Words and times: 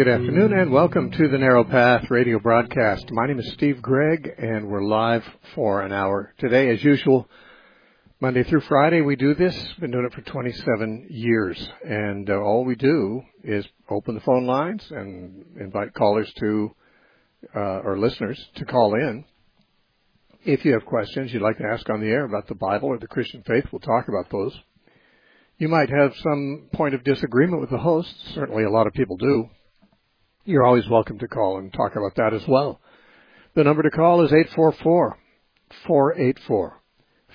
Good 0.00 0.08
afternoon 0.08 0.54
and 0.54 0.72
welcome 0.72 1.10
to 1.10 1.28
the 1.28 1.36
Narrow 1.36 1.62
Path 1.62 2.10
radio 2.10 2.38
broadcast. 2.38 3.10
My 3.10 3.26
name 3.26 3.38
is 3.38 3.52
Steve 3.52 3.82
Gregg 3.82 4.32
and 4.38 4.66
we're 4.66 4.82
live 4.82 5.22
for 5.54 5.82
an 5.82 5.92
hour 5.92 6.32
today 6.38 6.70
as 6.70 6.82
usual. 6.82 7.28
Monday 8.18 8.42
through 8.42 8.62
Friday 8.62 9.02
we 9.02 9.14
do 9.14 9.34
this. 9.34 9.54
We've 9.54 9.80
been 9.80 9.90
doing 9.90 10.06
it 10.06 10.14
for 10.14 10.22
27 10.22 11.08
years 11.10 11.68
and 11.84 12.30
uh, 12.30 12.38
all 12.38 12.64
we 12.64 12.76
do 12.76 13.20
is 13.44 13.66
open 13.90 14.14
the 14.14 14.22
phone 14.22 14.46
lines 14.46 14.82
and 14.90 15.44
invite 15.60 15.92
callers 15.92 16.32
to 16.38 16.74
uh, 17.54 17.80
or 17.84 17.98
listeners 17.98 18.42
to 18.54 18.64
call 18.64 18.94
in. 18.94 19.26
If 20.46 20.64
you 20.64 20.72
have 20.72 20.86
questions 20.86 21.30
you'd 21.30 21.42
like 21.42 21.58
to 21.58 21.68
ask 21.70 21.86
on 21.90 22.00
the 22.00 22.08
air 22.08 22.24
about 22.24 22.48
the 22.48 22.54
Bible 22.54 22.88
or 22.88 22.96
the 22.96 23.06
Christian 23.06 23.42
faith, 23.42 23.66
we'll 23.70 23.80
talk 23.80 24.08
about 24.08 24.30
those. 24.30 24.58
You 25.58 25.68
might 25.68 25.90
have 25.90 26.14
some 26.22 26.70
point 26.72 26.94
of 26.94 27.04
disagreement 27.04 27.60
with 27.60 27.68
the 27.68 27.76
host. 27.76 28.14
Certainly 28.34 28.64
a 28.64 28.70
lot 28.70 28.86
of 28.86 28.94
people 28.94 29.18
do 29.18 29.50
you're 30.50 30.66
always 30.66 30.88
welcome 30.88 31.16
to 31.20 31.28
call 31.28 31.58
and 31.58 31.72
talk 31.72 31.94
about 31.94 32.16
that 32.16 32.34
as 32.34 32.46
well. 32.48 32.80
The 33.54 33.62
number 33.62 33.82
to 33.82 33.90
call 33.90 34.24
is 34.24 34.32
844 34.32 35.16
484 35.86 36.80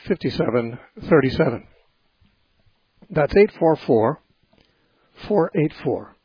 5737. 0.05 1.67
That's 3.09 3.31
844 3.31 4.21
484 5.27 6.15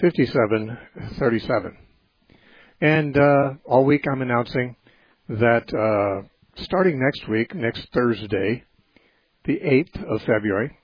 5737. 0.00 1.76
And 2.80 3.18
uh, 3.18 3.54
all 3.66 3.84
week 3.84 4.06
I'm 4.10 4.22
announcing 4.22 4.76
that 5.28 5.72
uh, 5.74 6.26
starting 6.62 6.98
next 6.98 7.28
week, 7.28 7.54
next 7.54 7.86
Thursday, 7.92 8.64
the 9.44 9.60
8th 9.60 10.02
of 10.14 10.22
February, 10.22 10.78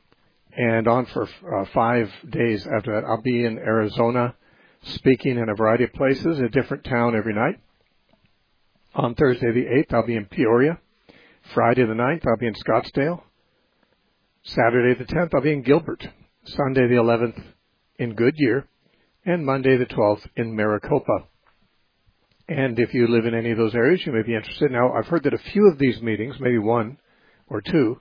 and 0.55 0.87
on 0.87 1.07
for 1.07 1.23
uh, 1.25 1.65
five 1.73 2.11
days 2.29 2.67
after 2.67 2.95
that, 2.95 3.07
I'll 3.07 3.23
be 3.23 3.45
in 3.45 3.57
Arizona 3.57 4.35
speaking 4.83 5.39
in 5.39 5.49
a 5.49 5.55
variety 5.55 5.85
of 5.85 5.93
places, 5.93 6.39
a 6.39 6.49
different 6.49 6.85
town 6.85 7.15
every 7.17 7.35
night. 7.35 7.61
On 8.95 9.15
Thursday 9.15 9.53
the 9.53 9.67
8th, 9.67 9.95
I'll 9.95 10.07
be 10.07 10.17
in 10.17 10.27
Peoria. 10.27 10.79
Friday 11.55 11.85
the 11.85 11.95
9th, 11.95 12.27
I'll 12.27 12.37
be 12.37 12.47
in 12.47 12.55
Scottsdale. 12.55 13.23
Saturday 14.43 14.99
the 14.99 15.13
10th, 15.13 15.35
I'll 15.35 15.43
be 15.43 15.53
in 15.53 15.63
Gilbert. 15.63 16.07
Sunday 16.45 16.89
the 16.89 16.95
11th, 16.95 17.41
in 17.99 18.15
Goodyear. 18.15 18.67
And 19.25 19.45
Monday 19.45 19.77
the 19.77 19.87
12th, 19.87 20.27
in 20.37 20.57
Maricopa. 20.57 21.27
And 22.49 22.81
if 22.81 22.95
you 22.95 23.07
live 23.07 23.27
in 23.27 23.35
any 23.35 23.53
of 23.53 23.59
those 23.59 23.75
areas, 23.75 24.05
you 24.05 24.13
may 24.13 24.23
be 24.23 24.35
interested. 24.35 24.73
Now, 24.73 24.93
I've 24.93 25.07
heard 25.07 25.23
that 25.25 25.35
a 25.35 25.51
few 25.53 25.69
of 25.71 25.79
these 25.79 26.01
meetings, 26.03 26.37
maybe 26.41 26.59
one 26.59 26.99
or 27.47 27.61
two, 27.61 28.01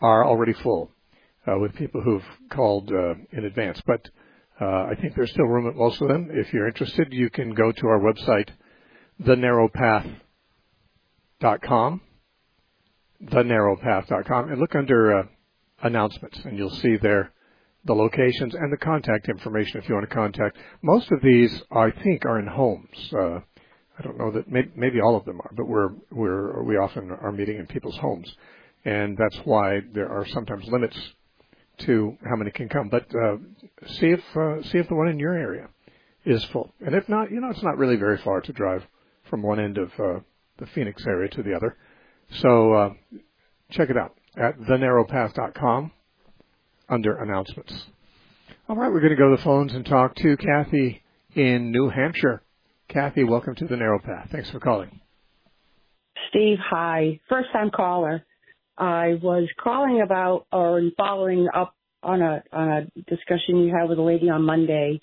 are 0.00 0.24
already 0.24 0.52
full 0.52 0.92
uh, 1.46 1.58
with 1.58 1.74
people 1.74 2.00
who've 2.02 2.22
called 2.50 2.92
uh, 2.92 3.14
in 3.32 3.44
advance. 3.44 3.82
But 3.84 4.08
I 4.64 4.94
think 5.00 5.14
there's 5.14 5.30
still 5.30 5.46
room 5.46 5.68
at 5.68 5.76
most 5.76 6.00
of 6.00 6.08
them. 6.08 6.30
If 6.32 6.52
you're 6.52 6.66
interested, 6.66 7.12
you 7.12 7.30
can 7.30 7.54
go 7.54 7.70
to 7.70 7.86
our 7.86 8.00
website, 8.00 8.48
thenarrowpath.com, 9.22 12.00
thenarrowpath.com, 13.24 14.50
and 14.50 14.60
look 14.60 14.74
under 14.74 15.18
uh, 15.18 15.22
announcements, 15.82 16.40
and 16.44 16.58
you'll 16.58 16.70
see 16.70 16.96
there 17.00 17.32
the 17.84 17.94
locations 17.94 18.54
and 18.54 18.72
the 18.72 18.76
contact 18.76 19.28
information 19.28 19.80
if 19.80 19.88
you 19.88 19.94
want 19.94 20.08
to 20.08 20.14
contact. 20.14 20.56
Most 20.82 21.10
of 21.12 21.20
these, 21.22 21.62
I 21.70 21.90
think, 22.02 22.24
are 22.24 22.38
in 22.38 22.46
homes. 22.46 23.12
Uh, 23.12 23.40
I 23.98 24.02
don't 24.02 24.18
know 24.18 24.30
that 24.32 24.48
maybe, 24.48 24.70
maybe 24.76 25.00
all 25.00 25.16
of 25.16 25.24
them 25.24 25.40
are, 25.40 25.50
but 25.56 25.66
we're 25.66 25.90
we're 26.10 26.62
we 26.62 26.76
often 26.76 27.10
are 27.10 27.32
meeting 27.32 27.58
in 27.58 27.66
people's 27.66 27.96
homes, 27.96 28.32
and 28.84 29.16
that's 29.16 29.38
why 29.44 29.80
there 29.92 30.08
are 30.08 30.26
sometimes 30.26 30.66
limits 30.68 30.96
to 31.80 32.16
how 32.28 32.36
many 32.36 32.50
can 32.50 32.68
come. 32.68 32.88
But 32.88 33.06
uh, 33.14 33.36
see 33.86 34.06
if 34.06 34.20
uh, 34.36 34.62
see 34.62 34.78
if 34.78 34.88
the 34.88 34.94
one 34.94 35.08
in 35.08 35.18
your 35.18 35.34
area 35.34 35.68
is 36.24 36.44
full, 36.46 36.72
and 36.84 36.94
if 36.94 37.08
not, 37.08 37.30
you 37.30 37.40
know 37.40 37.50
it's 37.50 37.62
not 37.62 37.78
really 37.78 37.96
very 37.96 38.18
far 38.18 38.40
to 38.40 38.52
drive 38.52 38.84
from 39.30 39.42
one 39.42 39.60
end 39.60 39.78
of 39.78 39.88
uh, 39.98 40.20
the 40.58 40.66
Phoenix 40.74 41.04
area 41.06 41.28
to 41.30 41.42
the 41.42 41.54
other. 41.54 41.76
So 42.40 42.72
uh, 42.72 42.90
check 43.70 43.90
it 43.90 43.96
out 43.96 44.14
at 44.36 44.58
thenarrowpath.com 44.58 45.92
under 46.88 47.16
announcements. 47.16 47.86
All 48.68 48.76
right, 48.76 48.92
we're 48.92 49.00
going 49.00 49.10
to 49.10 49.16
go 49.16 49.30
to 49.30 49.36
the 49.36 49.42
phones 49.42 49.72
and 49.72 49.84
talk 49.84 50.14
to 50.16 50.36
Kathy 50.36 51.02
in 51.34 51.70
New 51.70 51.88
Hampshire. 51.88 52.42
Kathy, 52.88 53.24
welcome 53.24 53.54
to 53.56 53.66
the 53.66 53.76
Narrow 53.76 53.98
Path. 53.98 54.28
Thanks 54.30 54.50
for 54.50 54.60
calling. 54.60 55.00
Steve, 56.30 56.58
hi. 56.62 57.20
First 57.28 57.48
time 57.52 57.70
caller. 57.74 58.24
I 58.78 59.18
was 59.20 59.48
calling 59.62 60.00
about 60.02 60.46
or 60.52 60.80
following 60.96 61.48
up 61.54 61.74
on 62.02 62.22
a 62.22 62.42
on 62.52 62.68
a 62.68 62.84
discussion 63.10 63.58
you 63.58 63.74
had 63.76 63.88
with 63.88 63.98
a 63.98 64.02
lady 64.02 64.30
on 64.30 64.44
Monday. 64.44 65.00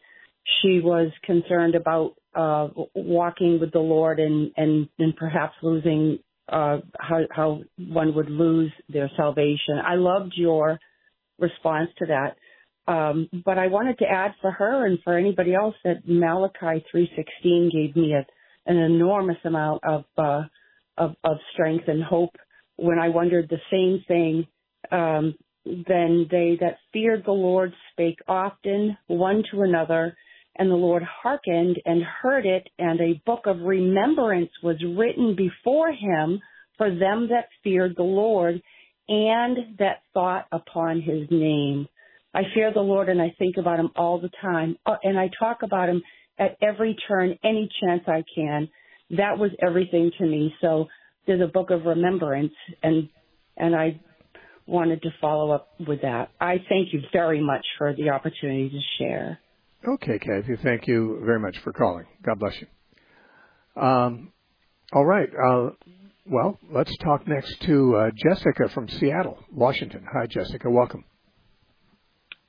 She 0.62 0.80
was 0.80 1.12
concerned 1.24 1.75
about 1.75 2.14
uh, 2.34 2.69
walking 2.96 3.59
with 3.59 3.74
the 3.74 3.80
Lord 3.80 4.19
and 4.19 4.52
and 4.56 4.88
and 4.97 5.16
perhaps 5.16 5.56
losing 5.62 6.19
uh, 6.47 6.78
how 6.97 7.22
how 7.30 7.62
one 7.78 8.16
would 8.16 8.30
lose 8.30 8.72
their 8.88 9.12
salvation. 9.18 9.80
I 9.85 9.96
loved 9.96 10.34
your 10.38 10.80
response 11.38 11.90
to 12.00 12.06
that. 12.06 12.38
Um, 12.88 13.30
but 13.44 13.58
I 13.58 13.68
wanted 13.68 13.97
to 13.97 14.06
add 14.06 14.35
for 14.41 14.52
her 14.52 14.85
and 14.85 15.00
for 15.03 15.18
anybody 15.18 15.53
else 15.53 15.75
that 15.84 16.08
Malachi 16.08 16.85
3:16 16.94 17.72
gave 17.72 17.96
me 17.96 18.14
a, 18.14 18.25
an 18.68 18.78
enormous 18.78 19.38
amount 19.44 19.84
of, 19.84 20.06
uh, 20.18 20.44
of 20.97 21.16
of 21.25 21.38
strength 21.52 21.88
and 21.88 22.02
hope 22.02 22.35
when 22.78 23.00
I 23.00 23.09
wondered 23.09 23.50
the 23.50 23.62
same 23.72 24.03
thing, 24.08 24.47
um, 24.91 25.36
then 25.66 26.28
they 26.30 26.58
that 26.62 26.78
feared 26.94 27.24
the 27.25 27.31
Lord 27.31 27.74
spake 27.91 28.19
often 28.28 28.97
one 29.08 29.44
to 29.52 29.62
another, 29.62 30.16
and 30.58 30.69
the 30.69 30.75
Lord 30.75 31.03
hearkened 31.03 31.78
and 31.85 32.03
heard 32.03 32.46
it, 32.46 32.68
and 32.78 33.00
a 33.02 33.22
book 33.25 33.41
of 33.46 33.62
remembrance 33.62 34.52
was 34.64 34.78
written 34.96 35.35
before 35.35 35.91
him 35.91 36.40
for 36.78 36.90
them 36.90 37.30
that 37.30 37.50
feared 37.64 37.96
the 37.96 38.03
Lord 38.03 38.62
and 39.08 39.78
that 39.80 40.02
thought 40.14 40.46
upon 40.52 41.02
his 41.02 41.28
name. 41.30 41.88
I 42.34 42.41
fear 42.53 42.72
the 42.74 42.81
Lord 42.81 43.09
and 43.09 43.22
I 43.22 43.34
think 43.40 43.58
about 43.58 43.80
him 43.80 43.91
all 43.96 44.19
the 44.19 44.31
time, 44.41 44.78
uh, 44.85 44.97
and 45.03 45.18
I 45.18 45.30
talk 45.40 45.64
about 45.64 45.90
him 45.90 46.02
at 46.38 46.58
every 46.62 46.97
turn, 47.08 47.38
any 47.44 47.69
chance 47.81 48.03
I 48.08 48.24
can. 48.35 48.69
That 49.12 49.38
was 49.38 49.52
everything 49.66 50.12
to 50.19 50.25
me. 50.25 50.53
So 50.62 50.88
there's 51.28 51.41
a 51.41 51.47
book 51.47 51.72
of 51.72 51.86
remembrance, 51.86 52.53
and 52.84 53.09
and 53.58 53.75
I 53.75 54.00
wanted 54.66 55.02
to 55.03 55.09
follow 55.22 55.52
up 55.52 55.69
with 55.86 56.02
that. 56.02 56.30
I 56.40 56.58
thank 56.69 56.94
you 56.94 57.02
very 57.13 57.41
much 57.41 57.66
for 57.78 57.94
the 57.94 58.09
opportunity 58.09 58.69
to 58.69 58.80
share. 58.97 59.40
Okay, 59.88 60.18
Kathy, 60.18 60.56
thank 60.64 60.88
you 60.88 61.22
very 61.24 61.40
much 61.40 61.58
for 61.59 61.72
calling. 61.72 62.06
God 62.24 62.40
bless 62.40 62.56
you. 62.59 63.81
Um, 63.81 64.31
all 64.94 65.06
right. 65.06 65.30
Uh, 65.30 65.69
well, 66.25 66.58
let's 66.72 66.96
talk 67.03 67.28
next 67.28 67.62
to 67.64 67.96
uh, 67.96 68.12
Jessica 68.16 68.69
from 68.74 68.90
Seattle, 68.90 69.38
Washington. 69.52 70.06
Hi, 70.12 70.25
Jessica. 70.25 70.69
Welcome. 70.69 71.03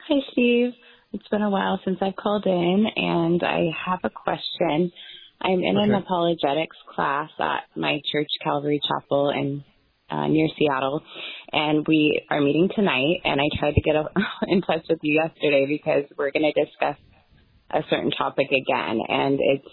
Hi, 0.08 0.20
Steve. 0.32 0.72
It's 1.12 1.28
been 1.28 1.42
a 1.42 1.50
while 1.50 1.78
since 1.84 1.98
I've 2.00 2.16
called 2.16 2.46
in, 2.46 2.86
and 2.96 3.42
I 3.42 3.66
have 3.86 4.00
a 4.04 4.10
question. 4.10 4.92
I'm 5.40 5.60
in 5.62 5.76
okay. 5.76 5.90
an 5.90 5.94
apologetics 5.94 6.76
class 6.94 7.30
at 7.38 7.64
my 7.76 8.00
church, 8.10 8.28
Calvary 8.42 8.80
Chapel, 8.86 9.30
in 9.30 9.64
uh, 10.10 10.28
near 10.28 10.48
Seattle, 10.58 11.02
and 11.52 11.86
we 11.86 12.22
are 12.30 12.40
meeting 12.40 12.70
tonight. 12.74 13.20
And 13.24 13.40
I 13.40 13.58
tried 13.58 13.74
to 13.74 13.80
get 13.80 13.96
a, 13.96 14.08
in 14.48 14.62
touch 14.62 14.84
with 14.88 14.98
you 15.02 15.14
yesterday 15.14 15.66
because 15.68 16.04
we're 16.16 16.30
going 16.30 16.50
to 16.52 16.64
discuss 16.64 16.96
a 17.70 17.80
certain 17.90 18.10
topic 18.12 18.46
again, 18.48 19.00
and 19.08 19.38
it's 19.40 19.68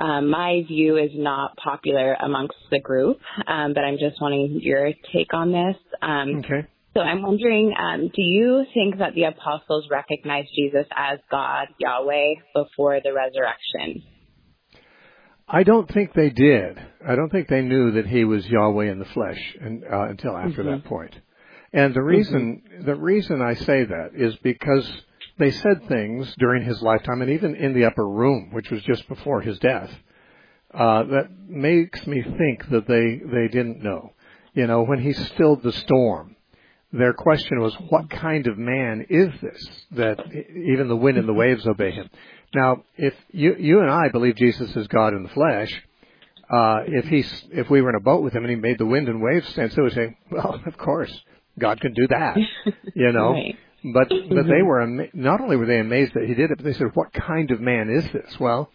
um, 0.00 0.30
my 0.30 0.62
view 0.68 0.96
is 0.96 1.10
not 1.14 1.56
popular 1.56 2.14
amongst 2.14 2.56
the 2.70 2.78
group, 2.78 3.18
um, 3.48 3.74
but 3.74 3.82
I'm 3.82 3.98
just 3.98 4.20
wanting 4.20 4.60
your 4.62 4.92
take 5.12 5.34
on 5.34 5.50
this. 5.50 5.76
Um, 6.00 6.36
okay. 6.44 6.68
So 6.94 7.00
I'm 7.00 7.22
wondering, 7.22 7.74
um, 7.78 8.10
do 8.14 8.22
you 8.22 8.64
think 8.74 8.98
that 8.98 9.14
the 9.14 9.24
apostles 9.24 9.88
recognized 9.90 10.48
Jesus 10.54 10.86
as 10.96 11.18
God, 11.30 11.68
Yahweh, 11.78 12.34
before 12.54 13.00
the 13.02 13.12
resurrection? 13.12 14.02
I 15.48 15.62
don't 15.62 15.90
think 15.90 16.12
they 16.12 16.30
did. 16.30 16.78
I 17.06 17.14
don't 17.14 17.30
think 17.30 17.48
they 17.48 17.62
knew 17.62 17.92
that 17.92 18.06
he 18.06 18.24
was 18.24 18.46
Yahweh 18.46 18.90
in 18.90 18.98
the 18.98 19.06
flesh 19.06 19.56
and, 19.60 19.82
uh, 19.82 20.08
until 20.08 20.36
after 20.36 20.62
mm-hmm. 20.62 20.70
that 20.70 20.84
point. 20.84 21.14
And 21.72 21.94
the 21.94 22.02
reason 22.02 22.62
mm-hmm. 22.64 22.86
the 22.86 22.94
reason 22.94 23.42
I 23.42 23.54
say 23.54 23.84
that 23.84 24.10
is 24.14 24.36
because 24.42 24.90
they 25.38 25.50
said 25.50 25.86
things 25.86 26.34
during 26.38 26.64
his 26.64 26.82
lifetime 26.82 27.22
and 27.22 27.30
even 27.30 27.54
in 27.54 27.74
the 27.74 27.84
upper 27.84 28.06
room, 28.06 28.50
which 28.52 28.70
was 28.70 28.82
just 28.82 29.08
before 29.08 29.40
his 29.40 29.58
death, 29.58 29.90
uh, 30.72 31.04
that 31.04 31.28
makes 31.46 32.06
me 32.06 32.22
think 32.22 32.68
that 32.70 32.86
they 32.86 33.20
they 33.24 33.48
didn't 33.48 33.82
know. 33.82 34.12
You 34.54 34.66
know, 34.66 34.82
when 34.82 35.00
he 35.00 35.12
stilled 35.12 35.62
the 35.62 35.72
storm, 35.72 36.36
their 36.92 37.12
question 37.12 37.60
was, 37.60 37.74
"What 37.88 38.08
kind 38.10 38.46
of 38.46 38.58
man 38.58 39.06
is 39.08 39.32
this 39.40 39.86
that 39.92 40.18
even 40.32 40.88
the 40.88 40.96
wind 40.96 41.18
and 41.18 41.28
the 41.28 41.34
waves 41.34 41.66
obey 41.66 41.90
him?" 41.90 42.08
Now, 42.54 42.84
if 42.96 43.14
you 43.30 43.54
you 43.58 43.80
and 43.80 43.90
I 43.90 44.08
believe 44.08 44.36
Jesus 44.36 44.74
is 44.74 44.86
God 44.88 45.12
in 45.12 45.22
the 45.22 45.28
flesh, 45.28 45.82
uh, 46.50 46.80
if 46.86 47.04
he's 47.06 47.44
if 47.50 47.68
we 47.68 47.82
were 47.82 47.90
in 47.90 47.96
a 47.96 48.00
boat 48.00 48.22
with 48.22 48.32
him 48.32 48.44
and 48.44 48.50
he 48.50 48.56
made 48.56 48.78
the 48.78 48.86
wind 48.86 49.08
and 49.08 49.20
waves 49.20 49.48
stand 49.48 49.72
still, 49.72 49.84
we 49.84 49.90
say, 49.90 50.16
well, 50.30 50.60
of 50.64 50.78
course, 50.78 51.12
God 51.58 51.80
can 51.80 51.92
do 51.92 52.06
that, 52.08 52.36
you 52.94 53.12
know. 53.12 53.32
right. 53.32 53.56
But 53.84 54.08
mm-hmm. 54.10 54.34
but 54.34 54.46
they 54.46 54.62
were 54.62 54.82
ama- 54.82 55.08
not 55.12 55.40
only 55.40 55.56
were 55.56 55.66
they 55.66 55.78
amazed 55.78 56.14
that 56.14 56.24
he 56.24 56.34
did 56.34 56.50
it, 56.50 56.56
but 56.56 56.64
they 56.64 56.72
said, 56.72 56.88
"What 56.94 57.12
kind 57.12 57.50
of 57.50 57.60
man 57.60 57.90
is 57.90 58.04
this?" 58.12 58.40
Well, 58.40 58.70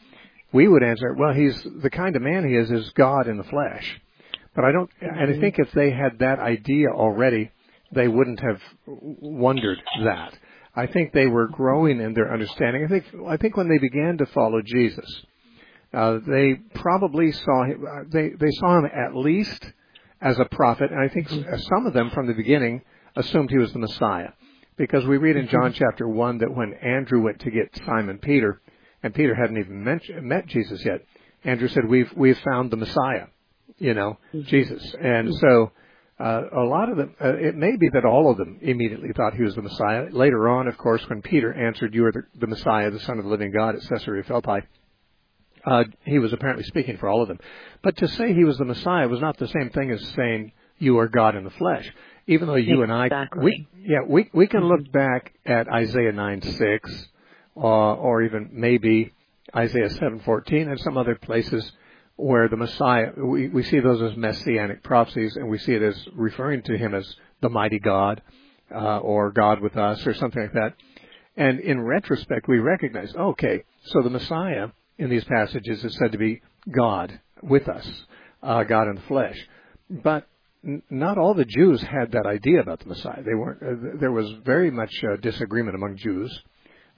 we 0.53 0.67
would 0.67 0.83
answer, 0.83 1.13
"Well, 1.13 1.33
he's 1.33 1.61
the 1.81 1.89
kind 1.89 2.15
of 2.15 2.21
man 2.21 2.47
he 2.47 2.55
is 2.55 2.71
is 2.71 2.89
God 2.91 3.27
in 3.27 3.37
the 3.37 3.43
flesh." 3.43 3.99
But 4.55 4.65
I 4.65 4.71
don't, 4.71 4.89
mm-hmm. 5.01 5.19
and 5.19 5.35
I 5.35 5.39
think 5.39 5.55
if 5.57 5.71
they 5.73 5.91
had 5.91 6.19
that 6.19 6.39
idea 6.39 6.89
already, 6.89 7.51
they 7.93 8.07
wouldn't 8.07 8.39
have 8.39 8.61
wondered 8.85 9.81
that. 10.03 10.37
I 10.75 10.87
think 10.87 11.13
they 11.13 11.27
were 11.27 11.47
growing 11.47 12.01
in 12.01 12.13
their 12.13 12.33
understanding. 12.33 12.83
I 12.85 12.87
think 12.87 13.05
I 13.27 13.37
think 13.37 13.55
when 13.57 13.69
they 13.69 13.77
began 13.77 14.17
to 14.17 14.25
follow 14.27 14.61
Jesus, 14.63 15.05
uh, 15.93 16.19
they 16.25 16.55
probably 16.73 17.31
saw 17.31 17.65
him, 17.65 17.85
uh, 17.85 18.03
they 18.11 18.29
they 18.29 18.51
saw 18.51 18.79
him 18.79 18.85
at 18.85 19.15
least 19.15 19.63
as 20.21 20.39
a 20.39 20.45
prophet, 20.45 20.91
and 20.91 20.99
I 20.99 21.13
think 21.13 21.29
mm-hmm. 21.29 21.57
some 21.57 21.85
of 21.85 21.93
them 21.93 22.09
from 22.09 22.27
the 22.27 22.33
beginning 22.33 22.81
assumed 23.15 23.51
he 23.51 23.57
was 23.57 23.73
the 23.73 23.79
Messiah, 23.79 24.29
because 24.77 25.05
we 25.05 25.17
read 25.17 25.35
in 25.35 25.47
John 25.47 25.71
mm-hmm. 25.71 25.83
chapter 25.83 26.07
one 26.07 26.39
that 26.39 26.55
when 26.55 26.73
Andrew 26.73 27.21
went 27.21 27.41
to 27.41 27.51
get 27.51 27.79
Simon 27.85 28.17
Peter, 28.17 28.61
and 29.03 29.13
Peter 29.13 29.35
hadn't 29.35 29.57
even 29.57 29.83
met, 29.83 30.01
met 30.23 30.47
Jesus 30.47 30.83
yet, 30.83 31.01
Andrew 31.43 31.67
said, 31.67 31.85
"We've 31.87 32.11
we've 32.15 32.39
found 32.39 32.71
the 32.71 32.77
Messiah," 32.77 33.27
you 33.77 33.93
know, 33.93 34.17
mm-hmm. 34.33 34.47
Jesus, 34.47 34.95
and 34.99 35.35
so 35.35 35.71
uh, 36.23 36.43
a 36.53 36.63
lot 36.63 36.87
of 36.89 36.95
them, 36.95 37.13
uh, 37.21 37.35
it 37.35 37.55
may 37.55 37.75
be 37.75 37.89
that 37.93 38.05
all 38.05 38.31
of 38.31 38.37
them 38.37 38.57
immediately 38.61 39.09
thought 39.13 39.33
he 39.33 39.43
was 39.43 39.55
the 39.55 39.61
Messiah. 39.61 40.07
Later 40.09 40.47
on, 40.47 40.69
of 40.69 40.77
course, 40.77 41.03
when 41.09 41.21
Peter 41.21 41.53
answered, 41.53 41.93
"You 41.93 42.05
are 42.05 42.13
the, 42.13 42.23
the 42.39 42.47
Messiah, 42.47 42.89
the 42.91 43.01
Son 43.01 43.17
of 43.17 43.25
the 43.25 43.29
Living 43.29 43.51
God," 43.51 43.75
at 43.75 43.81
Caesarea 43.81 44.23
Philippi, 44.23 44.65
uh, 45.65 45.83
he 46.05 46.19
was 46.19 46.31
apparently 46.31 46.63
speaking 46.63 46.97
for 46.97 47.09
all 47.09 47.21
of 47.21 47.27
them. 47.27 47.39
But 47.81 47.97
to 47.97 48.07
say 48.07 48.33
he 48.33 48.45
was 48.45 48.57
the 48.57 48.63
Messiah 48.63 49.09
was 49.09 49.19
not 49.19 49.37
the 49.37 49.49
same 49.49 49.69
thing 49.71 49.91
as 49.91 50.01
saying 50.15 50.53
you 50.77 50.97
are 50.99 51.09
God 51.09 51.35
in 51.35 51.43
the 51.43 51.49
flesh. 51.49 51.91
Even 52.27 52.47
though 52.47 52.55
you 52.55 52.83
exactly. 52.83 52.93
and 52.93 53.41
I, 53.41 53.43
we, 53.43 53.67
yeah, 53.81 53.99
we 54.07 54.29
we 54.33 54.47
can 54.47 54.63
look 54.63 54.89
back 54.93 55.33
at 55.45 55.67
Isaiah 55.67 56.13
nine 56.13 56.41
six, 56.41 57.09
uh, 57.57 57.59
or 57.59 58.23
even 58.23 58.49
maybe 58.53 59.11
Isaiah 59.53 59.89
seven 59.89 60.21
fourteen, 60.23 60.69
and 60.69 60.79
some 60.79 60.97
other 60.97 61.15
places 61.15 61.69
where 62.15 62.47
the 62.47 62.57
Messiah, 62.57 63.11
we, 63.17 63.47
we 63.47 63.63
see 63.63 63.79
those 63.79 64.01
as 64.01 64.17
messianic 64.17 64.83
prophecies, 64.83 65.35
and 65.35 65.49
we 65.49 65.57
see 65.57 65.73
it 65.73 65.81
as 65.81 66.07
referring 66.13 66.61
to 66.63 66.77
him 66.77 66.93
as 66.93 67.15
the 67.41 67.49
mighty 67.49 67.79
God, 67.79 68.21
uh, 68.73 68.99
or 68.99 69.31
God 69.31 69.61
with 69.61 69.75
us, 69.77 70.05
or 70.05 70.13
something 70.13 70.41
like 70.41 70.53
that. 70.53 70.73
And 71.35 71.59
in 71.59 71.81
retrospect, 71.81 72.47
we 72.47 72.59
recognize, 72.59 73.13
okay, 73.15 73.63
so 73.85 74.01
the 74.01 74.09
Messiah 74.09 74.67
in 74.97 75.09
these 75.09 75.23
passages 75.23 75.83
is 75.83 75.95
said 75.97 76.11
to 76.11 76.17
be 76.17 76.41
God 76.71 77.19
with 77.41 77.67
us, 77.67 77.87
uh, 78.43 78.63
God 78.63 78.87
in 78.87 78.95
the 78.95 79.01
flesh. 79.01 79.37
But 79.89 80.27
n- 80.63 80.83
not 80.89 81.17
all 81.17 81.33
the 81.33 81.45
Jews 81.45 81.81
had 81.81 82.11
that 82.11 82.27
idea 82.27 82.61
about 82.61 82.79
the 82.79 82.89
Messiah. 82.89 83.23
They 83.23 83.33
weren't. 83.33 83.61
Uh, 83.63 83.97
there 83.99 84.11
was 84.11 84.31
very 84.45 84.69
much 84.69 84.93
uh, 85.03 85.17
disagreement 85.17 85.75
among 85.75 85.97
Jews 85.97 86.31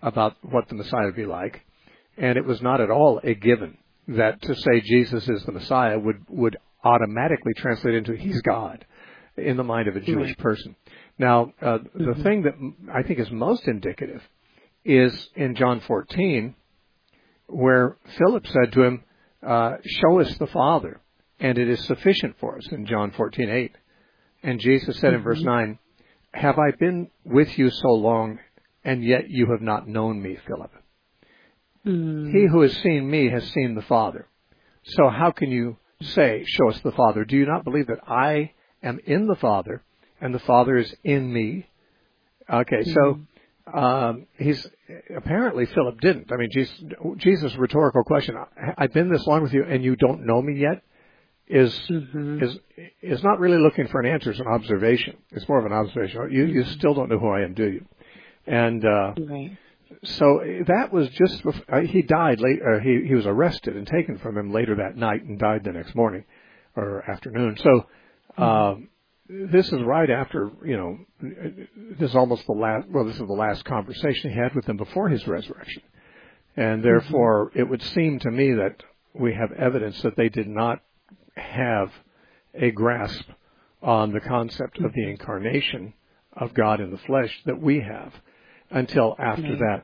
about 0.02 0.36
what 0.42 0.68
the 0.68 0.76
Messiah 0.76 1.06
would 1.06 1.16
be 1.16 1.26
like, 1.26 1.62
and 2.18 2.38
it 2.38 2.46
was 2.46 2.62
not 2.62 2.82
at 2.82 2.92
all 2.92 3.22
a 3.24 3.34
given 3.34 3.78
that 4.08 4.42
to 4.44 4.56
say 4.56 4.82
Jesus 4.82 5.28
is 5.28 5.44
the 5.44 5.52
Messiah 5.52 5.98
would 5.98 6.26
would 6.30 6.58
automatically 6.84 7.54
translate 7.58 7.96
into 7.96 8.16
He's 8.16 8.42
God 8.42 8.86
in 9.38 9.58
the 9.58 9.64
mind 9.64 9.88
of 9.88 9.96
a 9.96 10.00
Jewish 10.00 10.32
mm-hmm. 10.32 10.42
person. 10.42 10.76
Now, 11.18 11.54
uh, 11.62 11.80
the 11.94 12.00
mm-hmm. 12.00 12.24
thing 12.24 12.44
that 12.44 12.54
I 12.94 13.04
think 13.04 13.20
is 13.20 13.32
most 13.32 13.68
indicative 13.68 14.22
is 14.84 15.30
in 15.36 15.56
John 15.56 15.82
14, 15.82 16.56
where 17.48 17.98
Philip 18.18 18.46
said 18.48 18.74
to 18.74 18.84
him, 18.84 19.04
uh, 19.46 19.78
"Show 19.84 20.20
us 20.20 20.38
the 20.38 20.48
Father, 20.48 21.02
and 21.40 21.58
it 21.58 21.70
is 21.70 21.84
sufficient 21.86 22.38
for 22.40 22.58
us." 22.58 22.68
In 22.72 22.86
John 22.86 23.12
14:8, 23.12 23.72
and 24.44 24.60
Jesus 24.60 25.00
said 25.00 25.08
mm-hmm. 25.08 25.18
in 25.18 25.24
verse 25.24 25.40
mm-hmm. 25.40 25.70
9, 25.70 25.80
"Have 26.34 26.60
I 26.60 26.72
been 26.80 27.10
with 27.24 27.58
you 27.58 27.70
so 27.70 27.90
long, 27.90 28.40
and 28.84 29.04
yet 29.04 29.30
you 29.30 29.48
have 29.52 29.62
not 29.62 29.88
known 29.88 30.22
me, 30.22 30.38
Philip?" 30.48 30.72
Mm. 31.86 32.32
He 32.32 32.48
who 32.48 32.62
has 32.62 32.76
seen 32.78 33.10
me 33.10 33.30
has 33.30 33.48
seen 33.52 33.76
the 33.76 33.82
Father. 33.82 34.28
So 34.84 35.10
how 35.10 35.32
can 35.32 35.52
you 35.52 35.78
say, 36.02 36.44
show 36.46 36.70
us 36.70 36.80
the 36.82 36.92
Father? 36.92 37.26
Do 37.26 37.38
you 37.38 37.46
not 37.46 37.64
believe 37.64 37.88
that 37.88 38.08
I 38.08 38.52
am 38.84 39.00
in 39.06 39.28
the 39.28 39.36
Father 39.36 39.84
and 40.20 40.34
the 40.34 40.40
Father 40.40 40.78
is 40.78 40.94
in 41.04 41.32
me? 41.32 41.68
Okay, 42.52 42.78
mm. 42.78 42.94
so 42.94 43.20
hmm. 43.68 43.78
um, 43.78 44.28
he's 44.38 44.66
apparently 45.16 45.66
Philip 45.66 46.00
didn't. 46.00 46.32
I 46.32 46.38
mean, 46.38 46.50
Jesus, 46.52 46.84
Jesus' 47.18 47.56
rhetorical 47.56 48.04
question: 48.04 48.36
"I've 48.78 48.94
been 48.94 49.12
this 49.12 49.26
long 49.26 49.42
with 49.42 49.54
you, 49.54 49.64
and 49.64 49.84
you 49.84 49.96
don't 49.96 50.28
know 50.28 50.42
me 50.42 50.60
yet," 50.60 50.84
is 51.48 51.74
mm-hmm. 51.90 52.44
is 52.44 52.60
is 53.02 53.24
not 53.24 53.40
really 53.40 53.58
looking 53.58 53.88
for 53.88 54.00
an 54.00 54.06
answer; 54.12 54.30
it's 54.30 54.40
an 54.40 54.48
observation. 54.48 55.18
It's 55.32 55.50
more 55.50 55.58
of 55.58 55.66
an 55.66 55.74
observation. 55.74 56.30
You 56.32 56.46
you 56.46 56.62
mm-hmm. 56.62 56.72
still 56.74 56.94
don't 56.94 57.10
know 57.10 57.18
who 57.18 57.30
I 57.30 57.42
am, 57.42 57.56
do 57.56 57.66
you? 57.66 57.86
And 58.46 58.86
uh, 58.86 59.14
right 59.18 59.58
so 60.04 60.42
that 60.68 60.92
was 60.92 61.10
just 61.10 61.44
before, 61.44 61.76
uh, 61.76 61.82
he 61.82 62.02
died 62.02 62.40
late. 62.40 62.60
Or 62.62 62.80
he 62.80 63.06
he 63.08 63.16
was 63.16 63.26
arrested 63.26 63.76
and 63.76 63.88
taken 63.88 64.18
from 64.18 64.38
him 64.38 64.52
later 64.52 64.76
that 64.76 64.96
night 64.96 65.24
and 65.24 65.40
died 65.40 65.64
the 65.64 65.72
next 65.72 65.96
morning 65.96 66.26
or 66.76 67.10
afternoon. 67.10 67.58
So 67.58 68.44
um, 68.44 68.90
this 69.30 69.68
is 69.68 69.82
right 69.82 70.10
after 70.10 70.52
you 70.64 70.78
know 70.78 70.98
this 72.00 72.10
is 72.10 72.16
almost 72.16 72.46
the 72.46 72.54
last. 72.54 72.88
Well, 72.90 73.06
this 73.06 73.16
is 73.16 73.28
the 73.28 73.34
last 73.34 73.66
conversation 73.66 74.32
he 74.32 74.38
had 74.38 74.56
with 74.56 74.66
them 74.66 74.78
before 74.78 75.10
his 75.10 75.28
resurrection, 75.28 75.84
and 76.56 76.80
mm-hmm. 76.80 76.84
therefore 76.84 77.50
mm-hmm. 77.50 77.60
it 77.60 77.70
would 77.70 77.82
seem 77.82 78.20
to 78.20 78.32
me 78.32 78.54
that 78.54 78.84
we 79.14 79.34
have 79.34 79.52
evidence 79.52 80.02
that 80.02 80.18
they 80.18 80.30
did 80.30 80.48
not 80.48 80.82
have 81.36 81.92
a 82.54 82.72
grasp 82.72 83.26
on 83.82 84.12
the 84.12 84.20
concept 84.20 84.80
of 84.80 84.94
the 84.94 85.10
incarnation 85.10 85.94
of 86.34 86.54
God 86.54 86.82
in 86.82 86.92
the 86.92 86.98
flesh 86.98 87.32
that 87.46 87.62
we 87.62 87.80
have 87.80 88.14
until 88.70 89.16
after 89.20 89.44
mm-hmm. 89.44 89.60
that. 89.60 89.84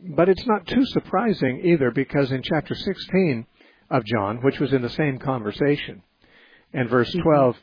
But 0.00 0.28
it's 0.28 0.46
not 0.46 0.66
too 0.66 0.84
surprising 0.86 1.62
either 1.64 1.90
because 1.90 2.32
in 2.32 2.42
chapter 2.42 2.74
16 2.74 3.46
of 3.90 4.04
John, 4.04 4.38
which 4.42 4.60
was 4.60 4.72
in 4.72 4.82
the 4.82 4.90
same 4.90 5.18
conversation, 5.18 6.02
and 6.72 6.90
verse 6.90 7.10
mm-hmm. 7.10 7.22
12, 7.22 7.56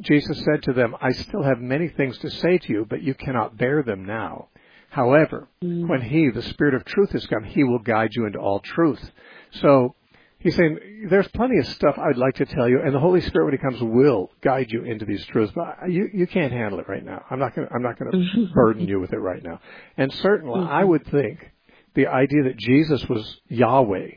Jesus 0.00 0.44
said 0.44 0.62
to 0.64 0.72
them, 0.72 0.94
I 1.00 1.10
still 1.10 1.42
have 1.42 1.58
many 1.58 1.88
things 1.88 2.16
to 2.18 2.30
say 2.30 2.58
to 2.58 2.72
you, 2.72 2.86
but 2.88 3.02
you 3.02 3.14
cannot 3.14 3.56
bear 3.56 3.82
them 3.82 4.04
now. 4.04 4.48
However, 4.88 5.48
mm-hmm. 5.62 5.88
when 5.88 6.00
He, 6.02 6.30
the 6.30 6.42
Spirit 6.42 6.74
of 6.74 6.84
truth, 6.84 7.10
has 7.10 7.26
come, 7.26 7.44
He 7.44 7.64
will 7.64 7.78
guide 7.78 8.10
you 8.12 8.26
into 8.26 8.38
all 8.38 8.60
truth. 8.60 9.10
So 9.52 9.94
He's 10.40 10.56
saying 10.56 11.06
there's 11.10 11.28
plenty 11.28 11.58
of 11.58 11.66
stuff 11.66 11.98
I'd 11.98 12.16
like 12.16 12.36
to 12.36 12.46
tell 12.46 12.66
you, 12.66 12.80
and 12.82 12.94
the 12.94 12.98
Holy 12.98 13.20
Spirit, 13.20 13.44
when 13.44 13.52
He 13.52 13.58
comes, 13.58 13.80
will 13.82 14.30
guide 14.42 14.68
you 14.70 14.84
into 14.84 15.04
these 15.04 15.24
truths. 15.26 15.52
But 15.54 15.90
you 15.90 16.08
you 16.12 16.26
can't 16.26 16.52
handle 16.52 16.80
it 16.80 16.88
right 16.88 17.04
now. 17.04 17.22
I'm 17.30 17.38
not 17.38 17.54
going 17.54 17.68
I'm 17.72 17.82
not 17.82 17.98
mm-hmm. 17.98 18.52
burden 18.54 18.88
you 18.88 19.00
with 19.00 19.12
it 19.12 19.18
right 19.18 19.42
now. 19.42 19.60
And 19.98 20.10
certainly, 20.14 20.60
mm-hmm. 20.60 20.72
I 20.72 20.82
would 20.82 21.06
think 21.08 21.38
the 21.94 22.06
idea 22.06 22.44
that 22.44 22.56
Jesus 22.56 23.06
was 23.06 23.40
Yahweh 23.48 24.08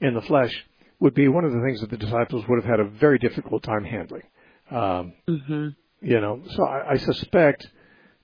in 0.00 0.14
the 0.14 0.22
flesh 0.22 0.54
would 1.00 1.14
be 1.14 1.26
one 1.26 1.44
of 1.44 1.52
the 1.52 1.60
things 1.66 1.80
that 1.80 1.90
the 1.90 1.96
disciples 1.96 2.44
would 2.48 2.62
have 2.62 2.70
had 2.70 2.80
a 2.80 2.88
very 2.88 3.18
difficult 3.18 3.64
time 3.64 3.84
handling. 3.84 4.22
Um, 4.70 5.12
mm-hmm. 5.28 5.68
You 6.00 6.20
know, 6.20 6.40
so 6.50 6.66
I, 6.66 6.92
I 6.92 6.96
suspect 6.98 7.66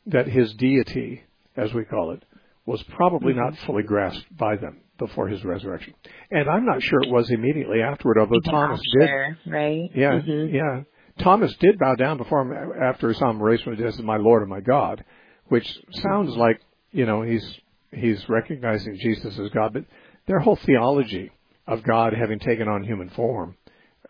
that 0.07 0.29
his 0.29 0.55
deity, 0.55 1.25
as 1.57 1.75
we 1.75 1.85
call 1.85 2.13
it, 2.13 2.23
was 2.65 2.83
probably 2.85 3.33
not 3.33 3.55
mm-hmm. 3.55 3.67
fully 3.67 3.83
grasped 3.83 4.37
by 4.37 4.55
them 4.55 4.83
before 5.01 5.27
his 5.27 5.45
resurrection. 5.45 5.95
And 6.31 6.49
I'm 6.49 6.65
not 6.65 6.81
sure 6.83 7.01
it 7.03 7.11
was 7.11 7.29
immediately 7.31 7.83
afterward, 7.83 8.19
although 8.19 8.41
Thomas 8.41 8.81
did. 9.01 9.11
Right? 9.47 9.91
Yeah, 9.95 10.21
mm-hmm. 10.21 10.55
yeah. 10.55 10.83
Thomas 11.19 11.53
did 11.57 11.79
bow 11.79 11.97
down 11.97 12.19
before 12.19 12.43
him 12.43 12.73
after 12.81 13.13
saw 13.15 13.31
him 13.31 13.43
raised 13.43 13.65
from 13.65 13.75
the 13.75 13.83
dead 13.83 13.89
as 13.89 13.99
my 14.01 14.17
Lord 14.17 14.43
and 14.43 14.51
my 14.51 14.61
God, 14.61 15.05
which 15.49 15.67
sounds 15.91 16.37
like 16.37 16.61
you 16.93 17.05
know 17.05 17.23
he's 17.23 17.45
he's 17.93 18.29
recognizing 18.29 18.97
Jesus 19.01 19.39
as 19.39 19.51
God, 19.51 19.73
but 19.73 19.85
their 20.27 20.39
whole 20.39 20.57
theology 20.57 21.33
of 21.67 21.83
God 21.83 22.15
having 22.15 22.39
taken 22.39 22.69
on 22.69 22.85
human 22.85 23.11
form, 23.11 23.57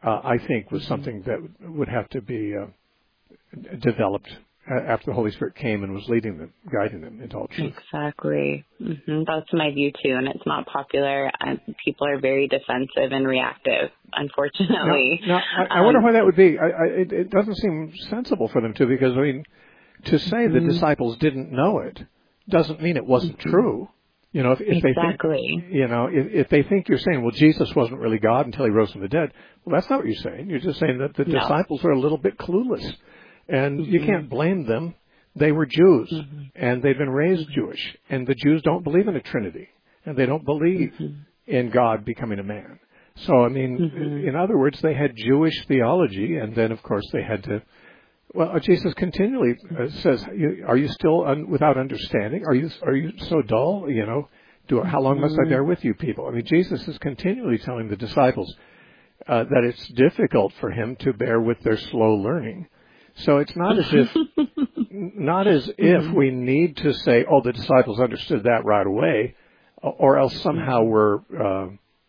uh, 0.04 0.20
I 0.23 0.38
think, 0.47 0.70
was 0.70 0.82
mm-hmm. 0.82 0.92
something 0.92 1.23
that 1.23 1.38
would 1.70 1.88
have 1.88 2.09
to 2.11 2.20
be 2.20 2.54
uh, 2.54 2.66
developed 3.78 4.30
after 4.71 5.07
the 5.07 5.15
Holy 5.15 5.31
Spirit 5.33 5.57
came 5.57 5.83
and 5.83 5.93
was 5.93 6.09
leading 6.09 6.39
them, 6.39 6.53
guiding 6.73 7.00
them 7.00 7.21
into 7.21 7.37
all 7.37 7.49
truth. 7.49 7.75
Exactly. 7.77 8.65
Mm-hmm. 8.81 9.23
That's 9.27 9.53
my 9.53 9.71
view 9.73 9.91
too, 9.91 10.15
and 10.15 10.29
it's 10.29 10.47
not 10.47 10.67
popular. 10.67 11.31
people 11.85 12.07
are 12.07 12.21
very 12.21 12.47
defensive 12.47 13.12
and 13.12 13.27
reactive, 13.27 13.91
unfortunately. 14.12 15.21
Now, 15.27 15.39
now 15.39 15.67
I, 15.71 15.79
I, 15.79 15.81
wonder 15.83 15.99
um, 15.99 16.05
why 16.05 16.12
that 16.12 16.25
would 16.25 16.37
be. 16.37 16.59
I, 16.59 16.67
I, 16.67 16.85
it, 16.87 17.12
it, 17.12 17.31
doesn't 17.31 17.57
seem 17.57 17.93
sensible 18.09 18.49
for 18.49 18.61
them 18.61 18.75
to, 18.75 18.87
because 18.87 19.17
I 19.17 19.21
mean, 19.21 19.45
to 20.05 20.19
say 20.19 20.37
mm-hmm. 20.37 20.55
the 20.55 20.73
disciples 20.73 21.17
didn't 21.19 21.50
know 21.50 21.81
it 21.81 22.05
doesn't 22.49 22.83
mean 22.83 22.97
it 22.97 23.07
wasn't 23.07 23.39
mm-hmm. 23.39 23.50
true. 23.50 23.89
You 24.33 24.45
know, 24.45 24.53
if, 24.53 24.61
if 24.61 24.85
exactly. 24.85 25.31
they 25.31 25.62
think, 25.62 25.75
you 25.75 25.89
know, 25.89 26.07
if, 26.07 26.27
if 26.33 26.49
they 26.50 26.62
think 26.62 26.89
you're 26.89 26.99
saying, 26.99 27.21
well, 27.23 27.33
Jesus 27.33 27.75
wasn't 27.75 27.99
really 27.99 28.19
God 28.19 28.47
until 28.47 28.65
he 28.65 28.71
rose 28.71 28.93
from 28.93 29.00
the 29.00 29.09
dead, 29.09 29.33
well, 29.65 29.75
that's 29.75 29.91
not 29.91 29.99
what 29.99 30.07
you're 30.07 30.23
saying. 30.23 30.49
You're 30.49 30.61
just 30.61 30.79
saying 30.79 30.99
that 30.99 31.17
the 31.17 31.25
no. 31.25 31.41
disciples 31.41 31.85
are 31.85 31.91
a 31.91 31.99
little 31.99 32.19
bit 32.19 32.39
clueless 32.39 32.95
and 33.50 33.80
mm-hmm. 33.80 33.92
you 33.92 34.00
can't 34.07 34.28
blame 34.30 34.66
them. 34.66 34.95
They 35.37 35.52
were 35.52 35.66
Jews, 35.66 36.11
mm-hmm. 36.12 36.42
and 36.54 36.83
they've 36.83 36.99
been 36.99 37.11
raised 37.11 37.49
mm-hmm. 37.49 37.61
Jewish, 37.61 37.97
and 38.09 38.26
the 38.26 38.35
Jews 38.35 38.62
don't 38.62 38.85
believe 38.85 39.09
in 39.09 39.16
a 39.16 39.21
Trinity, 39.21 39.69
and 40.04 40.16
they 40.16 40.26
don't 40.26 40.45
believe 40.45 40.92
mm-hmm. 41.00 41.21
in 41.47 41.71
God 41.71 42.04
becoming 42.04 42.38
a 42.38 42.45
man. 42.45 42.80
So, 43.26 43.45
I 43.45 43.49
mean, 43.49 43.78
mm-hmm. 43.78 44.28
in 44.28 44.37
other 44.37 44.57
words, 44.57 44.80
they 44.80 44.95
had 44.95 45.12
Jewish 45.16 45.66
theology, 45.66 46.37
and 46.37 46.54
then, 46.54 46.73
of 46.73 46.83
course, 46.83 47.07
they 47.12 47.23
had 47.23 47.45
to 47.45 47.62
Well, 48.33 48.59
Jesus 48.61 48.95
continually 48.95 49.57
uh, 49.78 49.88
says, 50.02 50.25
"Are 50.66 50.76
you 50.76 50.88
still 50.88 51.26
un- 51.26 51.50
without 51.50 51.76
understanding? 51.76 52.45
Are 52.47 52.54
you 52.54 52.71
are 52.83 52.95
you 52.95 53.12
so 53.28 53.42
dull? 53.42 53.87
You 53.88 54.07
know, 54.07 54.28
do 54.69 54.83
how 54.83 55.00
long 55.00 55.21
must 55.21 55.37
I 55.45 55.49
bear 55.49 55.64
with 55.64 55.85
you, 55.85 55.95
people?" 55.95 56.26
I 56.28 56.30
mean, 56.30 56.45
Jesus 56.45 56.87
is 56.87 56.97
continually 56.99 57.59
telling 57.59 57.88
the 57.88 57.97
disciples 57.97 58.54
uh, 59.26 59.45
that 59.45 59.64
it's 59.64 59.87
difficult 59.88 60.52
for 60.61 60.71
him 60.71 60.97
to 61.00 61.12
bear 61.12 61.40
with 61.40 61.61
their 61.61 61.76
slow 61.76 62.14
learning. 62.14 62.69
So 63.17 63.38
it's 63.38 63.55
not 63.57 63.79
as 63.79 63.87
if 63.93 64.17
not 64.90 65.47
as 65.47 65.69
if 65.79 66.02
mm-hmm. 66.02 66.14
we 66.14 66.31
need 66.31 66.76
to 66.79 66.93
say, 66.93 67.25
"Oh, 67.31 67.43
the 67.43 67.52
disciples 67.52 68.00
understood 68.00 68.45
that 68.45 68.64
right 68.64 68.87
away," 68.87 69.35
or 69.83 70.19
else 70.19 70.40
somehow 70.43 70.83
we're 70.83 71.19
uh, 71.38 71.69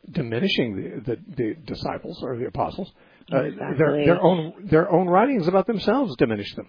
diminishing 0.10 0.76
the, 0.76 1.16
the, 1.16 1.36
the 1.36 1.56
disciples 1.66 2.22
or 2.24 2.38
the 2.38 2.46
apostles. 2.46 2.92
Uh, 3.32 3.44
exactly. 3.44 3.78
their, 3.78 4.06
their 4.06 4.22
own 4.22 4.54
their 4.64 4.92
own 4.92 5.08
writings 5.08 5.48
about 5.48 5.68
themselves 5.68 6.16
diminish 6.18 6.54
them. 6.56 6.68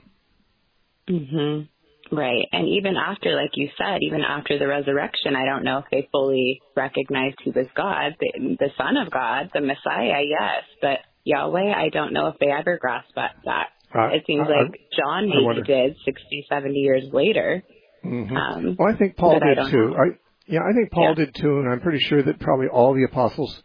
Mm-hmm. 1.09 2.15
Right. 2.15 2.47
And 2.53 2.69
even 2.69 2.97
after, 2.97 3.35
like 3.35 3.53
you 3.55 3.71
said, 3.79 3.99
even 4.03 4.21
after 4.21 4.59
the 4.59 4.67
resurrection, 4.67 5.35
I 5.35 5.47
don't 5.47 5.65
know 5.65 5.79
if 5.79 5.87
they 5.91 6.09
fully 6.13 6.61
recognized 6.77 7.39
he 7.43 7.51
was 7.51 7.67
God, 7.75 8.17
the, 8.21 8.57
the 8.59 8.69
Son 8.77 8.99
of 8.99 9.11
God, 9.11 9.51
the 9.55 9.63
Messiah, 9.63 10.21
yes, 10.23 10.65
but 10.83 10.99
Yahweh, 11.25 11.73
I 11.73 11.89
don't 11.89 12.13
know 12.13 12.27
if 12.27 12.37
they 12.39 12.51
ever 12.51 12.77
grasped 12.79 13.15
that. 13.15 13.69
Uh, 13.95 14.09
it 14.09 14.25
seems 14.27 14.47
I, 14.49 14.63
like 14.63 14.81
John 14.97 15.29
maybe 15.29 15.63
did 15.63 15.97
60, 16.05 16.47
70 16.49 16.75
years 16.75 17.05
later. 17.13 17.63
Mm-hmm. 18.05 18.37
Um, 18.37 18.77
well, 18.79 18.93
I 18.93 18.97
think 18.97 19.17
Paul 19.17 19.39
did 19.39 19.71
too. 19.71 19.95
I, 19.97 20.19
yeah, 20.47 20.61
I 20.69 20.73
think 20.73 20.91
Paul 20.91 21.15
yeah. 21.17 21.25
did 21.27 21.35
too, 21.35 21.59
and 21.59 21.69
I'm 21.69 21.81
pretty 21.81 22.01
sure 22.01 22.23
that 22.23 22.41
probably 22.41 22.67
all 22.69 22.95
the 22.95 23.05
apostles 23.05 23.63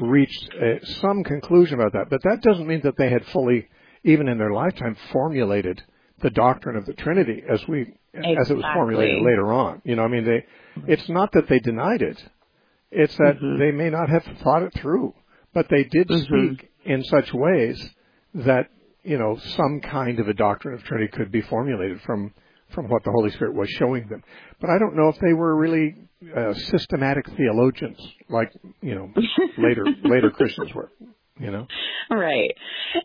reached 0.00 0.50
uh, 0.54 0.84
some 1.00 1.24
conclusion 1.24 1.80
about 1.80 1.92
that. 1.92 2.10
But 2.10 2.22
that 2.22 2.42
doesn't 2.42 2.66
mean 2.66 2.82
that 2.84 2.96
they 2.96 3.10
had 3.10 3.24
fully, 3.26 3.68
even 4.04 4.28
in 4.28 4.38
their 4.38 4.52
lifetime, 4.52 4.96
formulated 5.12 5.82
the 6.22 6.30
doctrine 6.30 6.76
of 6.76 6.86
the 6.86 6.92
Trinity 6.92 7.42
as 7.48 7.66
we 7.66 7.94
exactly. 8.12 8.36
as 8.36 8.50
it 8.50 8.56
was 8.56 8.64
formulated 8.74 9.22
later 9.22 9.52
on. 9.52 9.82
You 9.84 9.96
know, 9.96 10.02
I 10.02 10.08
mean, 10.08 10.24
they 10.24 10.44
it's 10.92 11.08
not 11.08 11.32
that 11.32 11.48
they 11.48 11.58
denied 11.58 12.02
it; 12.02 12.22
it's 12.90 13.16
that 13.16 13.36
mm-hmm. 13.36 13.58
they 13.58 13.72
may 13.72 13.90
not 13.90 14.08
have 14.08 14.24
thought 14.42 14.62
it 14.62 14.74
through, 14.74 15.14
but 15.52 15.68
they 15.68 15.84
did 15.84 16.08
mm-hmm. 16.08 16.54
speak 16.54 16.70
in 16.84 17.02
such 17.04 17.32
ways 17.32 17.90
that 18.34 18.68
you 19.10 19.18
know 19.18 19.36
some 19.56 19.80
kind 19.80 20.20
of 20.20 20.28
a 20.28 20.34
doctrine 20.34 20.74
of 20.74 20.84
Trinity 20.84 21.10
could 21.12 21.32
be 21.32 21.42
formulated 21.42 22.00
from 22.02 22.32
from 22.72 22.88
what 22.88 23.02
the 23.02 23.10
Holy 23.10 23.30
Spirit 23.32 23.56
was 23.56 23.68
showing 23.70 24.06
them. 24.08 24.22
But 24.60 24.70
I 24.70 24.78
don't 24.78 24.94
know 24.94 25.08
if 25.08 25.18
they 25.18 25.32
were 25.32 25.56
really 25.56 25.96
uh, 26.36 26.54
systematic 26.54 27.26
theologians 27.36 27.98
like 28.28 28.52
you 28.80 28.94
know 28.94 29.10
later 29.58 29.84
later 30.04 30.30
Christians 30.30 30.72
were. 30.72 30.92
You 31.40 31.50
know, 31.50 31.66
right? 32.10 32.50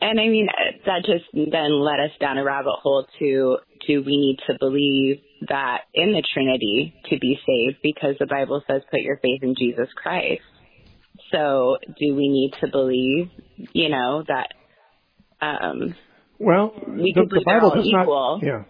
And 0.01 0.19
I 0.19 0.27
mean 0.27 0.47
that 0.85 1.05
just 1.05 1.23
then 1.33 1.81
led 1.81 1.99
us 2.01 2.11
down 2.19 2.37
a 2.37 2.43
rabbit 2.43 2.75
hole 2.83 3.07
to 3.19 3.57
do 3.87 4.03
we 4.03 4.17
need 4.17 4.39
to 4.45 4.57
believe 4.59 5.21
that 5.47 5.83
in 5.93 6.11
the 6.11 6.21
Trinity 6.33 6.93
to 7.09 7.17
be 7.17 7.39
saved 7.47 7.77
because 7.81 8.15
the 8.19 8.27
Bible 8.27 8.61
says 8.67 8.81
put 8.91 8.99
your 8.99 9.17
faith 9.23 9.41
in 9.41 9.55
Jesus 9.57 9.87
Christ. 9.95 10.41
So 11.31 11.77
do 11.87 12.13
we 12.13 12.27
need 12.27 12.51
to 12.61 12.67
believe, 12.67 13.29
you 13.73 13.89
know, 13.89 14.23
that 14.27 14.49
um 15.61 15.95
well, 16.37 16.73
we 16.87 17.13
the, 17.15 17.25
the 17.29 17.43
Bible 17.45 17.69
does 17.71 17.87
equal, 17.87 18.39
not. 18.41 18.45
Yeah, 18.45 18.63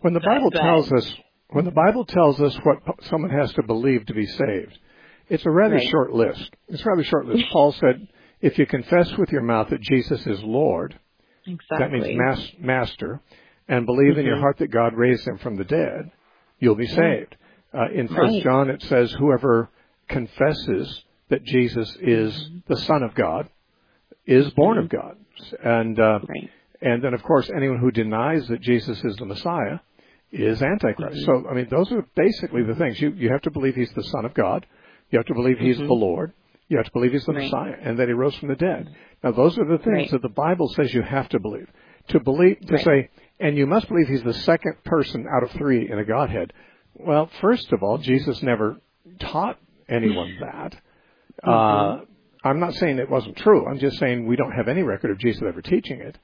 when 0.00 0.12
the 0.12 0.20
Bible 0.20 0.50
but, 0.50 0.60
tells 0.60 0.92
us 0.92 1.14
when 1.50 1.64
the 1.64 1.70
Bible 1.70 2.04
tells 2.04 2.40
us 2.40 2.56
what 2.62 2.78
someone 3.04 3.30
has 3.30 3.52
to 3.54 3.62
believe 3.62 4.06
to 4.06 4.14
be 4.14 4.26
saved, 4.26 4.78
it's 5.28 5.46
a 5.46 5.50
rather 5.50 5.76
right. 5.76 5.88
short 5.88 6.12
list. 6.12 6.50
It's 6.68 6.82
a 6.82 6.88
rather 6.88 7.04
short 7.04 7.26
list. 7.26 7.44
Paul 7.52 7.72
said, 7.72 8.08
if 8.40 8.58
you 8.58 8.66
confess 8.66 9.10
with 9.16 9.30
your 9.30 9.42
mouth 9.42 9.70
that 9.70 9.80
Jesus 9.80 10.26
is 10.26 10.42
Lord, 10.42 10.98
exactly. 11.46 11.78
that 11.78 11.90
means 11.90 12.06
mas- 12.18 12.52
master, 12.58 13.20
and 13.68 13.86
believe 13.86 14.12
mm-hmm. 14.12 14.20
in 14.20 14.26
your 14.26 14.34
mm-hmm. 14.36 14.42
heart 14.42 14.58
that 14.58 14.70
God 14.70 14.94
raised 14.94 15.26
him 15.26 15.38
from 15.38 15.56
the 15.56 15.64
dead, 15.64 16.10
you'll 16.58 16.76
be 16.76 16.86
saved. 16.86 17.36
Uh, 17.74 17.90
in 17.92 18.08
First 18.08 18.34
right. 18.34 18.42
John, 18.42 18.70
it 18.70 18.82
says, 18.82 19.12
whoever 19.12 19.70
confesses 20.08 21.02
that 21.28 21.44
Jesus 21.44 21.96
is 22.00 22.32
mm-hmm. 22.32 22.58
the 22.68 22.76
Son 22.80 23.02
of 23.02 23.14
God 23.14 23.48
is 24.26 24.50
born 24.50 24.76
mm-hmm. 24.76 24.84
of 24.84 24.90
God, 24.90 25.16
and 25.62 25.98
uh, 25.98 26.20
right. 26.28 26.50
and 26.80 27.02
then 27.02 27.14
of 27.14 27.22
course 27.22 27.50
anyone 27.54 27.78
who 27.78 27.90
denies 27.90 28.46
that 28.48 28.60
Jesus 28.60 29.02
is 29.04 29.16
the 29.16 29.26
Messiah 29.26 29.78
is 30.32 30.62
Antichrist. 30.62 31.16
Mm-hmm. 31.16 31.44
So, 31.44 31.48
I 31.48 31.54
mean, 31.54 31.68
those 31.70 31.90
are 31.92 32.06
basically 32.14 32.62
the 32.62 32.74
things. 32.74 33.00
You, 33.00 33.10
you 33.10 33.30
have 33.30 33.42
to 33.42 33.50
believe 33.50 33.74
he's 33.74 33.92
the 33.92 34.02
Son 34.04 34.24
of 34.24 34.34
God. 34.34 34.66
You 35.10 35.18
have 35.18 35.26
to 35.26 35.34
believe 35.34 35.58
he's 35.58 35.76
mm-hmm. 35.76 35.86
the 35.86 35.94
Lord. 35.94 36.32
You 36.68 36.78
have 36.78 36.86
to 36.86 36.92
believe 36.92 37.12
he's 37.12 37.24
the 37.24 37.32
right. 37.32 37.44
Messiah 37.44 37.74
and 37.80 37.98
that 37.98 38.08
he 38.08 38.12
rose 38.12 38.34
from 38.36 38.48
the 38.48 38.56
dead. 38.56 38.88
Now, 39.22 39.32
those 39.32 39.56
are 39.56 39.64
the 39.64 39.78
things 39.78 39.96
right. 39.96 40.10
that 40.12 40.22
the 40.22 40.28
Bible 40.28 40.68
says 40.68 40.92
you 40.92 41.02
have 41.02 41.28
to 41.30 41.38
believe. 41.38 41.68
To 42.08 42.20
believe, 42.20 42.60
to 42.66 42.78
say, 42.78 43.08
and 43.40 43.56
you 43.56 43.66
must 43.66 43.88
believe 43.88 44.08
he's 44.08 44.22
the 44.22 44.34
second 44.34 44.82
person 44.84 45.26
out 45.32 45.42
of 45.42 45.50
three 45.52 45.90
in 45.90 45.98
a 45.98 46.04
Godhead. 46.04 46.52
Well, 46.94 47.30
first 47.40 47.72
of 47.72 47.82
all, 47.82 47.98
Jesus 47.98 48.42
never 48.42 48.76
taught 49.20 49.58
anyone 49.88 50.36
that. 50.40 50.76
Mm-hmm. 51.44 51.50
Uh, 51.50 52.04
I'm 52.46 52.60
not 52.60 52.74
saying 52.74 52.98
it 52.98 53.10
wasn't 53.10 53.36
true. 53.36 53.66
I'm 53.66 53.78
just 53.78 53.98
saying 53.98 54.26
we 54.26 54.36
don't 54.36 54.52
have 54.52 54.68
any 54.68 54.82
record 54.82 55.10
of 55.10 55.18
Jesus 55.18 55.42
ever 55.46 55.62
teaching 55.62 56.00
it. 56.00 56.18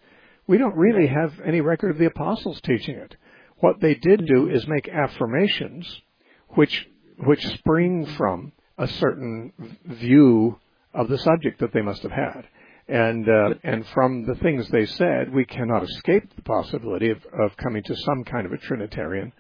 We 0.47 0.59
don't 0.59 0.77
really 0.77 1.07
have 1.07 1.33
any 1.45 1.61
record 1.61 1.91
of 1.91 1.99
the 1.99 2.07
apostles 2.07 2.61
teaching 2.63 2.97
it. 2.97 3.17
What 3.59 3.81
they 3.81 3.95
did 3.95 4.27
do 4.27 4.49
is 4.49 4.67
make 4.67 4.89
affirmations 4.89 6.01
which, 6.49 6.89
which 7.25 7.47
spring 7.59 8.07
from 8.17 8.53
a 8.79 8.89
certain 8.89 9.53
view 9.85 10.59
of 10.95 11.09
the 11.09 11.19
subject 11.19 11.61
that 11.61 11.73
they 11.73 11.83
must 11.83 12.03
have 12.03 12.13
had. 12.13 12.45
And, 12.89 13.29
uh, 13.29 13.55
and 13.63 13.87
from 13.89 14.27
the 14.27 14.35
things 14.35 14.69
they 14.69 14.87
said, 14.87 15.33
we 15.33 15.45
cannot 15.45 15.85
escape 15.85 16.35
the 16.35 16.43
possibility 16.43 17.11
of, 17.11 17.19
of 17.33 17.57
coming 17.57 17.83
to 17.85 17.97
some 17.97 18.25
kind 18.25 18.45
of 18.45 18.53
a 18.53 18.59
Trinitarian 18.59 19.33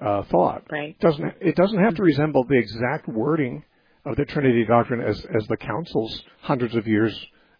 uh, 0.00 0.22
thought. 0.24 0.64
Right. 0.70 0.96
It 0.98 1.00
doesn't, 1.00 1.34
it 1.40 1.56
doesn't 1.56 1.82
have 1.82 1.96
to 1.96 2.02
resemble 2.02 2.44
the 2.44 2.58
exact 2.58 3.06
wording 3.06 3.64
of 4.04 4.16
the 4.16 4.24
Trinity 4.24 4.64
doctrine 4.64 5.00
as, 5.00 5.24
as 5.34 5.46
the 5.48 5.56
councils 5.56 6.22
hundreds 6.42 6.74
of 6.74 6.86
years, 6.86 7.14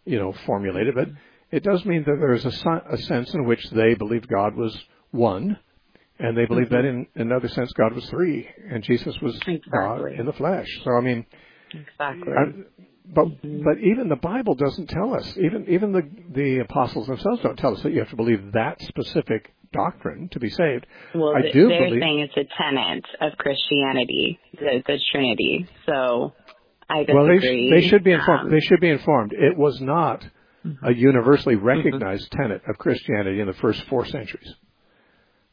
you 0.05 0.19
know, 0.19 0.33
formulated, 0.47 0.95
but 0.95 1.09
it 1.51 1.63
does 1.63 1.85
mean 1.85 2.05
that 2.07 2.17
there 2.19 2.33
is 2.33 2.45
a, 2.45 2.83
a 2.91 2.97
sense 2.99 3.35
in 3.35 3.45
which 3.45 3.69
they 3.71 3.95
believed 3.95 4.29
God 4.29 4.55
was 4.55 4.77
one, 5.11 5.59
and 6.19 6.37
they 6.37 6.47
believed 6.47 6.71
mm-hmm. 6.71 6.83
that 6.83 6.89
in 6.89 7.07
another 7.17 7.49
sense 7.49 7.73
God 7.73 7.95
was 7.95 8.09
three 8.09 8.49
and 8.71 8.83
Jesus 8.85 9.17
was 9.21 9.35
exactly. 9.37 9.71
God 9.73 10.13
in 10.13 10.27
the 10.27 10.33
flesh. 10.33 10.69
So 10.85 10.93
I 10.93 11.01
mean, 11.01 11.27
exactly. 11.73 12.33
I, 12.33 12.45
but 13.15 13.27
mm-hmm. 13.27 13.63
but 13.65 13.79
even 13.79 14.09
the 14.09 14.17
Bible 14.17 14.55
doesn't 14.55 14.89
tell 14.89 15.15
us. 15.15 15.37
Even 15.37 15.67
even 15.69 15.93
the 15.93 16.09
the 16.33 16.59
apostles 16.59 17.07
themselves 17.07 17.43
don't 17.43 17.59
tell 17.59 17.75
us 17.75 17.83
that 17.83 17.93
you 17.93 18.01
have 18.01 18.11
to 18.11 18.17
believe 18.17 18.53
that 18.53 18.81
specific 18.83 19.53
doctrine 19.73 20.29
to 20.33 20.41
be 20.41 20.51
saved. 20.51 20.87
Well, 21.15 21.35
I 21.37 21.51
do 21.53 21.69
they're 21.69 21.87
believe, 21.87 22.01
saying 22.03 22.21
it's 22.21 22.37
a 22.37 22.63
tenet 22.63 23.05
of 23.21 23.39
Christianity, 23.39 24.39
the, 24.53 24.83
the 24.87 24.99
Trinity. 25.13 25.69
So 25.87 26.35
I 26.89 27.05
disagree. 27.05 27.15
Well, 27.15 27.27
they, 27.27 27.81
they 27.81 27.89
should 27.89 28.05
be 28.05 28.13
informed. 28.13 28.47
Um, 28.47 28.51
they 28.51 28.61
should 28.61 28.81
be 28.81 28.91
informed. 28.91 29.33
It 29.33 29.57
was 29.57 29.81
not 29.81 30.25
mm-hmm. 30.65 30.85
a 30.85 30.93
universally 30.93 31.57
recognized 31.57 32.31
mm-hmm. 32.31 32.43
tenet 32.43 32.63
of 32.69 32.79
Christianity 32.79 33.41
in 33.41 33.47
the 33.47 33.55
first 33.55 33.83
four 33.85 34.07
centuries 34.07 34.55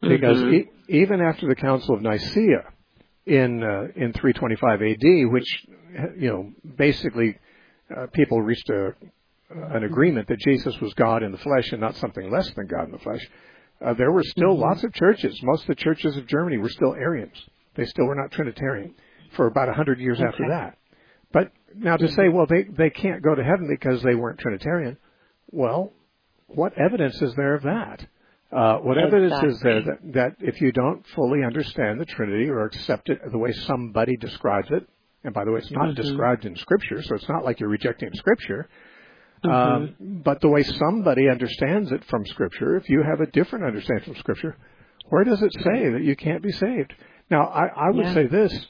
because 0.01 0.37
mm-hmm. 0.37 0.53
e- 0.53 0.69
even 0.89 1.21
after 1.21 1.47
the 1.47 1.55
Council 1.55 1.95
of 1.95 2.01
Nicaea 2.01 2.73
in 3.25 3.63
uh, 3.63 3.87
in 3.95 4.13
325 4.13 4.81
AD, 4.81 5.31
which 5.31 5.65
you 6.17 6.29
know 6.29 6.51
basically 6.77 7.37
uh, 7.95 8.07
people 8.13 8.41
reached 8.41 8.69
a, 8.69 8.93
an 9.49 9.83
agreement 9.83 10.27
that 10.27 10.39
Jesus 10.39 10.79
was 10.81 10.93
God 10.95 11.23
in 11.23 11.31
the 11.31 11.37
flesh 11.37 11.71
and 11.71 11.81
not 11.81 11.95
something 11.97 12.29
less 12.29 12.49
than 12.51 12.67
God 12.67 12.85
in 12.85 12.91
the 12.91 12.99
flesh. 12.99 13.25
Uh, 13.85 13.93
there 13.93 14.11
were 14.11 14.23
still 14.23 14.53
mm-hmm. 14.53 14.63
lots 14.63 14.83
of 14.83 14.93
churches. 14.93 15.39
Most 15.43 15.61
of 15.63 15.67
the 15.67 15.75
churches 15.75 16.17
of 16.17 16.27
Germany 16.27 16.57
were 16.57 16.69
still 16.69 16.93
Arians. 16.93 17.37
They 17.75 17.85
still 17.85 18.05
were 18.05 18.15
not 18.15 18.31
Trinitarian 18.31 18.95
for 19.35 19.47
about 19.47 19.69
a 19.69 19.73
hundred 19.73 19.99
years 19.99 20.19
okay. 20.19 20.27
after 20.27 20.49
that. 20.49 20.77
But 21.31 21.51
now 21.75 21.97
to 21.97 22.11
say, 22.13 22.29
well, 22.29 22.47
they 22.47 22.63
they 22.63 22.89
can't 22.89 23.21
go 23.21 23.35
to 23.35 23.43
heaven 23.43 23.67
because 23.69 24.01
they 24.01 24.15
weren't 24.15 24.39
Trinitarian. 24.39 24.97
Well, 25.51 25.93
what 26.47 26.73
evidence 26.77 27.21
is 27.21 27.33
there 27.35 27.53
of 27.53 27.63
that? 27.63 28.07
Uh, 28.51 28.77
what 28.77 28.97
exactly. 28.97 29.19
evidence 29.19 29.55
is 29.55 29.61
there 29.61 29.81
that, 29.81 30.13
that 30.13 30.35
if 30.39 30.61
you 30.61 30.71
don't 30.71 31.05
fully 31.13 31.43
understand 31.43 31.99
the 31.99 32.05
Trinity 32.05 32.49
or 32.49 32.63
accept 32.63 33.09
it 33.09 33.19
the 33.29 33.37
way 33.37 33.51
somebody 33.51 34.15
describes 34.15 34.69
it, 34.71 34.87
and 35.27 35.33
by 35.33 35.43
the 35.43 35.51
way, 35.51 35.59
it's 35.59 35.69
not 35.71 35.89
mm-hmm. 35.89 36.01
described 36.01 36.45
in 36.45 36.55
Scripture, 36.55 37.03
so 37.03 37.15
it's 37.15 37.27
not 37.27 37.43
like 37.43 37.59
you're 37.59 37.67
rejecting 37.67 38.09
Scripture, 38.13 38.69
mm-hmm. 39.43 39.51
um, 39.51 40.21
but 40.23 40.39
the 40.39 40.47
way 40.47 40.63
somebody 40.63 41.27
understands 41.29 41.91
it 41.91 42.01
from 42.05 42.25
Scripture, 42.27 42.77
if 42.77 42.87
you 42.87 43.03
have 43.03 43.19
a 43.19 43.29
different 43.29 43.65
understanding 43.65 44.05
from 44.05 44.15
Scripture, 44.15 44.55
where 45.09 45.25
does 45.25 45.41
it 45.41 45.51
say 45.51 45.89
that 45.89 46.01
you 46.01 46.15
can't 46.15 46.41
be 46.41 46.53
saved? 46.53 46.93
Now, 47.29 47.43
I, 47.43 47.65
I 47.65 47.89
would 47.91 48.05
yeah. 48.05 48.13
say 48.13 48.27
this: 48.27 48.67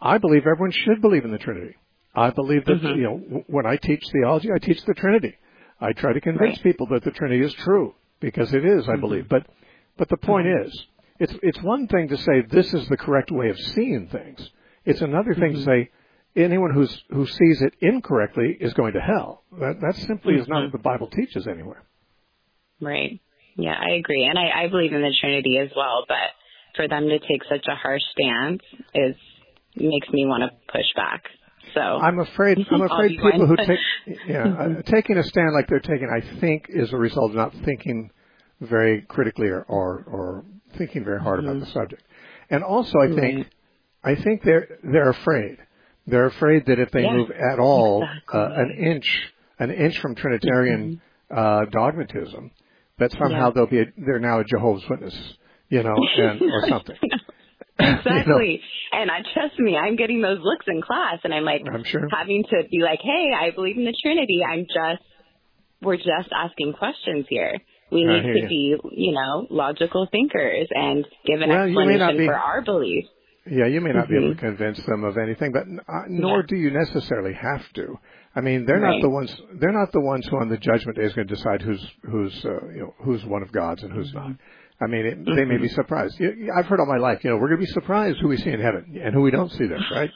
I 0.00 0.18
believe 0.18 0.42
everyone 0.42 0.70
should 0.70 1.02
believe 1.02 1.24
in 1.24 1.32
the 1.32 1.38
Trinity. 1.38 1.74
I 2.14 2.30
believe 2.30 2.64
that 2.66 2.80
mm-hmm. 2.80 2.96
you 2.96 3.02
know 3.02 3.42
when 3.48 3.66
I 3.66 3.76
teach 3.76 4.04
theology, 4.12 4.50
I 4.54 4.58
teach 4.58 4.80
the 4.84 4.94
Trinity. 4.94 5.34
I 5.80 5.94
try 5.94 6.12
to 6.12 6.20
convince 6.20 6.58
right. 6.58 6.62
people 6.62 6.86
that 6.92 7.02
the 7.02 7.10
Trinity 7.10 7.44
is 7.44 7.52
true 7.54 7.96
because 8.20 8.54
it 8.54 8.64
is, 8.64 8.88
I 8.88 8.92
mm-hmm. 8.92 9.00
believe. 9.00 9.28
But 9.28 9.48
but 9.96 10.08
the 10.08 10.16
point 10.16 10.46
mm-hmm. 10.46 10.68
is, 10.68 10.86
it's 11.18 11.34
it's 11.42 11.60
one 11.60 11.88
thing 11.88 12.06
to 12.10 12.16
say 12.18 12.42
this 12.48 12.72
is 12.72 12.86
the 12.86 12.96
correct 12.96 13.32
way 13.32 13.50
of 13.50 13.58
seeing 13.58 14.06
things. 14.06 14.48
It's 14.88 15.02
another 15.02 15.34
thing 15.34 15.52
to 15.52 15.58
mm-hmm. 15.58 15.64
say 15.64 15.90
anyone 16.34 16.72
who's 16.72 17.02
who 17.10 17.26
sees 17.26 17.60
it 17.60 17.74
incorrectly 17.80 18.56
is 18.58 18.72
going 18.72 18.94
to 18.94 19.00
hell. 19.00 19.44
That 19.60 19.80
that 19.82 19.96
simply 19.96 20.34
is 20.34 20.48
not 20.48 20.62
what 20.62 20.72
the 20.72 20.78
Bible 20.78 21.08
teaches 21.08 21.46
anywhere. 21.46 21.84
Right. 22.80 23.20
Yeah, 23.56 23.74
I 23.74 23.96
agree, 23.96 24.24
and 24.24 24.38
I, 24.38 24.64
I 24.64 24.68
believe 24.68 24.92
in 24.92 25.02
the 25.02 25.12
Trinity 25.20 25.58
as 25.58 25.68
well. 25.76 26.04
But 26.06 26.30
for 26.76 26.88
them 26.88 27.08
to 27.08 27.18
take 27.18 27.42
such 27.50 27.66
a 27.68 27.74
harsh 27.74 28.00
stance 28.12 28.62
is 28.94 29.16
makes 29.76 30.08
me 30.10 30.24
want 30.24 30.44
to 30.44 30.72
push 30.72 30.86
back. 30.96 31.24
So 31.74 31.80
I'm 31.80 32.18
afraid 32.20 32.58
I'm 32.70 32.80
afraid 32.80 33.10
people 33.10 33.46
who 33.46 33.56
take 33.66 34.18
yeah 34.26 34.46
uh, 34.46 34.82
taking 34.82 35.18
a 35.18 35.22
stand 35.22 35.52
like 35.52 35.68
they're 35.68 35.80
taking 35.80 36.08
I 36.08 36.40
think 36.40 36.66
is 36.70 36.94
a 36.94 36.96
result 36.96 37.32
of 37.32 37.36
not 37.36 37.52
thinking 37.64 38.10
very 38.60 39.02
critically 39.02 39.48
or 39.48 39.66
or, 39.68 40.04
or 40.06 40.44
thinking 40.78 41.04
very 41.04 41.20
hard 41.20 41.40
mm-hmm. 41.40 41.50
about 41.50 41.66
the 41.66 41.72
subject. 41.72 42.02
And 42.48 42.64
also 42.64 42.98
I 43.00 43.14
think. 43.14 43.48
I 44.02 44.14
think 44.14 44.42
they're 44.42 44.78
they're 44.82 45.10
afraid. 45.10 45.58
They're 46.06 46.26
afraid 46.26 46.66
that 46.66 46.78
if 46.78 46.90
they 46.90 47.02
yeah, 47.02 47.12
move 47.12 47.30
at 47.30 47.58
all 47.58 48.02
exactly. 48.02 48.40
uh, 48.40 48.62
an 48.62 48.70
inch 48.78 49.32
an 49.58 49.70
inch 49.70 49.98
from 50.00 50.14
Trinitarian 50.14 51.00
mm-hmm. 51.30 51.38
uh, 51.38 51.64
dogmatism, 51.70 52.50
that 52.98 53.12
somehow 53.12 53.48
yeah. 53.48 53.52
they'll 53.54 53.66
be 53.66 53.80
a, 53.80 53.84
they're 53.96 54.20
now 54.20 54.40
a 54.40 54.44
Jehovah's 54.44 54.84
Witness, 54.88 55.14
you 55.68 55.82
know, 55.82 55.94
and, 56.16 56.40
or 56.42 56.68
something. 56.68 56.96
Exactly. 57.78 58.06
you 58.50 58.56
know? 58.56 58.58
And 58.90 59.10
I 59.10 59.18
trust 59.34 59.58
me, 59.58 59.76
I'm 59.76 59.96
getting 59.96 60.22
those 60.22 60.38
looks 60.40 60.64
in 60.66 60.80
class 60.80 61.18
and 61.22 61.34
I'm 61.34 61.44
like 61.44 61.60
I'm 61.70 61.84
sure. 61.84 62.08
having 62.10 62.42
to 62.48 62.66
be 62.70 62.80
like, 62.80 63.00
Hey, 63.02 63.32
I 63.38 63.50
believe 63.50 63.76
in 63.76 63.84
the 63.84 63.94
Trinity. 64.02 64.40
I'm 64.42 64.64
just 64.64 65.04
we're 65.82 65.98
just 65.98 66.32
asking 66.34 66.72
questions 66.72 67.26
here. 67.28 67.58
We 67.92 68.04
need 68.04 68.22
to 68.22 68.40
you. 68.40 68.48
be, 68.48 68.76
you 68.92 69.12
know, 69.12 69.46
logical 69.50 70.08
thinkers 70.10 70.68
and 70.70 71.06
give 71.26 71.42
an 71.42 71.50
well, 71.50 71.66
explanation 71.66 72.16
be, 72.16 72.26
for 72.26 72.34
our 72.34 72.62
belief. 72.62 73.04
Yeah, 73.50 73.66
you 73.66 73.80
may 73.80 73.92
not 73.92 74.04
mm-hmm. 74.04 74.12
be 74.12 74.18
able 74.18 74.34
to 74.34 74.40
mm-hmm. 74.40 74.56
convince 74.56 74.84
them 74.86 75.04
of 75.04 75.16
anything, 75.16 75.52
but 75.52 75.62
uh, 75.62 76.02
nor 76.08 76.38
yeah. 76.38 76.46
do 76.48 76.56
you 76.56 76.70
necessarily 76.70 77.34
have 77.34 77.62
to. 77.74 77.98
I 78.34 78.40
mean, 78.40 78.66
they're 78.66 78.80
right. 78.80 78.96
not 78.96 79.02
the 79.02 79.08
ones. 79.08 79.34
They're 79.54 79.72
not 79.72 79.92
the 79.92 80.00
ones 80.00 80.26
who 80.28 80.36
on 80.36 80.48
the 80.48 80.58
judgment 80.58 80.96
day 80.96 81.04
is 81.04 81.12
going 81.14 81.28
to 81.28 81.34
decide 81.34 81.62
who's 81.62 81.84
who's 82.02 82.44
uh, 82.44 82.66
you 82.68 82.80
know 82.80 82.94
who's 83.04 83.24
one 83.24 83.42
of 83.42 83.52
God's 83.52 83.82
and 83.82 83.92
who's 83.92 84.12
mm-hmm. 84.12 84.30
not. 84.30 84.38
I 84.80 84.86
mean, 84.86 85.06
it, 85.06 85.24
they 85.24 85.44
may 85.44 85.56
be 85.56 85.66
mm-hmm. 85.66 85.74
surprised. 85.74 86.20
I've 86.56 86.66
heard 86.66 86.78
all 86.78 86.86
my 86.86 86.98
life, 86.98 87.24
you 87.24 87.30
know, 87.30 87.36
we're 87.36 87.48
going 87.48 87.60
to 87.60 87.66
be 87.66 87.72
surprised 87.72 88.18
who 88.20 88.28
we 88.28 88.36
see 88.36 88.50
in 88.50 88.60
heaven 88.60 89.00
and 89.02 89.12
who 89.12 89.22
we 89.22 89.32
don't 89.32 89.50
see 89.50 89.66
there, 89.66 89.80
right? 89.90 90.10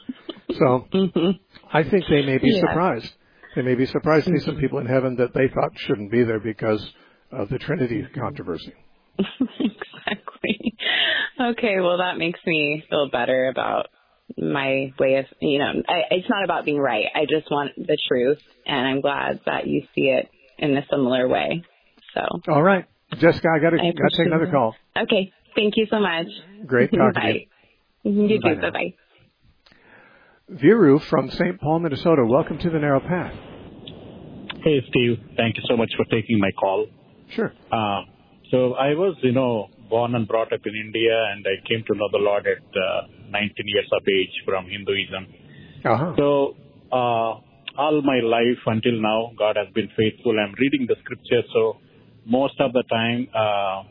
So 0.51 0.87
mm-hmm. 0.93 1.31
I 1.73 1.83
think 1.83 2.05
they 2.09 2.25
may 2.25 2.37
be 2.37 2.49
yeah. 2.49 2.61
surprised. 2.61 3.11
They 3.55 3.61
may 3.61 3.75
be 3.75 3.85
surprised 3.85 4.27
to 4.27 4.31
see 4.31 4.45
some 4.45 4.53
mm-hmm. 4.53 4.61
people 4.61 4.79
in 4.79 4.85
heaven 4.85 5.17
that 5.17 5.33
they 5.33 5.49
thought 5.53 5.71
shouldn't 5.75 6.11
be 6.11 6.23
there 6.23 6.39
because 6.39 6.93
of 7.31 7.49
the 7.49 7.59
Trinity 7.59 8.05
controversy. 8.15 8.73
exactly. 11.35 11.45
Okay, 11.45 11.81
well, 11.81 11.97
that 11.97 12.17
makes 12.17 12.39
me 12.45 12.83
feel 12.89 13.09
better 13.09 13.47
about 13.47 13.87
my 14.37 14.93
way 14.99 15.15
of, 15.15 15.25
you 15.41 15.59
know, 15.59 15.71
I, 15.87 16.01
it's 16.11 16.29
not 16.29 16.43
about 16.43 16.65
being 16.65 16.79
right. 16.79 17.05
I 17.13 17.21
just 17.21 17.49
want 17.51 17.71
the 17.77 17.97
truth, 18.07 18.39
and 18.65 18.87
I'm 18.87 19.01
glad 19.01 19.41
that 19.45 19.67
you 19.67 19.81
see 19.93 20.09
it 20.09 20.29
in 20.57 20.75
a 20.77 20.85
similar 20.89 21.27
way. 21.27 21.63
So. 22.13 22.21
All 22.51 22.63
right. 22.63 22.85
Jessica, 23.19 23.47
I 23.55 23.59
got 23.59 23.71
to 23.71 23.77
take 23.77 24.27
another 24.27 24.49
call. 24.49 24.75
Okay. 24.97 25.31
Thank 25.55 25.75
you 25.77 25.87
so 25.89 25.99
much. 25.99 26.27
Great 26.65 26.91
talking 26.97 27.21
to 27.21 28.09
you. 28.09 28.27
You 28.27 28.41
too. 28.41 28.61
Bye 28.61 28.69
bye. 28.69 28.93
Viru 30.51 31.01
from 31.09 31.29
St. 31.29 31.59
Paul, 31.59 31.79
Minnesota. 31.79 32.25
Welcome 32.25 32.57
to 32.59 32.69
the 32.69 32.79
Narrow 32.79 32.99
Path. 32.99 33.33
Hey, 34.63 34.81
Steve. 34.89 35.19
Thank 35.37 35.57
you 35.57 35.63
so 35.67 35.77
much 35.77 35.89
for 35.95 36.05
taking 36.05 36.39
my 36.39 36.51
call. 36.59 36.87
Sure. 37.29 37.53
Uh, 37.71 38.01
so 38.51 38.73
I 38.73 38.93
was, 38.93 39.15
you 39.21 39.31
know, 39.31 39.69
born 39.93 40.15
and 40.17 40.27
brought 40.27 40.51
up 40.55 40.63
in 40.65 40.75
India, 40.85 41.15
and 41.31 41.45
I 41.53 41.55
came 41.69 41.83
to 41.89 41.93
know 41.99 42.09
the 42.11 42.23
Lord 42.29 42.45
at 42.55 42.65
uh, 42.85 43.07
19 43.29 43.73
years 43.73 43.89
of 43.97 44.01
age 44.17 44.35
from 44.45 44.65
Hinduism. 44.75 45.23
Uh-huh. 45.85 46.13
So 46.17 46.27
uh, 46.91 47.31
all 47.83 47.97
my 48.01 48.19
life 48.35 48.61
until 48.65 48.97
now, 49.01 49.31
God 49.37 49.55
has 49.61 49.69
been 49.73 49.89
faithful. 49.97 50.33
I'm 50.43 50.55
reading 50.63 50.87
the 50.87 50.97
scripture, 51.03 51.43
so 51.53 51.77
most 52.25 52.57
of 52.59 52.73
the 52.73 52.83
time, 52.89 53.27
uh, 53.43 53.83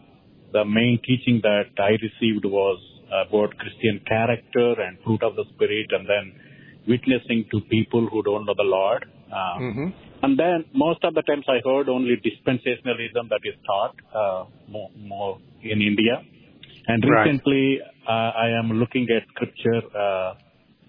the 0.52 0.64
main 0.64 0.98
teaching 1.06 1.40
that 1.42 1.70
I 1.78 1.92
received 2.08 2.44
was 2.44 2.78
about 3.24 3.56
Christian 3.58 4.00
character 4.06 4.68
and 4.84 4.98
fruit 5.04 5.22
of 5.22 5.36
the 5.36 5.44
Spirit, 5.54 5.88
and 5.90 6.08
then 6.08 6.26
witnessing 6.88 7.44
to 7.52 7.60
people 7.70 8.08
who 8.10 8.22
don't 8.22 8.44
know 8.46 8.54
the 8.56 8.70
Lord. 8.78 9.04
Uh, 9.30 9.56
mm-hmm. 9.60 9.88
And 10.22 10.38
then 10.38 10.64
most 10.74 11.02
of 11.04 11.14
the 11.14 11.22
times 11.22 11.44
I 11.48 11.58
heard 11.68 11.88
only 11.88 12.16
dispensationalism 12.16 13.28
that 13.28 13.40
is 13.44 13.54
taught 13.66 13.96
uh, 14.14 14.44
more, 14.68 14.90
more, 14.96 15.38
in 15.62 15.82
India. 15.82 16.22
And 16.86 17.04
recently 17.04 17.80
right. 17.80 18.08
uh, 18.08 18.30
I 18.38 18.58
am 18.58 18.72
looking 18.78 19.06
at 19.16 19.28
scripture. 19.34 19.82
Uh, 19.96 20.34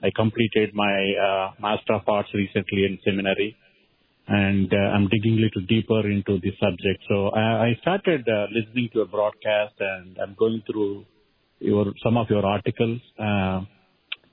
I 0.04 0.12
completed 0.15 0.74
my 0.74 1.13
uh, 1.28 1.52
Master 1.60 1.93
of 1.93 2.02
Arts 2.08 2.30
recently 2.34 2.86
in 2.86 3.00
seminary 3.06 3.56
and 4.28 4.72
uh, 4.72 4.78
I'm 4.78 5.08
digging 5.10 5.38
a 5.38 5.41
little 5.41 5.62
deeper 5.67 6.10
into 6.10 6.39
the 6.39 6.52
subject. 6.60 7.04
So 7.10 7.30
I, 7.30 7.67
I 7.67 7.78
started 7.82 8.28
uh, 8.28 8.48
listening 8.52 8.89
to 8.93 9.02
a 9.02 9.06
broadcast, 9.06 9.74
and 9.80 10.17
I'm 10.17 10.36
going 10.39 10.63
through 10.65 11.06
your 11.60 11.88
some 12.04 12.17
of 12.17 12.28
your 12.30 12.46
articles. 12.46 13.02
Uh, 13.19 13.62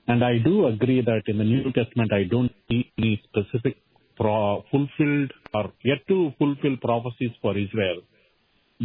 and 0.07 0.23
I 0.23 0.37
do 0.43 0.67
agree 0.67 1.01
that 1.01 1.23
in 1.27 1.37
the 1.37 1.43
New 1.43 1.71
Testament, 1.73 2.11
I 2.13 2.23
don't 2.29 2.51
see 2.69 2.91
any 2.97 3.21
specific 3.29 3.77
pro- 4.21 4.63
fulfilled 4.71 5.31
or 5.53 5.71
yet 5.83 6.01
to 6.07 6.31
fulfill 6.37 6.77
prophecies 6.81 7.31
for 7.41 7.57
Israel. 7.57 8.01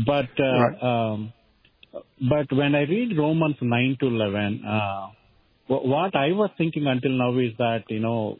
But 0.06 0.32
uh, 0.38 0.60
right. 0.62 0.82
um, 0.90 1.32
but 2.28 2.52
when 2.60 2.74
I 2.74 2.82
read 2.82 3.16
Romans 3.16 3.56
9 3.60 3.96
to 4.00 4.06
11, 4.06 4.62
uh, 4.64 5.06
what 5.68 6.14
I 6.14 6.28
was 6.32 6.50
thinking 6.58 6.86
until 6.86 7.12
now 7.12 7.32
is 7.38 7.52
that 7.58 7.84
you 7.88 8.00
know 8.00 8.38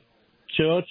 church 0.57 0.89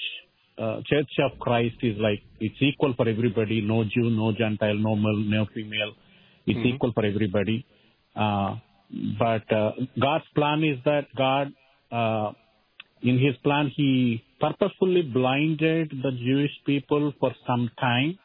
uh, 0.58 0.78
Church 0.88 1.10
of 1.20 1.38
Christ 1.39 1.76
is 1.82 1.98
like 2.00 2.22
it's 2.39 2.56
equal 2.62 2.94
for 2.96 3.08
everybody. 3.10 3.62
No 3.62 3.84
Jew, 3.84 4.10
no 4.10 4.32
Gentile, 4.32 4.76
no 4.76 4.96
male, 4.96 5.18
no 5.18 5.46
female. 5.54 5.94
It's 6.46 6.58
mm-hmm. 6.58 6.76
equal 6.76 6.94
for 6.94 7.06
everybody. 7.06 7.65
Uh, 8.15 8.56
but 9.20 9.52
uh, 9.52 9.72
God's 10.00 10.26
plan 10.34 10.63
is 10.63 10.78
that 10.86 11.08
God, 11.18 11.52
uh, 11.91 12.32
in 13.02 13.20
His 13.20 13.36
plan, 13.44 13.72
He 13.76 14.24
purposefully 14.39 15.02
blinded 15.02 15.89
the 15.89 16.12
Jewish 16.12 16.52
people 16.65 17.13
for 17.19 17.32
some 17.48 17.69
time, 17.80 18.19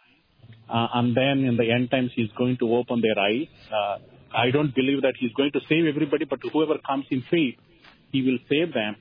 uh, 0.68 0.86
and 0.94 1.16
then 1.16 1.44
in 1.44 1.56
the 1.56 1.70
end 1.70 1.90
times 1.90 2.10
He's 2.14 2.30
going 2.36 2.56
to 2.58 2.74
open 2.74 3.00
their 3.00 3.18
eyes. 3.22 3.48
Uh, 3.70 3.98
I 4.36 4.50
don't 4.50 4.74
believe 4.74 5.02
that 5.02 5.14
He's 5.18 5.32
going 5.32 5.52
to 5.52 5.60
save 5.68 5.86
everybody, 5.86 6.24
but 6.24 6.38
whoever 6.52 6.78
comes 6.86 7.06
in 7.10 7.22
faith, 7.30 7.56
He 8.12 8.22
will 8.22 8.38
save 8.48 8.74
them. 8.74 8.96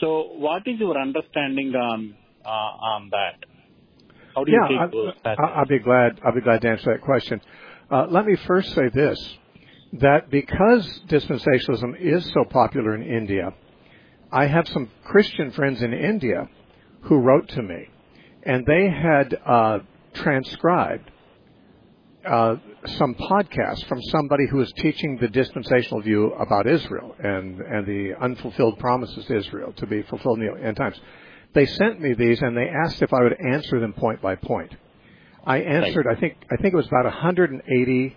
So, 0.00 0.30
what 0.36 0.62
is 0.66 0.78
your 0.78 0.98
understanding 1.00 1.74
on 1.74 2.14
uh, 2.44 2.48
on 2.48 3.10
that? 3.10 3.44
How 4.34 4.44
do 4.44 4.52
you 4.52 4.60
yeah, 4.62 4.84
take 4.84 4.92
those 4.92 5.14
I, 5.24 5.58
will 5.58 5.66
be 5.66 5.78
glad. 5.80 6.20
I'll 6.24 6.34
be 6.34 6.40
glad 6.40 6.60
to 6.62 6.68
answer 6.68 6.92
that 6.92 7.02
question. 7.02 7.40
Uh, 7.90 8.06
let 8.08 8.24
me 8.24 8.36
first 8.46 8.74
say 8.74 8.88
this: 8.94 9.18
that 9.94 10.30
because 10.30 11.00
dispensationalism 11.08 12.00
is 12.00 12.24
so 12.32 12.44
popular 12.48 12.94
in 12.94 13.02
India, 13.02 13.52
I 14.30 14.46
have 14.46 14.68
some 14.68 14.90
Christian 15.04 15.52
friends 15.52 15.82
in 15.82 15.92
India 15.92 16.48
who 17.02 17.16
wrote 17.16 17.48
to 17.50 17.62
me, 17.62 17.88
and 18.42 18.66
they 18.66 18.90
had 18.90 19.38
uh, 19.44 19.78
transcribed 20.12 21.10
uh, 22.26 22.56
some 22.98 23.14
podcasts 23.14 23.86
from 23.86 24.02
somebody 24.02 24.46
who 24.50 24.58
was 24.58 24.70
teaching 24.72 25.16
the 25.18 25.28
dispensational 25.28 26.02
view 26.02 26.32
about 26.34 26.66
Israel 26.66 27.14
and, 27.18 27.60
and 27.60 27.86
the 27.86 28.12
unfulfilled 28.20 28.78
promises 28.78 29.24
to 29.26 29.36
Israel 29.36 29.72
to 29.76 29.86
be 29.86 30.02
fulfilled 30.02 30.40
in 30.40 30.46
the 30.46 30.66
end 30.66 30.76
times. 30.76 31.00
They 31.54 31.64
sent 31.64 32.00
me 32.00 32.12
these 32.12 32.42
and 32.42 32.56
they 32.56 32.68
asked 32.68 33.00
if 33.00 33.12
I 33.14 33.22
would 33.22 33.36
answer 33.52 33.80
them 33.80 33.94
point 33.94 34.20
by 34.20 34.34
point. 34.34 34.74
I 35.46 35.58
answered, 35.60 36.06
I 36.06 36.20
think, 36.20 36.36
I 36.52 36.56
think 36.56 36.74
it 36.74 36.76
was 36.76 36.88
about 36.88 37.04
180 37.04 38.16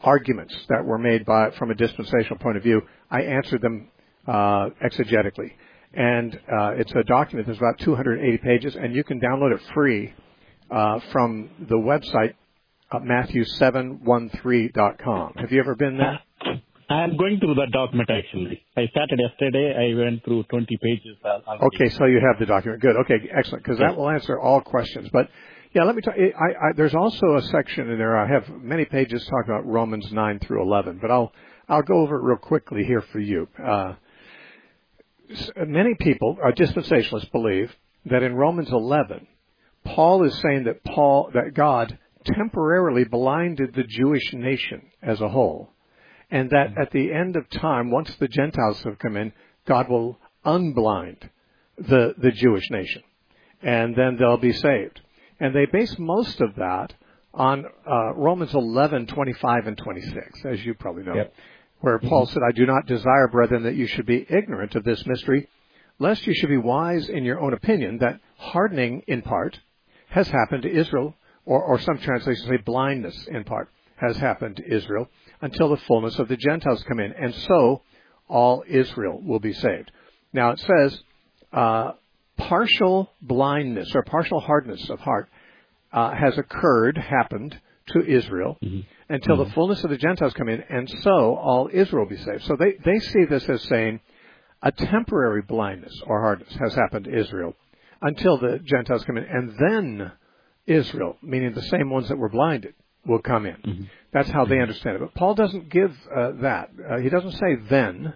arguments 0.00 0.56
that 0.68 0.84
were 0.84 0.98
made 0.98 1.24
by, 1.24 1.50
from 1.52 1.70
a 1.70 1.74
dispensational 1.74 2.38
point 2.38 2.56
of 2.56 2.64
view. 2.64 2.82
I 3.08 3.22
answered 3.22 3.62
them 3.62 3.88
uh, 4.26 4.70
exegetically. 4.84 5.52
And 5.94 6.34
uh, 6.34 6.72
it's 6.76 6.92
a 6.92 7.04
document 7.04 7.46
that's 7.46 7.58
about 7.58 7.78
280 7.80 8.38
pages, 8.38 8.76
and 8.76 8.94
you 8.94 9.04
can 9.04 9.20
download 9.20 9.54
it 9.54 9.60
free 9.74 10.14
uh, 10.70 11.00
from 11.12 11.50
the 11.68 11.76
website 11.76 12.32
uh, 12.90 12.98
Matthew713.com. 13.00 15.34
Have 15.36 15.52
you 15.52 15.60
ever 15.60 15.74
been 15.74 15.98
there? 15.98 16.18
I'm 16.90 17.16
going 17.16 17.38
through 17.40 17.54
that 17.54 17.70
document 17.72 18.10
actually. 18.10 18.66
I 18.76 18.86
started 18.88 19.18
yesterday. 19.18 19.74
I 19.74 19.94
went 19.98 20.22
through 20.24 20.42
20 20.44 20.66
pages. 20.82 21.16
I'll 21.24 21.42
okay, 21.68 21.88
so 21.88 22.04
you 22.04 22.20
have 22.20 22.38
the 22.38 22.44
document. 22.46 22.82
Good. 22.82 22.96
Okay, 22.96 23.30
excellent. 23.34 23.64
Because 23.64 23.78
that 23.78 23.96
will 23.96 24.10
answer 24.10 24.38
all 24.38 24.60
questions. 24.60 25.08
But 25.10 25.30
yeah, 25.74 25.84
let 25.84 25.96
me 25.96 26.02
tell 26.02 26.14
you. 26.16 26.34
I, 26.36 26.68
I, 26.68 26.72
there's 26.76 26.94
also 26.94 27.36
a 27.36 27.42
section 27.42 27.88
in 27.90 27.96
there. 27.98 28.18
I 28.18 28.28
have 28.28 28.46
many 28.50 28.84
pages 28.84 29.24
talking 29.24 29.54
about 29.54 29.64
Romans 29.66 30.12
9 30.12 30.40
through 30.40 30.60
11, 30.62 30.98
but 31.00 31.10
I'll 31.10 31.32
I'll 31.68 31.82
go 31.82 32.00
over 32.00 32.16
it 32.16 32.22
real 32.24 32.36
quickly 32.36 32.84
here 32.84 33.00
for 33.00 33.20
you. 33.20 33.48
Uh, 33.62 33.94
many 35.56 35.94
people, 35.98 36.36
uh, 36.42 36.52
dispensationalists, 36.52 37.30
believe 37.32 37.74
that 38.06 38.22
in 38.22 38.34
Romans 38.34 38.70
11, 38.70 39.26
Paul 39.84 40.24
is 40.24 40.40
saying 40.40 40.64
that 40.64 40.84
Paul 40.84 41.30
that 41.34 41.54
God 41.54 41.98
temporarily 42.24 43.04
blinded 43.04 43.74
the 43.74 43.84
Jewish 43.84 44.32
nation 44.32 44.82
as 45.02 45.20
a 45.20 45.28
whole 45.28 45.72
and 46.32 46.48
that 46.50 46.70
mm-hmm. 46.70 46.80
at 46.80 46.90
the 46.90 47.12
end 47.12 47.36
of 47.36 47.48
time, 47.50 47.90
once 47.90 48.12
the 48.16 48.26
Gentiles 48.26 48.82
have 48.84 48.98
come 48.98 49.16
in, 49.16 49.32
God 49.66 49.88
will 49.88 50.18
unblind 50.44 51.28
the, 51.76 52.14
the 52.16 52.32
Jewish 52.32 52.68
nation, 52.70 53.02
and 53.62 53.94
then 53.94 54.16
they'll 54.18 54.38
be 54.38 54.52
saved. 54.52 55.00
And 55.38 55.54
they 55.54 55.66
base 55.66 55.94
most 55.98 56.40
of 56.40 56.54
that 56.56 56.94
on 57.34 57.64
uh, 57.88 58.14
Romans 58.14 58.54
11, 58.54 59.06
25 59.06 59.66
and 59.66 59.76
26, 59.76 60.44
as 60.46 60.64
you 60.64 60.74
probably 60.74 61.04
know, 61.04 61.14
yep. 61.14 61.34
Where 61.82 61.98
Paul 61.98 62.24
mm-hmm. 62.26 62.32
said, 62.32 62.42
I 62.48 62.52
do 62.52 62.64
not 62.64 62.86
desire, 62.86 63.28
brethren, 63.28 63.64
that 63.64 63.74
you 63.74 63.86
should 63.86 64.06
be 64.06 64.26
ignorant 64.28 64.74
of 64.74 64.84
this 64.84 65.04
mystery, 65.04 65.48
lest 65.98 66.26
you 66.26 66.34
should 66.34 66.48
be 66.48 66.56
wise 66.56 67.08
in 67.08 67.24
your 67.24 67.40
own 67.40 67.52
opinion, 67.52 67.98
that 67.98 68.20
hardening 68.38 69.02
in 69.06 69.20
part 69.20 69.58
has 70.08 70.28
happened 70.28 70.62
to 70.62 70.70
Israel, 70.70 71.14
or, 71.44 71.62
or 71.62 71.78
some 71.80 71.98
translations 71.98 72.48
say 72.48 72.56
blindness 72.56 73.26
in 73.26 73.44
part 73.44 73.68
has 73.96 74.16
happened 74.16 74.56
to 74.56 74.74
Israel, 74.74 75.08
until 75.40 75.68
the 75.68 75.76
fullness 75.76 76.18
of 76.18 76.28
the 76.28 76.36
Gentiles 76.36 76.84
come 76.84 77.00
in. 77.00 77.12
And 77.12 77.34
so 77.34 77.82
all 78.28 78.64
Israel 78.68 79.20
will 79.22 79.40
be 79.40 79.52
saved. 79.52 79.90
Now 80.32 80.50
it 80.50 80.60
says, 80.60 81.02
uh, 81.52 81.92
partial 82.36 83.10
blindness 83.20 83.94
or 83.94 84.02
partial 84.04 84.40
hardness 84.40 84.88
of 84.88 85.00
heart 85.00 85.28
uh, 85.92 86.14
has 86.14 86.38
occurred, 86.38 86.96
happened 86.96 87.60
to 87.88 88.04
Israel 88.04 88.58
mm-hmm. 88.62 88.80
until 89.08 89.36
mm-hmm. 89.36 89.48
the 89.48 89.54
fullness 89.54 89.82
of 89.84 89.90
the 89.90 89.96
Gentiles 89.96 90.34
come 90.34 90.48
in, 90.48 90.62
and 90.68 90.88
so 91.02 91.36
all 91.36 91.68
Israel 91.72 92.04
will 92.04 92.10
be 92.10 92.22
saved. 92.22 92.44
So 92.44 92.56
they, 92.56 92.74
they 92.84 92.98
see 93.00 93.24
this 93.28 93.48
as 93.48 93.62
saying 93.62 94.00
a 94.62 94.72
temporary 94.72 95.42
blindness 95.42 96.00
or 96.06 96.20
hardness 96.20 96.54
has 96.60 96.74
happened 96.74 97.06
to 97.06 97.18
Israel 97.18 97.54
until 98.00 98.38
the 98.38 98.60
Gentiles 98.64 99.04
come 99.04 99.16
in, 99.16 99.24
and 99.24 99.54
then 99.58 100.12
Israel, 100.66 101.16
meaning 101.22 101.54
the 101.54 101.62
same 101.62 101.90
ones 101.90 102.08
that 102.08 102.18
were 102.18 102.28
blinded, 102.28 102.74
will 103.06 103.20
come 103.20 103.46
in. 103.46 103.56
Mm-hmm. 103.56 103.84
That's 104.12 104.30
how 104.30 104.44
they 104.44 104.54
mm-hmm. 104.54 104.62
understand 104.62 104.96
it. 104.96 105.00
But 105.00 105.14
Paul 105.14 105.34
doesn't 105.34 105.70
give 105.70 105.92
uh, 106.14 106.32
that. 106.42 106.70
Uh, 106.88 106.98
he 106.98 107.08
doesn't 107.08 107.32
say 107.32 107.56
then. 107.68 108.14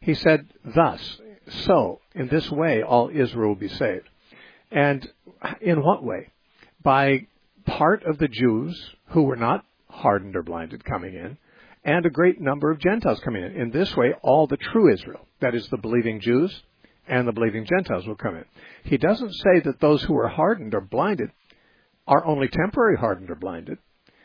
He 0.00 0.14
said 0.14 0.46
thus. 0.64 1.20
So, 1.64 2.00
in 2.14 2.28
this 2.28 2.50
way, 2.50 2.82
all 2.82 3.08
Israel 3.08 3.50
will 3.50 3.54
be 3.54 3.68
saved. 3.68 4.08
And 4.70 5.08
in 5.60 5.82
what 5.82 6.02
way? 6.02 6.30
By 6.82 7.26
part 7.66 8.04
of 8.04 8.18
the 8.18 8.28
Jews 8.28 8.78
who 9.08 9.22
were 9.22 9.36
not 9.36 9.64
hardened 9.88 10.36
or 10.36 10.42
blinded 10.42 10.84
coming 10.84 11.14
in, 11.14 11.38
and 11.84 12.04
a 12.04 12.10
great 12.10 12.40
number 12.40 12.70
of 12.70 12.80
Gentiles 12.80 13.20
coming 13.20 13.44
in. 13.44 13.52
In 13.52 13.70
this 13.70 13.96
way, 13.96 14.14
all 14.22 14.46
the 14.46 14.56
true 14.56 14.92
Israel, 14.92 15.26
that 15.40 15.54
is 15.54 15.68
the 15.68 15.76
believing 15.76 16.20
Jews 16.20 16.62
and 17.08 17.26
the 17.26 17.32
believing 17.32 17.64
Gentiles 17.64 18.06
will 18.06 18.16
come 18.16 18.36
in. 18.36 18.44
He 18.84 18.96
doesn't 18.96 19.32
say 19.32 19.60
that 19.64 19.80
those 19.80 20.02
who 20.02 20.16
are 20.16 20.28
hardened 20.28 20.74
or 20.74 20.80
blinded 20.80 21.30
are 22.06 22.26
only 22.26 22.48
temporary 22.48 22.96
hardened 22.96 23.30
or 23.30 23.36
blinded, 23.36 23.78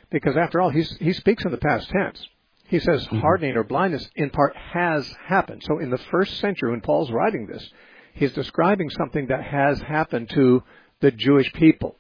because 0.10 0.36
after 0.36 0.60
all, 0.60 0.70
he 0.70 1.14
speaks 1.14 1.46
in 1.46 1.52
the 1.52 1.58
past 1.58 1.90
tense. 1.90 2.26
He 2.66 2.80
says 2.80 3.06
mm-hmm. 3.06 3.20
hardening 3.20 3.56
or 3.58 3.64
blindness 3.64 4.10
in 4.16 4.30
part 4.30 4.56
has 4.56 5.08
happened. 5.26 5.62
So 5.66 5.80
in 5.80 5.90
the 5.90 6.00
first 6.10 6.40
century, 6.40 6.72
when 6.72 6.82
Paul's 6.82 7.12
writing 7.12 7.46
this, 7.46 7.70
he's 8.14 8.34
describing 8.34 8.90
something 8.90 9.28
that 9.28 9.44
has 9.44 9.80
happened 9.82 10.30
to 10.32 10.64
the 11.02 11.12
Jewish 11.12 11.52
people. 11.54 11.98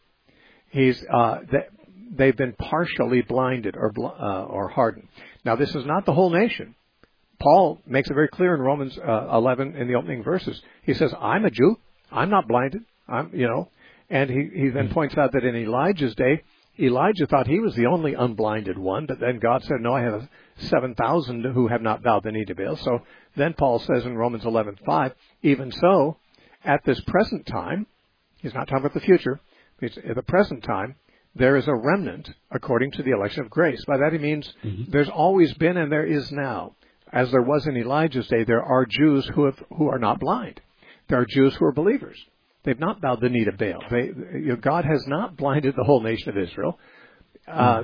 He's 0.71 1.03
uh, 1.11 1.39
they've 2.15 2.35
been 2.35 2.53
partially 2.53 3.21
blinded 3.21 3.75
or 3.75 3.93
uh, 3.97 4.43
or 4.45 4.69
hardened. 4.69 5.07
Now 5.45 5.55
this 5.55 5.73
is 5.75 5.85
not 5.85 6.05
the 6.05 6.13
whole 6.13 6.29
nation. 6.29 6.75
Paul 7.39 7.81
makes 7.87 8.09
it 8.09 8.13
very 8.13 8.27
clear 8.27 8.53
in 8.53 8.61
Romans 8.61 8.97
uh, 8.97 9.29
11 9.33 9.75
in 9.75 9.87
the 9.87 9.95
opening 9.95 10.23
verses. 10.23 10.61
He 10.83 10.93
says, 10.93 11.13
"I'm 11.19 11.45
a 11.45 11.49
Jew. 11.49 11.77
I'm 12.11 12.29
not 12.29 12.47
blinded. 12.47 12.83
I'm 13.07 13.31
you 13.33 13.47
know." 13.47 13.69
And 14.09 14.29
he, 14.29 14.49
he 14.53 14.69
then 14.69 14.85
mm-hmm. 14.85 14.93
points 14.93 15.17
out 15.17 15.31
that 15.31 15.45
in 15.45 15.55
Elijah's 15.55 16.13
day, 16.15 16.43
Elijah 16.79 17.27
thought 17.27 17.47
he 17.47 17.59
was 17.59 17.75
the 17.75 17.85
only 17.85 18.13
unblinded 18.13 18.77
one, 18.77 19.05
but 19.05 19.19
then 19.19 19.39
God 19.39 19.63
said, 19.63 19.81
No, 19.81 19.93
I 19.93 20.01
have 20.01 20.27
7,000 20.57 21.43
who 21.45 21.67
have 21.67 21.81
not 21.81 22.03
bowed 22.03 22.23
the 22.23 22.31
knee 22.31 22.45
to 22.45 22.55
Baal. 22.55 22.75
So 22.77 22.99
then 23.35 23.53
Paul 23.53 23.79
says 23.79 24.05
in 24.05 24.17
Romans 24.17 24.43
11:5, 24.43 25.13
even 25.43 25.71
so, 25.71 26.17
at 26.63 26.83
this 26.85 26.99
present 27.01 27.45
time, 27.45 27.87
he's 28.37 28.53
not 28.53 28.67
talking 28.67 28.85
about 28.85 28.93
the 28.93 28.99
future, 28.99 29.39
at 29.81 30.15
the 30.15 30.23
present 30.23 30.63
time, 30.63 30.95
there 31.35 31.55
is 31.55 31.67
a 31.67 31.75
remnant 31.75 32.29
according 32.51 32.91
to 32.91 33.03
the 33.03 33.11
election 33.11 33.43
of 33.43 33.49
grace. 33.49 33.83
By 33.85 33.97
that 33.97 34.11
he 34.11 34.19
means 34.19 34.53
mm-hmm. 34.63 34.91
there's 34.91 35.09
always 35.09 35.53
been 35.55 35.77
and 35.77 35.91
there 35.91 36.05
is 36.05 36.31
now. 36.31 36.75
As 37.13 37.31
there 37.31 37.41
was 37.41 37.67
in 37.67 37.75
Elijah's 37.77 38.27
day, 38.27 38.43
there 38.43 38.63
are 38.63 38.85
Jews 38.85 39.25
who 39.33 39.45
have, 39.45 39.61
who 39.77 39.89
are 39.89 39.99
not 39.99 40.19
blind. 40.19 40.61
There 41.09 41.19
are 41.19 41.25
Jews 41.25 41.55
who 41.55 41.65
are 41.65 41.73
believers. 41.73 42.17
They've 42.63 42.79
not 42.79 43.01
bowed 43.01 43.21
the 43.21 43.29
knee 43.29 43.45
to 43.45 43.51
Baal. 43.51 43.83
They, 43.89 44.11
you 44.39 44.49
know, 44.49 44.55
God 44.55 44.85
has 44.85 45.05
not 45.07 45.35
blinded 45.35 45.75
the 45.75 45.83
whole 45.83 46.01
nation 46.01 46.29
of 46.29 46.37
Israel. 46.37 46.79
Uh, 47.47 47.83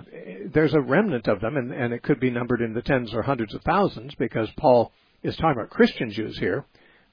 there's 0.53 0.73
a 0.73 0.79
remnant 0.79 1.27
of 1.27 1.41
them, 1.41 1.57
and, 1.57 1.73
and 1.73 1.93
it 1.93 2.03
could 2.03 2.19
be 2.19 2.29
numbered 2.29 2.61
in 2.61 2.73
the 2.73 2.81
tens 2.81 3.13
or 3.13 3.23
hundreds 3.23 3.53
of 3.55 3.61
thousands, 3.63 4.13
because 4.15 4.49
Paul 4.55 4.93
is 5.23 5.35
talking 5.35 5.59
about 5.59 5.71
Christian 5.71 6.11
Jews 6.11 6.37
here, 6.37 6.65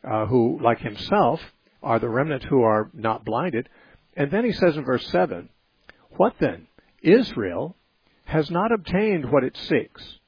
uh, 0.09 0.27
who, 0.27 0.61
like 0.63 0.79
himself, 0.79 1.41
are 1.83 1.99
the 1.99 2.09
remnant 2.09 2.45
who 2.45 2.63
are 2.63 2.91
not 2.93 3.25
blinded. 3.25 3.69
And 4.17 4.31
then 4.31 4.45
he 4.45 4.53
says 4.53 4.77
in 4.77 4.85
verse 4.85 5.07
7, 5.09 5.49
What 6.17 6.35
then? 6.39 6.69
Israel 7.03 7.77
has 8.25 8.51
not 8.51 8.73
obtained 8.73 9.31
what 9.31 9.45
it 9.45 9.57
seeks, 9.57 10.19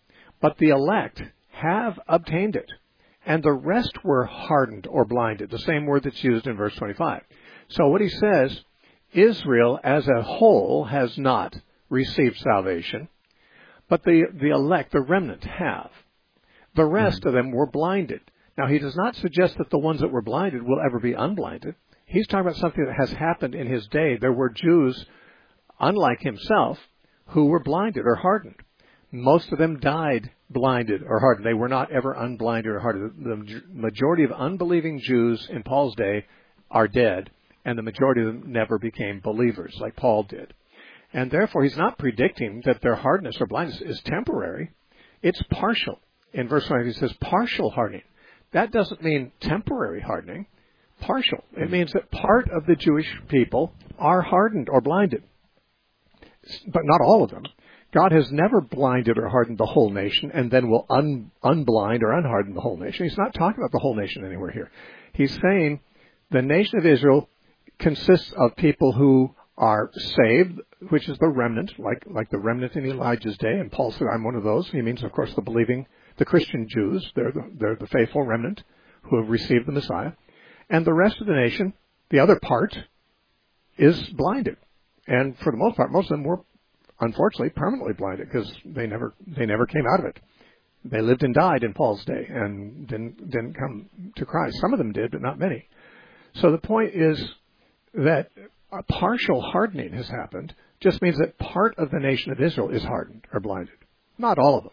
but 0.41 0.59
the 0.59 0.69
elect 0.69 1.23
have 1.51 1.99
obtained 2.09 2.57
it 2.57 2.71
and 3.27 3.43
the 3.43 3.53
rest 3.53 4.05
were 4.05 4.25
hardened 4.25 4.87
or 4.87 5.05
blinded, 5.05 5.51
the 5.51 5.59
same 5.59 5.85
word 5.85 6.05
that's 6.05 6.23
used 6.23 6.47
in 6.47 6.57
verse 6.57 6.75
25. 6.77 7.23
So 7.69 7.89
what 7.89 8.01
he 8.01 8.09
says, 8.09 8.61
Israel 9.13 9.81
as 9.83 10.07
a 10.07 10.23
whole 10.23 10.85
has 10.85 11.19
not 11.19 11.57
received 11.91 12.39
salvation, 12.39 13.09
but 13.89 14.05
the, 14.05 14.27
the 14.33 14.51
elect, 14.51 14.93
the 14.93 15.01
remnant, 15.01 15.45
have. 15.45 15.91
The 16.77 16.85
rest 16.85 17.21
mm-hmm. 17.21 17.29
of 17.29 17.35
them 17.35 17.51
were 17.51 17.67
blinded. 17.67 18.21
Now, 18.57 18.69
he 18.69 18.79
does 18.79 18.97
not 18.97 19.17
suggest 19.17 19.59
that 19.59 19.71
the 19.71 19.79
ones 19.79 20.01
that 20.01 20.13
were 20.13 20.23
blinded 20.23 20.63
will 20.63 20.81
ever 20.81 21.01
be 21.01 21.13
unblinded. 21.13 21.75
He's 22.07 22.27
talking 22.27 22.47
about 22.47 22.57
something 22.57 22.85
that 22.85 22.97
has 22.97 23.11
happened 23.13 23.55
in 23.55 23.67
his 23.67 23.87
day. 23.89 24.17
There 24.17 24.33
were 24.33 24.49
Jews, 24.51 25.05
unlike 25.81 26.21
himself, 26.21 26.79
who 27.29 27.47
were 27.47 27.63
blinded 27.63 28.05
or 28.07 28.15
hardened. 28.15 28.57
Most 29.11 29.53
of 29.53 29.59
them 29.59 29.81
died 29.81 30.31
blinded 30.49 31.03
or 31.03 31.19
hardened. 31.19 31.47
They 31.47 31.55
were 31.55 31.69
not 31.69 31.91
ever 31.91 32.13
unblinded 32.13 32.73
or 32.73 32.81
hardened. 32.81 33.13
The 33.25 33.63
majority 33.73 34.25
of 34.25 34.33
unbelieving 34.33 35.01
Jews 35.01 35.49
in 35.51 35.63
Paul's 35.63 35.97
day 35.97 36.25
are 36.71 36.89
dead, 36.89 37.31
and 37.65 37.77
the 37.77 37.83
majority 37.83 38.21
of 38.21 38.27
them 38.29 38.53
never 38.53 38.79
became 38.79 39.21
believers 39.21 39.77
like 39.81 39.97
Paul 39.97 40.23
did. 40.25 40.55
And 41.13 41.31
therefore, 41.31 41.65
he's 41.65 41.77
not 41.77 41.99
predicting 41.99 42.63
that 42.67 42.81
their 42.83 42.95
hardness 42.95 43.37
or 43.41 43.47
blindness 43.47 43.81
is 43.81 44.01
temporary. 44.03 44.71
It's 45.23 45.43
partial. 45.51 45.99
In 46.33 46.49
verse 46.49 46.67
5, 46.69 46.85
he 46.85 46.93
says 46.93 47.13
partial 47.21 47.71
hardening. 47.71 48.03
That 48.53 48.71
doesn't 48.71 49.03
mean 49.03 49.33
temporary 49.41 50.01
hardening. 50.01 50.47
Partial. 51.01 51.45
It 51.57 51.67
hmm. 51.67 51.73
means 51.73 51.93
that 51.93 52.11
part 52.11 52.49
of 52.51 52.67
the 52.67 52.77
Jewish 52.77 53.09
people 53.29 53.73
are 53.99 54.23
hardened 54.23 54.69
or 54.69 54.81
blinded. 54.81 55.23
But 56.69 56.83
not 56.85 57.01
all 57.01 57.25
of 57.25 57.31
them. 57.31 57.45
God 57.93 58.13
has 58.13 58.31
never 58.31 58.61
blinded 58.61 59.17
or 59.17 59.29
hardened 59.29 59.59
the 59.59 59.67
whole 59.67 59.91
nation 59.91 60.31
and 60.35 60.51
then 60.51 60.69
will 60.69 60.87
un, 60.91 61.31
unblind 61.43 62.03
or 62.03 62.13
unharden 62.13 62.55
the 62.55 62.61
whole 62.61 62.77
nation. 62.77 63.07
He's 63.07 63.17
not 63.17 63.35
talking 63.35 63.59
about 63.59 63.73
the 63.73 63.79
whole 63.79 63.95
nation 63.95 64.25
anywhere 64.25 64.51
here. 64.51 64.71
He's 65.13 65.39
saying 65.41 65.81
the 66.31 66.43
nation 66.43 66.79
of 66.79 66.87
Israel 66.87 67.29
consists 67.79 68.33
of 68.37 68.57
people 68.57 68.93
who 68.93 69.35
are 69.57 69.91
saved, 69.95 70.61
which 70.91 71.09
is 71.09 71.17
the 71.19 71.29
remnant, 71.29 71.79
like, 71.79 72.05
like 72.07 72.29
the 72.31 72.39
remnant 72.39 72.77
in 72.77 72.87
Elijah's 72.87 73.39
day. 73.39 73.53
And 73.53 73.73
Paul 73.73 73.93
said, 73.93 74.07
I'm 74.13 74.25
one 74.25 74.35
of 74.35 74.45
those. 74.45 74.69
He 74.69 74.83
means, 74.83 75.03
of 75.03 75.13
course, 75.13 75.33
the 75.35 75.43
believing, 75.43 75.87
the 76.19 76.25
Christian 76.25 76.69
Jews. 76.69 77.11
They're 77.15 77.33
the, 77.33 77.51
they're 77.59 77.77
the 77.77 77.87
faithful 77.87 78.23
remnant 78.23 78.63
who 79.03 79.21
have 79.21 79.31
received 79.31 79.67
the 79.67 79.73
Messiah. 79.73 80.13
And 80.69 80.85
the 80.85 80.93
rest 80.93 81.21
of 81.21 81.27
the 81.27 81.35
nation, 81.35 81.73
the 82.11 82.19
other 82.21 82.39
part, 82.41 82.77
is 83.79 84.01
blinded. 84.11 84.57
And 85.07 85.37
for 85.39 85.53
the 85.53 85.59
most 85.59 85.77
part, 85.77 85.93
most 85.93 86.11
of 86.11 86.19
them 86.19 86.25
were 86.25 86.41
unfortunately 87.01 87.51
permanently 87.51 87.93
blinded 87.93 88.29
because 88.29 88.51
they 88.65 88.87
never 88.87 89.15
they 89.27 89.47
never 89.47 89.67
came 89.67 89.85
out 89.93 90.01
of 90.01 90.07
it. 90.07 90.19
They 90.85 91.01
lived 91.01 91.23
and 91.23 91.35
died 91.35 91.63
in 91.63 91.75
Paul's 91.75 92.05
day 92.05 92.27
and 92.29 92.87
didn't 92.89 93.31
didn't 93.31 93.55
come 93.55 93.87
to 94.17 94.25
Christ. 94.25 94.59
Some 94.61 94.73
of 94.73 94.79
them 94.79 94.93
did, 94.93 95.11
but 95.11 95.23
not 95.23 95.39
many. 95.39 95.67
So 96.35 96.51
the 96.51 96.59
point 96.59 96.95
is 96.95 97.23
that 97.95 98.31
a 98.73 98.83
partial 98.83 99.41
hardening 99.41 99.93
has 99.93 100.09
happened. 100.09 100.55
Just 100.81 101.01
means 101.01 101.19
that 101.19 101.39
part 101.39 101.75
of 101.79 101.91
the 101.91 101.99
nation 102.01 102.33
of 102.33 102.41
Israel 102.41 102.71
is 102.71 102.83
hardened 102.83 103.25
or 103.33 103.41
blinded. 103.41 103.75
Not 104.19 104.39
all 104.39 104.59
of 104.59 104.65
them. 104.65 104.73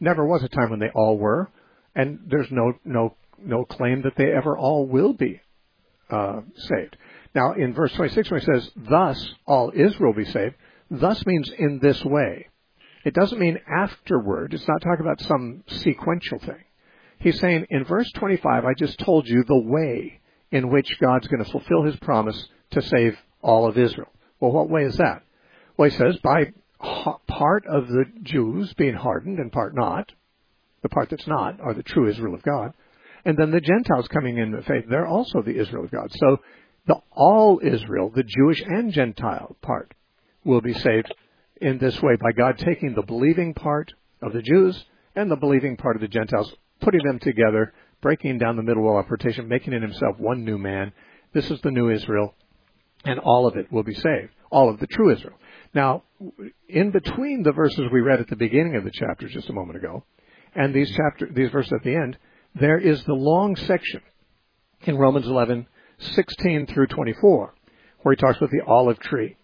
Never 0.00 0.26
was 0.26 0.42
a 0.42 0.48
time 0.48 0.70
when 0.70 0.80
they 0.80 0.90
all 0.94 1.16
were, 1.16 1.48
and 1.94 2.20
there's 2.26 2.50
no 2.50 2.72
no 2.84 3.14
no 3.42 3.64
claim 3.64 4.02
that 4.02 4.16
they 4.16 4.32
ever 4.32 4.56
all 4.56 4.86
will 4.86 5.12
be 5.12 5.40
uh, 6.10 6.40
saved. 6.56 6.96
Now, 7.34 7.54
in 7.54 7.74
verse 7.74 7.92
26, 7.92 8.30
when 8.30 8.40
he 8.40 8.46
says, 8.46 8.70
"Thus 8.76 9.34
all 9.46 9.72
Israel 9.74 10.12
be 10.12 10.24
saved," 10.24 10.54
Thus 10.90 11.24
means 11.26 11.50
in 11.58 11.78
this 11.80 12.04
way. 12.04 12.48
It 13.04 13.14
doesn't 13.14 13.38
mean 13.40 13.58
afterward. 13.68 14.54
It's 14.54 14.68
not 14.68 14.80
talking 14.80 15.04
about 15.04 15.20
some 15.20 15.64
sequential 15.66 16.38
thing. 16.38 16.62
He's 17.18 17.38
saying 17.38 17.66
in 17.70 17.84
verse 17.84 18.10
25, 18.12 18.64
I 18.64 18.74
just 18.74 18.98
told 18.98 19.28
you 19.28 19.44
the 19.44 19.58
way 19.58 20.20
in 20.50 20.70
which 20.70 20.98
God's 21.00 21.26
going 21.28 21.44
to 21.44 21.50
fulfill 21.50 21.82
his 21.82 21.96
promise 21.96 22.48
to 22.70 22.82
save 22.82 23.18
all 23.42 23.66
of 23.66 23.78
Israel. 23.78 24.08
Well, 24.40 24.52
what 24.52 24.70
way 24.70 24.84
is 24.84 24.96
that? 24.96 25.22
Well, 25.76 25.90
he 25.90 25.96
says 25.96 26.16
by 26.22 26.52
part 27.26 27.66
of 27.66 27.88
the 27.88 28.04
Jews 28.22 28.72
being 28.74 28.94
hardened 28.94 29.38
and 29.38 29.52
part 29.52 29.74
not. 29.74 30.12
The 30.82 30.88
part 30.90 31.08
that's 31.08 31.26
not 31.26 31.60
are 31.60 31.72
the 31.72 31.82
true 31.82 32.08
Israel 32.08 32.34
of 32.34 32.42
God. 32.42 32.74
And 33.24 33.38
then 33.38 33.50
the 33.50 33.60
Gentiles 33.60 34.08
coming 34.08 34.38
in 34.38 34.52
the 34.52 34.62
faith, 34.62 34.84
they're 34.88 35.06
also 35.06 35.42
the 35.42 35.58
Israel 35.58 35.84
of 35.84 35.90
God. 35.90 36.12
So 36.12 36.38
the 36.86 37.00
all 37.10 37.60
Israel, 37.62 38.12
the 38.14 38.22
Jewish 38.22 38.62
and 38.62 38.92
Gentile 38.92 39.56
part, 39.62 39.94
will 40.44 40.60
be 40.60 40.74
saved 40.74 41.12
in 41.60 41.78
this 41.78 42.00
way 42.02 42.16
by 42.16 42.32
God 42.32 42.58
taking 42.58 42.94
the 42.94 43.02
believing 43.02 43.54
part 43.54 43.92
of 44.20 44.32
the 44.32 44.42
Jews 44.42 44.84
and 45.16 45.30
the 45.30 45.36
believing 45.36 45.76
part 45.76 45.96
of 45.96 46.02
the 46.02 46.08
Gentiles, 46.08 46.52
putting 46.80 47.04
them 47.04 47.18
together, 47.18 47.72
breaking 48.02 48.38
down 48.38 48.56
the 48.56 48.62
middle 48.62 48.82
wall 48.82 48.98
of 48.98 49.06
partition, 49.06 49.48
making 49.48 49.72
in 49.72 49.80
himself 49.80 50.18
one 50.18 50.44
new 50.44 50.58
man. 50.58 50.92
This 51.32 51.50
is 51.50 51.60
the 51.62 51.70
new 51.70 51.90
Israel, 51.90 52.34
and 53.04 53.18
all 53.18 53.46
of 53.46 53.56
it 53.56 53.72
will 53.72 53.82
be 53.82 53.94
saved. 53.94 54.32
All 54.50 54.68
of 54.68 54.78
the 54.78 54.86
true 54.86 55.10
Israel. 55.10 55.36
Now, 55.72 56.02
in 56.68 56.90
between 56.90 57.42
the 57.42 57.52
verses 57.52 57.88
we 57.92 58.00
read 58.00 58.20
at 58.20 58.28
the 58.28 58.36
beginning 58.36 58.76
of 58.76 58.84
the 58.84 58.92
chapter 58.92 59.26
just 59.28 59.48
a 59.48 59.54
moment 59.54 59.78
ago, 59.78 60.04
and 60.54 60.74
these 60.74 60.94
chapter, 60.94 61.28
these 61.32 61.50
verses 61.50 61.72
at 61.72 61.82
the 61.82 61.96
end, 61.96 62.18
there 62.54 62.78
is 62.78 63.02
the 63.04 63.14
long 63.14 63.56
section 63.56 64.00
in 64.82 64.96
Romans 64.96 65.26
11, 65.26 65.66
16 65.98 66.66
through 66.66 66.86
24, 66.88 67.54
where 68.02 68.14
he 68.14 68.20
talks 68.20 68.38
about 68.38 68.50
the 68.50 68.64
olive 68.66 68.98
tree. 69.00 69.36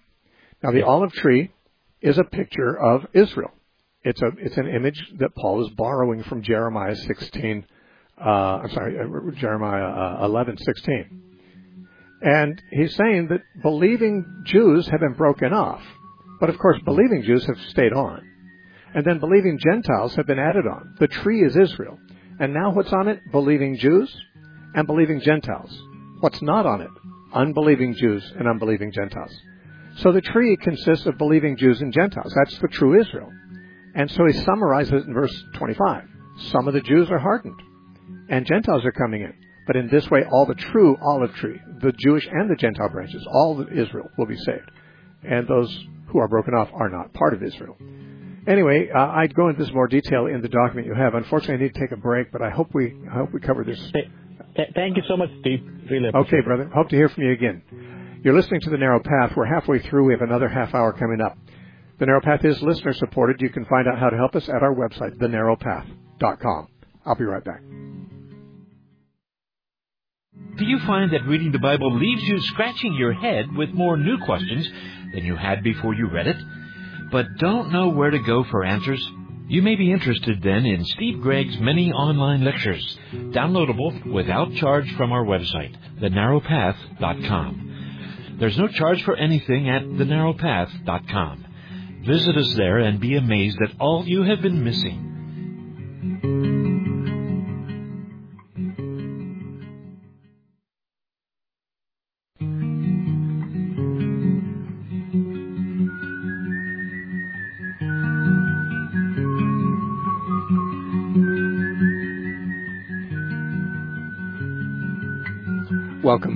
Now, 0.62 0.72
the 0.72 0.82
olive 0.82 1.12
tree 1.12 1.52
is 2.00 2.18
a 2.18 2.24
picture 2.24 2.78
of 2.78 3.06
Israel. 3.12 3.52
It's 4.02 4.20
a 4.22 4.28
it's 4.38 4.56
an 4.56 4.66
image 4.66 5.02
that 5.18 5.34
Paul 5.34 5.66
is 5.66 5.72
borrowing 5.74 6.22
from 6.22 6.42
Jeremiah 6.42 6.96
16. 6.96 7.66
Uh, 8.18 8.28
I'm 8.28 8.70
sorry, 8.70 8.96
uh, 8.98 9.30
Jeremiah 9.32 10.20
uh, 10.22 10.24
11, 10.24 10.56
16. 10.56 11.22
And 12.22 12.62
he's 12.70 12.94
saying 12.96 13.28
that 13.28 13.40
believing 13.62 14.42
Jews 14.44 14.86
have 14.88 15.00
been 15.00 15.14
broken 15.14 15.52
off. 15.52 15.82
But 16.38 16.50
of 16.50 16.58
course, 16.58 16.78
believing 16.84 17.22
Jews 17.22 17.44
have 17.46 17.58
stayed 17.68 17.92
on. 17.92 18.26
And 18.94 19.04
then 19.04 19.20
believing 19.20 19.58
Gentiles 19.58 20.14
have 20.16 20.26
been 20.26 20.38
added 20.38 20.66
on. 20.66 20.96
The 20.98 21.06
tree 21.06 21.42
is 21.42 21.56
Israel. 21.56 21.98
And 22.40 22.54
now 22.54 22.72
what's 22.72 22.92
on 22.92 23.08
it? 23.08 23.20
Believing 23.30 23.76
Jews 23.76 24.10
and 24.74 24.86
believing 24.86 25.20
Gentiles. 25.20 25.70
What's 26.20 26.40
not 26.40 26.64
on 26.66 26.80
it? 26.80 26.90
Unbelieving 27.34 27.94
Jews 27.94 28.24
and 28.36 28.48
unbelieving 28.48 28.92
Gentiles. 28.92 29.38
So 29.96 30.10
the 30.10 30.22
tree 30.22 30.56
consists 30.56 31.06
of 31.06 31.18
believing 31.18 31.56
Jews 31.56 31.80
and 31.82 31.92
Gentiles. 31.92 32.34
That's 32.34 32.58
the 32.58 32.68
true 32.68 32.98
Israel. 32.98 33.30
And 33.94 34.10
so 34.10 34.24
he 34.26 34.32
summarizes 34.32 34.92
it 34.92 35.06
in 35.06 35.12
verse 35.12 35.44
25. 35.54 36.04
Some 36.50 36.66
of 36.66 36.74
the 36.74 36.80
Jews 36.80 37.10
are 37.10 37.18
hardened, 37.18 37.60
and 38.30 38.46
Gentiles 38.46 38.84
are 38.84 38.92
coming 38.92 39.22
in. 39.22 39.34
But 39.66 39.76
in 39.76 39.88
this 39.88 40.10
way, 40.10 40.24
all 40.24 40.46
the 40.46 40.54
true 40.54 40.96
olive 41.02 41.34
tree, 41.34 41.60
the 41.82 41.92
Jewish 41.92 42.26
and 42.26 42.50
the 42.50 42.56
Gentile 42.56 42.88
branches, 42.88 43.26
all 43.30 43.60
of 43.60 43.68
Israel 43.70 44.08
will 44.16 44.26
be 44.26 44.36
saved. 44.36 44.70
And 45.22 45.46
those 45.46 45.86
who 46.08 46.18
are 46.18 46.28
broken 46.28 46.54
off 46.54 46.70
are 46.72 46.88
not 46.88 47.12
part 47.12 47.34
of 47.34 47.42
Israel. 47.42 47.76
Anyway, 48.46 48.88
uh, 48.94 48.98
I'd 48.98 49.34
go 49.34 49.48
into 49.48 49.62
this 49.62 49.72
more 49.72 49.86
detail 49.86 50.26
in 50.26 50.40
the 50.40 50.48
document 50.48 50.86
you 50.86 50.94
have. 50.94 51.14
Unfortunately, 51.14 51.56
I 51.56 51.58
need 51.58 51.74
to 51.74 51.80
take 51.80 51.92
a 51.92 52.00
break, 52.00 52.32
but 52.32 52.42
I 52.42 52.50
hope 52.50 52.70
we 52.72 52.94
I 53.10 53.14
hope 53.14 53.32
we 53.32 53.40
cover 53.40 53.64
this. 53.64 53.78
Thank 54.74 54.96
you 54.96 55.02
so 55.08 55.16
much, 55.16 55.28
Steve. 55.40 55.60
Really 55.90 56.10
okay, 56.14 56.40
brother. 56.44 56.70
Hope 56.74 56.88
to 56.88 56.96
hear 56.96 57.08
from 57.08 57.24
you 57.24 57.32
again. 57.32 57.62
You're 58.22 58.34
listening 58.34 58.60
to 58.62 58.70
The 58.70 58.76
Narrow 58.78 59.00
Path. 59.00 59.36
We're 59.36 59.46
halfway 59.46 59.78
through. 59.80 60.06
We 60.06 60.12
have 60.12 60.22
another 60.22 60.48
half 60.48 60.74
hour 60.74 60.92
coming 60.92 61.20
up. 61.20 61.38
The 61.98 62.06
Narrow 62.06 62.20
Path 62.20 62.44
is 62.44 62.60
listener 62.62 62.92
supported. 62.94 63.40
You 63.40 63.50
can 63.50 63.64
find 63.66 63.86
out 63.86 63.98
how 63.98 64.10
to 64.10 64.16
help 64.16 64.34
us 64.34 64.48
at 64.48 64.62
our 64.62 64.74
website, 64.74 65.16
thenarrowpath.com. 65.18 66.68
I'll 67.06 67.14
be 67.14 67.24
right 67.24 67.44
back. 67.44 67.62
Do 70.58 70.64
you 70.64 70.78
find 70.86 71.12
that 71.12 71.24
reading 71.26 71.52
the 71.52 71.58
Bible 71.58 71.96
leaves 71.96 72.22
you 72.22 72.38
scratching 72.40 72.94
your 72.94 73.12
head 73.12 73.46
with 73.56 73.70
more 73.70 73.96
new 73.96 74.18
questions 74.24 74.68
than 75.14 75.24
you 75.24 75.36
had 75.36 75.62
before 75.62 75.94
you 75.94 76.08
read 76.08 76.26
it, 76.26 76.36
but 77.10 77.36
don't 77.38 77.72
know 77.72 77.88
where 77.88 78.10
to 78.10 78.18
go 78.18 78.44
for 78.44 78.64
answers? 78.64 79.04
You 79.48 79.62
may 79.62 79.74
be 79.74 79.90
interested 79.90 80.42
then 80.42 80.64
in 80.64 80.84
Steve 80.84 81.20
Gregg's 81.20 81.58
many 81.58 81.92
online 81.92 82.44
lectures, 82.44 82.98
downloadable 83.12 84.12
without 84.12 84.54
charge 84.54 84.94
from 84.96 85.12
our 85.12 85.24
website, 85.24 85.74
thenarrowpath.com. 86.00 88.36
There's 88.38 88.58
no 88.58 88.68
charge 88.68 89.02
for 89.02 89.16
anything 89.16 89.68
at 89.68 89.82
thenarrowpath.com. 89.82 91.46
Visit 92.06 92.36
us 92.36 92.54
there 92.54 92.78
and 92.78 93.00
be 93.00 93.16
amazed 93.16 93.58
at 93.62 93.74
all 93.80 94.06
you 94.06 94.22
have 94.22 94.40
been 94.40 94.64
missing. 94.64 96.59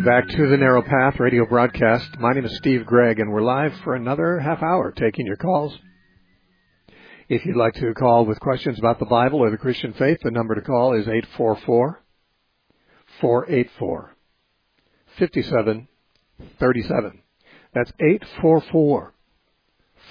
Back 0.04 0.28
to 0.28 0.48
the 0.48 0.56
Narrow 0.58 0.82
Path 0.82 1.18
radio 1.18 1.46
broadcast. 1.46 2.18
My 2.18 2.34
name 2.34 2.44
is 2.44 2.54
Steve 2.58 2.84
Gregg, 2.84 3.20
and 3.20 3.32
we're 3.32 3.40
live 3.40 3.72
for 3.84 3.94
another 3.94 4.38
half 4.38 4.62
hour 4.62 4.92
taking 4.92 5.24
your 5.24 5.36
calls. 5.36 5.78
If 7.30 7.46
you'd 7.46 7.56
like 7.56 7.72
to 7.76 7.94
call 7.94 8.26
with 8.26 8.38
questions 8.38 8.78
about 8.78 8.98
the 8.98 9.06
Bible 9.06 9.38
or 9.38 9.50
the 9.50 9.56
Christian 9.56 9.94
faith, 9.94 10.18
the 10.22 10.30
number 10.30 10.54
to 10.56 10.60
call 10.60 10.92
is 10.92 11.08
844 11.08 12.02
484 13.22 14.14
5737. 15.18 17.22
That's 17.72 17.92
844 17.98 19.14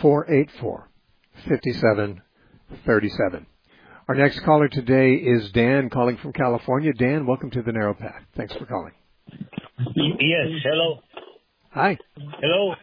484 0.02 0.90
5737. 1.48 3.46
Our 4.08 4.16
next 4.16 4.40
caller 4.40 4.70
today 4.70 5.14
is 5.14 5.52
Dan 5.52 5.92
calling 5.92 6.18
from 6.18 6.34
California. 6.34 6.94
Dan, 6.94 7.28
welcome 7.28 7.52
to 7.52 7.62
the 7.62 7.72
Narrow 7.72 7.94
Path. 7.94 8.24
Thanks 8.36 8.56
for 8.56 8.66
calling. 8.66 8.94
Yes. 9.80 10.48
Hello. 10.64 11.00
Hi. 11.72 11.98
Hello. 12.42 12.76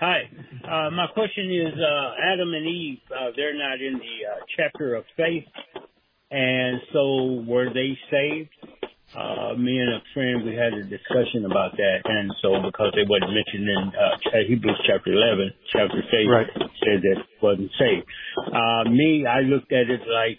Hi. 0.00 0.22
Uh, 0.64 0.90
my 0.90 1.06
question 1.12 1.50
is, 1.50 1.74
uh, 1.74 2.32
Adam 2.32 2.54
and 2.54 2.66
Eve, 2.66 2.98
uh, 3.10 3.30
they're 3.36 3.56
not 3.56 3.80
in 3.80 3.94
the 3.94 4.16
uh, 4.30 4.44
chapter 4.56 4.94
of 4.94 5.04
faith, 5.16 5.44
and 6.30 6.80
so 6.92 7.44
were 7.46 7.68
they 7.72 7.98
saved? 8.10 8.50
Uh, 9.16 9.54
me 9.56 9.78
and 9.78 9.94
a 9.94 10.00
friend, 10.12 10.44
we 10.44 10.54
had 10.54 10.72
a 10.74 10.84
discussion 10.84 11.46
about 11.46 11.72
that, 11.76 12.00
and 12.04 12.30
so 12.42 12.60
because 12.62 12.92
they 12.94 13.08
wasn't 13.08 13.32
mentioned 13.32 13.68
in 13.68 13.92
uh, 13.96 14.46
Hebrews 14.46 14.80
chapter 14.86 15.12
11, 15.12 15.50
chapter 15.72 16.02
faith 16.10 16.28
right. 16.28 16.46
said 16.84 17.00
that 17.02 17.24
wasn't 17.42 17.70
saved. 17.78 18.04
Uh, 18.46 18.84
me, 18.90 19.24
I 19.26 19.40
looked 19.40 19.72
at 19.72 19.88
it 19.88 20.00
like, 20.06 20.38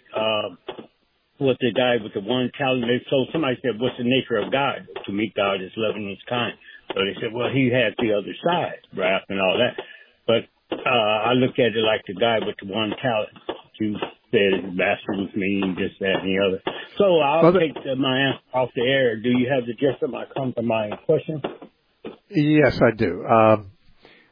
with 1.40 1.56
the 1.60 1.72
guy 1.72 1.96
with 2.02 2.12
the 2.12 2.20
one 2.20 2.50
talent. 2.56 2.84
So 3.08 3.24
somebody 3.32 3.56
said, 3.62 3.80
what's 3.80 3.96
the 3.96 4.04
nature 4.04 4.36
of 4.36 4.52
God? 4.52 4.86
To 5.06 5.12
me, 5.12 5.32
God 5.34 5.62
is 5.62 5.72
loving 5.76 6.08
his 6.08 6.18
kind. 6.28 6.54
So 6.92 7.00
they 7.00 7.14
said, 7.20 7.32
well, 7.32 7.48
he 7.48 7.70
has 7.72 7.94
the 7.98 8.12
other 8.12 8.34
side, 8.44 8.84
wrath 8.96 9.22
and 9.28 9.40
all 9.40 9.58
that. 9.58 9.82
But, 10.26 10.44
uh, 10.76 11.30
I 11.30 11.32
look 11.32 11.58
at 11.58 11.74
it 11.74 11.82
like 11.82 12.02
the 12.06 12.14
guy 12.14 12.38
with 12.44 12.56
the 12.62 12.72
one 12.72 12.92
talent. 13.02 13.34
You 13.80 13.96
said 14.30 14.76
master 14.76 15.12
was 15.16 15.30
mean, 15.34 15.74
this, 15.78 15.90
that, 16.00 16.20
and 16.22 16.28
the 16.28 16.44
other. 16.46 16.62
So 16.98 17.18
I'll 17.20 17.44
well, 17.44 17.52
take 17.52 17.74
the, 17.82 17.96
my 17.96 18.18
answer 18.20 18.40
off 18.52 18.68
the 18.76 18.82
air. 18.82 19.16
Do 19.16 19.30
you 19.30 19.48
have 19.50 19.64
the 19.66 19.72
gist 19.72 20.02
of 20.02 20.10
my, 20.10 20.24
come 20.36 20.52
to 20.52 20.62
my 20.62 20.90
question? 21.06 21.40
Yes, 22.28 22.78
I 22.80 22.94
do. 22.94 23.24
Um, 23.24 23.72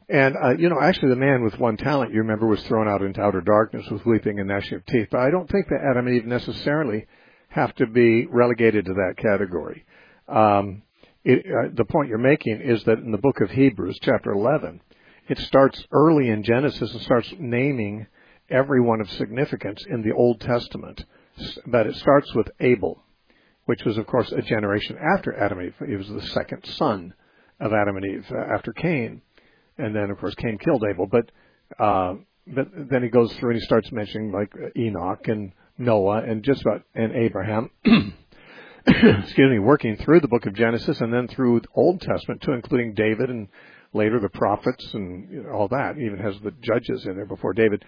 and, 0.09 0.35
uh, 0.35 0.57
you 0.57 0.69
know, 0.69 0.81
actually 0.81 1.09
the 1.09 1.15
man 1.15 1.43
with 1.43 1.59
one 1.59 1.77
talent, 1.77 2.11
you 2.11 2.19
remember, 2.19 2.47
was 2.47 2.63
thrown 2.63 2.87
out 2.87 3.03
into 3.03 3.21
outer 3.21 3.41
darkness 3.41 3.85
with 3.91 4.05
weeping 4.05 4.39
and 4.39 4.47
gnashing 4.47 4.77
of 4.77 4.85
teeth. 4.87 5.07
But 5.11 5.21
I 5.21 5.29
don't 5.29 5.49
think 5.49 5.67
that 5.69 5.85
Adam 5.87 6.07
and 6.07 6.15
Eve 6.15 6.25
necessarily 6.25 7.05
have 7.49 7.75
to 7.75 7.85
be 7.85 8.25
relegated 8.25 8.85
to 8.85 8.93
that 8.93 9.15
category. 9.17 9.85
Um, 10.27 10.81
it, 11.23 11.45
uh, 11.45 11.69
the 11.75 11.85
point 11.85 12.09
you're 12.09 12.17
making 12.17 12.61
is 12.61 12.83
that 12.85 12.97
in 12.97 13.11
the 13.11 13.19
book 13.19 13.39
of 13.41 13.51
Hebrews, 13.51 13.99
chapter 14.01 14.31
11, 14.31 14.81
it 15.27 15.37
starts 15.39 15.83
early 15.91 16.29
in 16.29 16.43
Genesis 16.43 16.91
and 16.91 17.01
starts 17.01 17.31
naming 17.37 18.07
everyone 18.49 19.01
of 19.01 19.11
significance 19.11 19.85
in 19.87 20.01
the 20.01 20.13
Old 20.13 20.41
Testament. 20.41 21.05
But 21.67 21.85
it 21.85 21.95
starts 21.97 22.33
with 22.33 22.49
Abel, 22.59 23.03
which 23.65 23.83
was, 23.85 23.99
of 23.99 24.07
course, 24.07 24.31
a 24.31 24.41
generation 24.41 24.97
after 25.15 25.35
Adam 25.35 25.59
and 25.59 25.67
Eve. 25.67 25.87
He 25.87 25.95
was 25.95 26.07
the 26.07 26.27
second 26.29 26.65
son 26.65 27.13
of 27.59 27.73
Adam 27.73 27.97
and 27.97 28.05
Eve 28.05 28.25
uh, 28.31 28.55
after 28.55 28.73
Cain 28.73 29.21
and 29.79 29.95
then 29.95 30.09
of 30.11 30.19
course 30.19 30.35
Cain 30.35 30.57
killed 30.57 30.83
Abel. 30.89 31.07
But 31.07 31.31
uh, 31.83 32.15
but 32.47 32.67
then 32.89 33.03
he 33.03 33.09
goes 33.09 33.33
through 33.33 33.51
and 33.51 33.59
he 33.59 33.65
starts 33.65 33.91
mentioning 33.91 34.31
like 34.31 34.51
Enoch 34.75 35.27
and 35.27 35.51
Noah 35.77 36.23
and 36.23 36.43
just 36.43 36.61
about 36.61 36.83
and 36.95 37.15
Abraham. 37.15 37.71
excuse 38.87 39.51
me, 39.51 39.59
working 39.59 39.97
through 39.97 40.19
the 40.19 40.27
book 40.27 40.45
of 40.45 40.53
Genesis 40.53 40.99
and 41.01 41.13
then 41.13 41.27
through 41.27 41.59
the 41.59 41.67
Old 41.75 42.01
Testament 42.01 42.41
too, 42.41 42.53
including 42.53 42.93
David 42.93 43.29
and 43.29 43.47
later 43.93 44.19
the 44.19 44.29
prophets 44.29 44.93
and 44.93 45.47
all 45.47 45.67
that. 45.67 45.95
He 45.95 46.05
even 46.05 46.19
has 46.19 46.35
the 46.41 46.53
judges 46.61 47.05
in 47.05 47.15
there 47.15 47.25
before 47.25 47.53
David. 47.53 47.83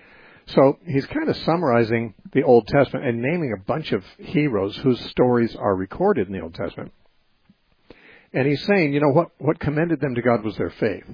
So 0.47 0.79
he's 0.85 1.05
kind 1.05 1.29
of 1.29 1.37
summarizing 1.37 2.13
the 2.33 2.43
Old 2.43 2.67
Testament 2.67 3.05
and 3.05 3.21
naming 3.21 3.53
a 3.53 3.63
bunch 3.63 3.91
of 3.91 4.03
heroes 4.17 4.75
whose 4.77 4.99
stories 5.09 5.55
are 5.55 5.75
recorded 5.75 6.27
in 6.27 6.33
the 6.33 6.41
Old 6.41 6.55
Testament. 6.55 6.91
And 8.33 8.47
he's 8.47 8.63
saying, 8.65 8.93
you 8.93 9.01
know, 9.01 9.11
what, 9.11 9.31
what 9.37 9.59
commended 9.59 9.99
them 9.99 10.15
to 10.15 10.21
God 10.21 10.43
was 10.43 10.57
their 10.57 10.69
faith 10.71 11.05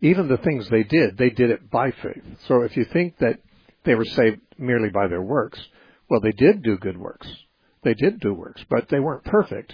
even 0.00 0.28
the 0.28 0.38
things 0.38 0.68
they 0.68 0.82
did, 0.82 1.16
they 1.16 1.30
did 1.30 1.50
it 1.50 1.70
by 1.70 1.90
faith. 1.90 2.22
So 2.46 2.62
if 2.62 2.76
you 2.76 2.84
think 2.84 3.18
that 3.18 3.38
they 3.84 3.94
were 3.94 4.04
saved 4.04 4.40
merely 4.58 4.90
by 4.90 5.08
their 5.08 5.22
works, 5.22 5.60
well, 6.08 6.20
they 6.20 6.32
did 6.32 6.62
do 6.62 6.76
good 6.78 6.98
works. 6.98 7.28
They 7.82 7.94
did 7.94 8.20
do 8.20 8.34
works, 8.34 8.64
but 8.68 8.88
they 8.88 9.00
weren't 9.00 9.24
perfect. 9.24 9.72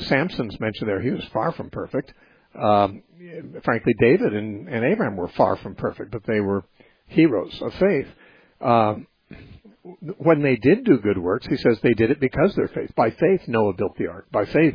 Samson's 0.00 0.58
mentioned 0.60 0.88
there; 0.88 1.00
he 1.00 1.10
was 1.10 1.24
far 1.32 1.52
from 1.52 1.70
perfect. 1.70 2.12
Um, 2.54 3.02
frankly, 3.62 3.94
David 3.98 4.34
and, 4.34 4.68
and 4.68 4.84
Abraham 4.84 5.16
were 5.16 5.28
far 5.28 5.56
from 5.56 5.74
perfect, 5.74 6.10
but 6.10 6.24
they 6.26 6.40
were 6.40 6.64
heroes 7.06 7.60
of 7.62 7.74
faith. 7.74 8.06
Um, 8.60 9.06
when 10.18 10.42
they 10.42 10.56
did 10.56 10.84
do 10.84 10.98
good 10.98 11.18
works, 11.18 11.46
he 11.46 11.56
says 11.56 11.78
they 11.82 11.94
did 11.94 12.10
it 12.10 12.20
because 12.20 12.54
their 12.54 12.68
faith. 12.68 12.94
By 12.94 13.10
faith, 13.10 13.42
Noah 13.46 13.74
built 13.74 13.96
the 13.96 14.08
ark. 14.08 14.26
By 14.30 14.44
faith, 14.44 14.74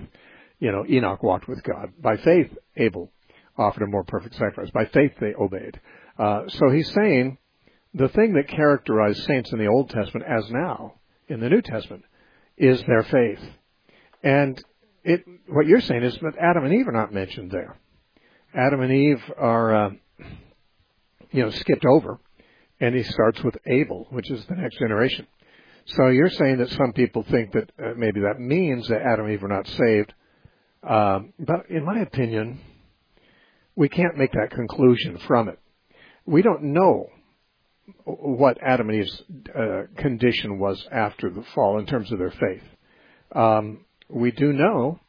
you 0.59 0.71
know, 0.71 0.85
Enoch 0.87 1.21
walked 1.21 1.47
with 1.47 1.61
God. 1.63 1.93
By 2.01 2.17
faith, 2.17 2.49
Abel 2.75 3.11
offered 3.57 3.83
a 3.83 3.87
more 3.87 4.03
perfect 4.03 4.35
sacrifice. 4.35 4.71
By 4.71 4.85
faith, 4.85 5.13
they 5.19 5.33
obeyed. 5.33 5.79
Uh, 6.17 6.43
so 6.47 6.69
he's 6.69 6.91
saying 6.93 7.37
the 7.93 8.09
thing 8.09 8.33
that 8.33 8.47
characterized 8.47 9.23
saints 9.25 9.51
in 9.51 9.59
the 9.59 9.67
Old 9.67 9.89
Testament 9.89 10.25
as 10.27 10.49
now 10.49 10.95
in 11.27 11.39
the 11.39 11.49
New 11.49 11.61
Testament 11.61 12.03
is 12.57 12.83
their 12.83 13.03
faith. 13.03 13.39
And 14.23 14.63
it, 15.03 15.25
what 15.47 15.67
you're 15.67 15.81
saying 15.81 16.03
is 16.03 16.17
that 16.21 16.37
Adam 16.39 16.65
and 16.65 16.73
Eve 16.73 16.87
are 16.87 16.93
not 16.93 17.13
mentioned 17.13 17.51
there. 17.51 17.77
Adam 18.55 18.81
and 18.81 18.91
Eve 18.91 19.21
are, 19.37 19.75
uh, 19.75 19.89
you 21.31 21.43
know, 21.43 21.49
skipped 21.49 21.85
over, 21.85 22.19
and 22.79 22.95
he 22.95 23.03
starts 23.03 23.43
with 23.43 23.57
Abel, 23.65 24.07
which 24.11 24.29
is 24.29 24.45
the 24.45 24.55
next 24.55 24.77
generation. 24.77 25.27
So 25.85 26.07
you're 26.07 26.29
saying 26.29 26.57
that 26.57 26.69
some 26.69 26.93
people 26.93 27.23
think 27.23 27.51
that 27.53 27.71
uh, 27.83 27.93
maybe 27.97 28.21
that 28.21 28.39
means 28.39 28.87
that 28.87 29.01
Adam 29.01 29.25
and 29.25 29.33
Eve 29.33 29.41
were 29.41 29.47
not 29.49 29.67
saved. 29.67 30.13
Um, 30.87 31.33
but 31.39 31.69
in 31.69 31.83
my 31.83 31.99
opinion, 31.99 32.59
we 33.75 33.89
can't 33.89 34.17
make 34.17 34.31
that 34.33 34.51
conclusion 34.51 35.17
from 35.27 35.49
it. 35.49 35.59
We 36.25 36.41
don't 36.41 36.63
know 36.73 37.07
what 38.05 38.57
Adam 38.61 38.89
and 38.89 38.99
Eve's 38.99 39.23
uh, 39.55 39.83
condition 39.97 40.59
was 40.59 40.85
after 40.91 41.29
the 41.29 41.43
fall 41.53 41.79
in 41.79 41.85
terms 41.85 42.11
of 42.11 42.19
their 42.19 42.31
faith. 42.31 42.63
Um, 43.33 43.85
we 44.09 44.31
do 44.31 44.53
know 44.53 44.99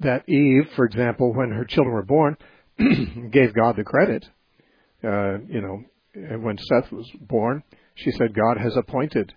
that 0.00 0.28
Eve, 0.28 0.68
for 0.76 0.84
example, 0.84 1.34
when 1.34 1.50
her 1.50 1.64
children 1.64 1.94
were 1.94 2.02
born, 2.02 2.36
gave 3.30 3.54
God 3.54 3.76
the 3.76 3.84
credit. 3.84 4.24
Uh, 5.02 5.38
you 5.48 5.60
know, 5.60 5.84
when 6.38 6.58
Seth 6.58 6.90
was 6.92 7.10
born, 7.20 7.62
she 7.94 8.10
said, 8.12 8.34
God 8.34 8.58
has 8.58 8.76
appointed 8.76 9.34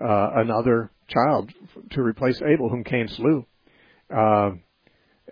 uh, 0.00 0.30
another 0.36 0.90
child 1.08 1.50
to 1.90 2.02
replace 2.02 2.40
Abel, 2.42 2.68
whom 2.68 2.84
Cain 2.84 3.08
slew. 3.08 3.46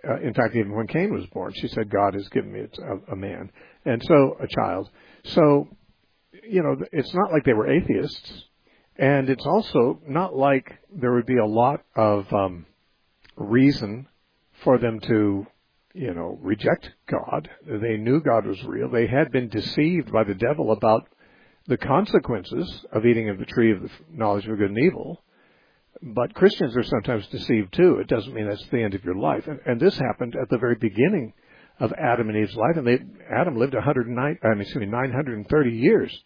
Uh, 0.07 0.19
in 0.21 0.33
fact, 0.33 0.55
even 0.55 0.75
when 0.75 0.87
Cain 0.87 1.13
was 1.13 1.25
born, 1.27 1.53
she 1.53 1.67
said, 1.67 1.89
God 1.89 2.13
has 2.13 2.27
given 2.29 2.51
me 2.51 2.61
a, 2.61 3.11
a 3.13 3.15
man. 3.15 3.51
And 3.85 4.01
so, 4.03 4.37
a 4.41 4.47
child. 4.47 4.89
So, 5.23 5.67
you 6.47 6.63
know, 6.63 6.75
it's 6.91 7.13
not 7.13 7.31
like 7.31 7.43
they 7.43 7.53
were 7.53 7.71
atheists. 7.71 8.45
And 8.97 9.29
it's 9.29 9.45
also 9.45 9.99
not 10.07 10.35
like 10.35 10.71
there 10.93 11.13
would 11.13 11.25
be 11.25 11.37
a 11.37 11.45
lot 11.45 11.81
of 11.95 12.31
um, 12.33 12.65
reason 13.35 14.07
for 14.63 14.77
them 14.77 14.99
to, 15.01 15.45
you 15.93 16.13
know, 16.13 16.37
reject 16.41 16.89
God. 17.09 17.49
They 17.65 17.97
knew 17.97 18.21
God 18.21 18.45
was 18.45 18.63
real. 18.63 18.89
They 18.89 19.07
had 19.07 19.31
been 19.31 19.49
deceived 19.49 20.11
by 20.11 20.23
the 20.23 20.35
devil 20.35 20.71
about 20.71 21.07
the 21.67 21.77
consequences 21.77 22.85
of 22.91 23.05
eating 23.05 23.29
of 23.29 23.37
the 23.37 23.45
tree 23.45 23.71
of 23.71 23.81
the 23.81 23.89
knowledge 24.11 24.47
of 24.47 24.57
good 24.57 24.69
and 24.69 24.79
evil. 24.79 25.23
But 26.01 26.33
Christians 26.33 26.75
are 26.75 26.83
sometimes 26.83 27.27
deceived 27.27 27.73
too. 27.73 27.99
It 27.99 28.07
doesn't 28.07 28.33
mean 28.33 28.47
that's 28.47 28.65
the 28.71 28.81
end 28.81 28.95
of 28.95 29.03
your 29.03 29.15
life. 29.15 29.47
And, 29.47 29.59
and 29.65 29.79
this 29.79 29.97
happened 29.97 30.35
at 30.41 30.49
the 30.49 30.57
very 30.57 30.75
beginning 30.75 31.33
of 31.79 31.93
Adam 31.93 32.29
and 32.29 32.37
Eve's 32.37 32.55
life. 32.55 32.77
And 32.77 32.87
they, 32.87 32.99
Adam 33.31 33.57
lived 33.57 33.73
109, 33.73 34.39
I 34.43 34.47
mean, 34.49 34.61
excuse 34.61 34.81
me, 34.81 34.87
930 34.87 35.71
years 35.71 36.17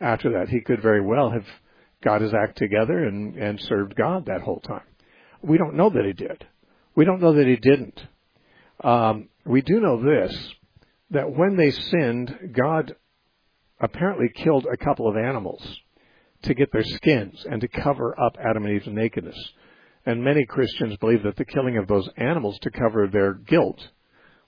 after 0.00 0.32
that. 0.32 0.48
He 0.48 0.60
could 0.60 0.82
very 0.82 1.00
well 1.00 1.30
have 1.30 1.46
got 2.02 2.20
his 2.20 2.34
act 2.34 2.58
together 2.58 3.04
and, 3.04 3.36
and 3.36 3.60
served 3.60 3.96
God 3.96 4.26
that 4.26 4.42
whole 4.42 4.60
time. 4.60 4.84
We 5.42 5.58
don't 5.58 5.74
know 5.74 5.90
that 5.90 6.04
he 6.04 6.12
did. 6.12 6.46
We 6.94 7.04
don't 7.04 7.20
know 7.20 7.34
that 7.34 7.46
he 7.46 7.56
didn't. 7.56 8.00
Um, 8.82 9.28
we 9.46 9.62
do 9.62 9.80
know 9.80 10.02
this, 10.02 10.36
that 11.10 11.30
when 11.30 11.56
they 11.56 11.70
sinned, 11.70 12.52
God 12.52 12.94
apparently 13.80 14.28
killed 14.34 14.66
a 14.70 14.76
couple 14.76 15.08
of 15.08 15.16
animals 15.16 15.62
to 16.44 16.54
get 16.54 16.72
their 16.72 16.84
skins 16.84 17.44
and 17.50 17.60
to 17.60 17.68
cover 17.68 18.18
up 18.20 18.36
Adam 18.38 18.64
and 18.64 18.74
Eve's 18.74 18.88
nakedness. 18.88 19.36
And 20.06 20.22
many 20.22 20.44
Christians 20.44 20.96
believe 20.98 21.22
that 21.22 21.36
the 21.36 21.44
killing 21.44 21.78
of 21.78 21.86
those 21.86 22.08
animals 22.16 22.58
to 22.62 22.70
cover 22.70 23.08
their 23.08 23.34
guilt 23.34 23.80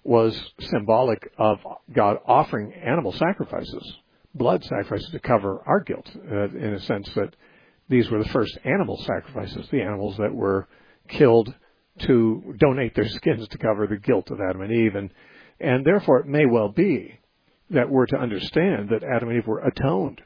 was 0.05 0.39
symbolic 0.61 1.33
of 1.39 1.59
God 1.93 2.19
offering 2.27 2.73
animal 2.75 3.13
sacrifices, 3.13 3.97
blood 4.35 4.63
sacrifices 4.65 5.09
to 5.11 5.19
cover 5.19 5.63
our 5.67 5.81
guilt, 5.81 6.09
uh, 6.31 6.49
in 6.51 6.75
a 6.75 6.81
sense 6.81 7.09
that 7.15 7.35
these 7.89 8.11
were 8.11 8.23
the 8.23 8.29
first 8.29 8.57
animal 8.65 8.99
sacrifices, 8.99 9.67
the 9.71 9.83
animals 9.83 10.17
that 10.19 10.35
were 10.35 10.69
killed 11.09 11.53
to 12.01 12.55
donate 12.59 12.95
their 12.95 13.09
skins 13.09 13.49
to 13.49 13.59
cover 13.59 13.87
the 13.87 13.97
guilt 13.97 14.31
of 14.31 14.39
Adam 14.41 14.61
and 14.61 14.73
Eve. 14.73 14.95
And, 14.95 15.11
and 15.59 15.85
therefore 15.85 16.21
it 16.21 16.27
may 16.27 16.45
well 16.47 16.69
be 16.69 17.19
that 17.71 17.89
we're 17.91 18.07
to 18.07 18.17
understand 18.17 18.91
that 18.91 19.03
Adam 19.03 19.31
and 19.31 19.39
Eve 19.39 19.47
were 19.47 19.61
atoned 19.61 20.21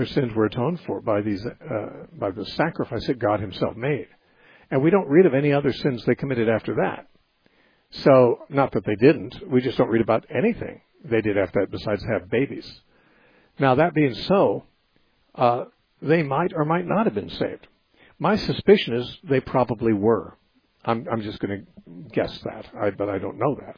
their 0.00 0.06
sins 0.06 0.34
were 0.34 0.46
atoned 0.46 0.80
for 0.86 1.02
by 1.02 1.20
these 1.20 1.44
uh, 1.44 2.06
by 2.18 2.30
the 2.30 2.46
sacrifice 2.46 3.06
that 3.06 3.18
God 3.18 3.40
Himself 3.40 3.76
made, 3.76 4.08
and 4.70 4.82
we 4.82 4.88
don't 4.88 5.08
read 5.08 5.26
of 5.26 5.34
any 5.34 5.52
other 5.52 5.74
sins 5.74 6.02
they 6.06 6.14
committed 6.14 6.48
after 6.48 6.76
that. 6.76 7.06
So, 7.90 8.38
not 8.48 8.72
that 8.72 8.86
they 8.86 8.94
didn't, 8.94 9.50
we 9.50 9.60
just 9.60 9.76
don't 9.76 9.90
read 9.90 10.00
about 10.00 10.24
anything 10.34 10.80
they 11.04 11.20
did 11.20 11.36
after 11.36 11.60
that 11.60 11.70
besides 11.70 12.02
have 12.04 12.30
babies. 12.30 12.66
Now, 13.58 13.74
that 13.74 13.94
being 13.94 14.14
so, 14.14 14.64
uh, 15.34 15.64
they 16.00 16.22
might 16.22 16.52
or 16.54 16.64
might 16.64 16.86
not 16.86 17.04
have 17.04 17.14
been 17.14 17.28
saved. 17.28 17.66
My 18.18 18.36
suspicion 18.36 18.94
is 18.94 19.18
they 19.28 19.40
probably 19.40 19.92
were. 19.92 20.34
I'm, 20.84 21.06
I'm 21.12 21.20
just 21.20 21.40
going 21.40 21.66
to 21.66 22.14
guess 22.14 22.38
that, 22.44 22.66
I, 22.80 22.90
but 22.90 23.10
I 23.10 23.18
don't 23.18 23.38
know 23.38 23.58
that. 23.60 23.76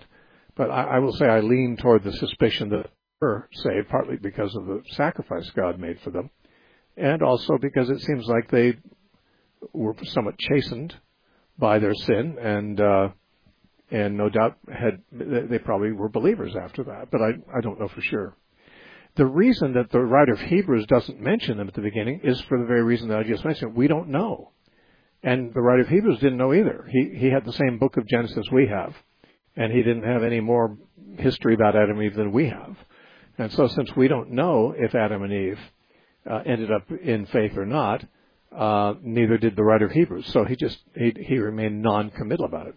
But 0.55 0.71
I, 0.71 0.83
I 0.83 0.99
will 1.01 1.15
say 1.15 1.27
I 1.27 1.41
lean 1.41 1.77
toward 1.81 2.05
the 2.05 2.13
suspicion 2.13 2.69
that 2.69 2.91
were 3.23 3.49
saved, 3.53 3.89
partly 3.89 4.17
because 4.17 4.55
of 4.57 4.67
the 4.67 4.83
sacrifice 4.91 5.49
God 5.51 5.79
made 5.79 6.01
for 6.01 6.11
them, 6.11 6.31
and 6.97 7.23
also 7.23 7.57
because 7.61 7.89
it 7.89 8.01
seems 8.01 8.27
like 8.27 8.51
they 8.51 8.77
were 9.73 9.95
somewhat 10.03 10.39
chastened 10.39 10.95
by 11.57 11.79
their 11.79 11.95
sin, 11.95 12.37
and 12.41 12.81
uh, 12.81 13.09
and 13.91 14.17
no 14.17 14.29
doubt 14.29 14.59
had 14.69 15.03
they 15.13 15.59
probably 15.59 15.93
were 15.93 16.09
believers 16.09 16.55
after 16.61 16.83
that, 16.85 17.11
but 17.11 17.23
I 17.23 17.31
I 17.57 17.61
don't 17.61 17.81
know 17.81 17.89
for 17.89 18.03
sure. 18.03 18.37
The 19.15 19.27
reason 19.27 19.75
that 19.75 19.91
the 19.91 20.01
writer 20.01 20.33
of 20.33 20.41
Hebrews 20.41 20.87
doesn't 20.87 21.21
mention 21.21 21.59
them 21.59 21.69
at 21.69 21.75
the 21.75 21.83
beginning 21.83 22.21
is 22.25 22.41
for 22.43 22.59
the 22.59 22.65
very 22.65 22.83
reason 22.83 23.09
that 23.09 23.19
I 23.19 23.25
just 23.25 23.45
mentioned. 23.45 23.75
We 23.75 23.87
don't 23.87 24.09
know. 24.09 24.53
And 25.23 25.53
the 25.53 25.61
writer 25.61 25.83
of 25.83 25.89
Hebrews 25.89 26.19
didn't 26.19 26.39
know 26.39 26.55
either. 26.55 26.89
He 26.91 27.15
he 27.17 27.31
had 27.31 27.45
the 27.45 27.53
same 27.53 27.79
book 27.79 27.97
of 27.97 28.09
Genesis 28.09 28.47
we 28.51 28.67
have, 28.67 28.95
and 29.55 29.73
he 29.73 29.83
didn't 29.83 30.05
have 30.05 30.25
any 30.25 30.41
more 30.41 30.77
history 31.19 31.55
about 31.55 31.77
Adam 31.77 32.03
Eve 32.03 32.15
than 32.15 32.33
we 32.33 32.49
have. 32.49 32.77
And 33.39 33.53
so, 33.53 33.67
since 33.69 33.95
we 33.97 34.09
don't 34.09 34.33
know 34.33 34.75
if 34.77 34.95
Adam 34.95 35.23
and 35.23 35.33
Eve 35.33 35.59
uh, 36.31 36.43
ended 36.45 36.71
up 36.71 36.91
in 36.91 37.27
faith 37.27 37.57
or 37.57 37.67
not, 37.67 38.05
uh, 38.57 38.95
neither 39.03 39.39
did 39.39 39.57
the 39.57 39.65
writer 39.65 39.87
of 39.87 39.93
Hebrews. 39.93 40.27
So 40.33 40.45
he 40.45 40.57
just 40.57 40.79
he, 40.95 41.13
he 41.19 41.39
remained 41.39 41.83
non-committal 41.83 42.45
about 42.45 42.67
it. 42.69 42.75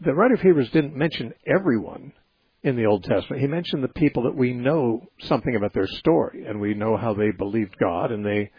The 0.00 0.14
writer 0.14 0.34
of 0.34 0.40
Hebrews 0.40 0.70
didn't 0.70 0.94
mention 0.94 1.32
everyone 1.46 2.12
in 2.62 2.76
the 2.76 2.86
Old 2.86 3.04
Testament. 3.04 3.40
He 3.40 3.48
mentioned 3.48 3.82
the 3.82 3.88
people 3.88 4.24
that 4.24 4.36
we 4.36 4.52
know 4.52 5.08
something 5.20 5.56
about 5.56 5.72
their 5.72 5.86
story, 5.86 6.44
and 6.46 6.60
we 6.60 6.74
know 6.74 6.96
how 6.96 7.14
they 7.14 7.30
believed 7.30 7.76
God, 7.78 8.12
and 8.12 8.24
they, 8.24 8.50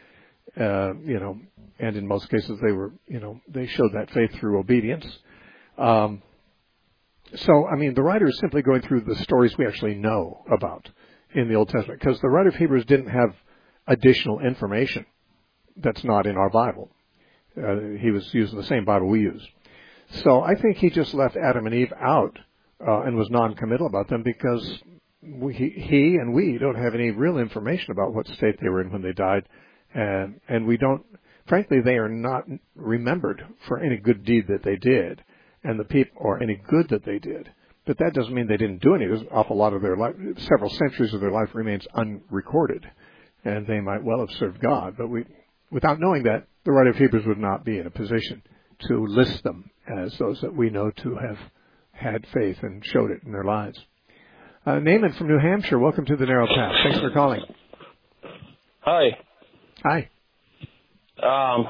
uh, 0.59 0.93
you 1.05 1.19
know, 1.19 1.39
and 1.79 1.95
in 1.95 2.07
most 2.07 2.29
cases 2.29 2.59
they 2.65 2.71
were, 2.71 2.91
you 3.07 3.19
know, 3.19 3.39
they 3.47 3.67
showed 3.67 3.93
that 3.93 4.09
faith 4.11 4.31
through 4.39 4.59
obedience. 4.59 5.05
Um, 5.77 6.21
so, 7.35 7.67
I 7.67 7.75
mean, 7.75 7.93
the 7.93 8.01
writer 8.01 8.27
is 8.27 8.39
simply 8.39 8.61
going 8.61 8.81
through 8.81 9.01
the 9.01 9.15
stories 9.17 9.57
we 9.57 9.67
actually 9.67 9.95
know 9.95 10.43
about 10.51 10.89
in 11.37 11.47
the 11.47 11.55
Old 11.55 11.69
Testament 11.69 11.99
because 11.99 12.19
the 12.19 12.29
writer 12.29 12.49
of 12.49 12.55
Hebrews 12.55 12.85
didn't 12.85 13.09
have 13.09 13.35
additional 13.85 14.39
information 14.39 15.05
that's 15.77 16.03
not 16.03 16.25
in 16.25 16.35
our 16.35 16.49
Bible. 16.49 16.89
Uh, 17.55 17.97
he 17.99 18.11
was 18.11 18.33
using 18.33 18.57
the 18.57 18.65
same 18.65 18.85
Bible 18.85 19.07
we 19.07 19.21
use. 19.21 19.47
So 20.23 20.41
I 20.41 20.55
think 20.55 20.77
he 20.77 20.89
just 20.89 21.13
left 21.13 21.37
Adam 21.37 21.65
and 21.65 21.75
Eve 21.75 21.93
out 21.99 22.37
uh, 22.85 23.01
and 23.01 23.15
was 23.15 23.29
non-committal 23.29 23.87
about 23.87 24.09
them 24.09 24.23
because 24.23 24.79
we, 25.21 25.53
he 25.53 26.15
and 26.15 26.33
we 26.33 26.57
don't 26.57 26.81
have 26.81 26.95
any 26.95 27.11
real 27.11 27.37
information 27.37 27.91
about 27.91 28.13
what 28.13 28.27
state 28.27 28.55
they 28.61 28.69
were 28.69 28.81
in 28.81 28.91
when 28.91 29.01
they 29.01 29.13
died, 29.13 29.47
and 29.93 30.39
and 30.47 30.65
we 30.65 30.77
don't. 30.77 31.03
Frankly, 31.47 31.77
they 31.81 31.97
are 31.97 32.09
not 32.09 32.43
remembered 32.75 33.45
for 33.67 33.79
any 33.79 33.97
good 33.97 34.23
deed 34.25 34.47
that 34.47 34.63
they 34.63 34.75
did, 34.75 35.23
and 35.63 35.79
the 35.79 35.85
people 35.85 36.13
or 36.17 36.41
any 36.41 36.55
good 36.69 36.89
that 36.89 37.05
they 37.05 37.19
did. 37.19 37.51
But 37.87 37.97
that 37.99 38.13
doesn't 38.13 38.33
mean 38.33 38.47
they 38.47 38.57
didn't 38.57 38.81
do 38.81 38.95
any. 38.95 39.05
There's 39.05 39.21
an 39.21 39.29
awful 39.31 39.55
lot 39.55 39.71
of 39.71 39.81
their 39.81 39.95
life, 39.95 40.13
several 40.39 40.69
centuries 40.69 41.13
of 41.13 41.21
their 41.21 41.31
life 41.31 41.55
remains 41.55 41.87
unrecorded, 41.95 42.85
and 43.45 43.65
they 43.65 43.79
might 43.79 44.03
well 44.03 44.19
have 44.19 44.37
served 44.37 44.59
God. 44.59 44.95
But 44.97 45.07
we, 45.07 45.23
without 45.71 45.97
knowing 45.97 46.23
that, 46.23 46.47
the 46.65 46.73
writer 46.73 46.89
of 46.89 46.97
Hebrews 46.97 47.25
would 47.25 47.37
not 47.37 47.63
be 47.63 47.79
in 47.79 47.87
a 47.87 47.89
position 47.89 48.43
to 48.89 49.05
list 49.05 49.41
them 49.43 49.71
as 49.87 50.15
those 50.17 50.41
that 50.41 50.53
we 50.53 50.69
know 50.69 50.91
to 50.91 51.15
have 51.15 51.37
had 51.93 52.27
faith 52.33 52.57
and 52.61 52.85
showed 52.85 53.09
it 53.09 53.23
in 53.25 53.31
their 53.31 53.45
lives. 53.45 53.79
Uh, 54.65 54.79
Naaman 54.79 55.13
from 55.13 55.29
New 55.29 55.39
Hampshire, 55.39 55.79
welcome 55.79 56.05
to 56.05 56.17
the 56.17 56.25
Narrow 56.25 56.45
Path. 56.45 56.75
Thanks 56.83 56.99
for 56.99 57.11
calling. 57.11 57.41
Hi. 58.81 59.17
Hi. 59.85 60.09
Um, 61.23 61.67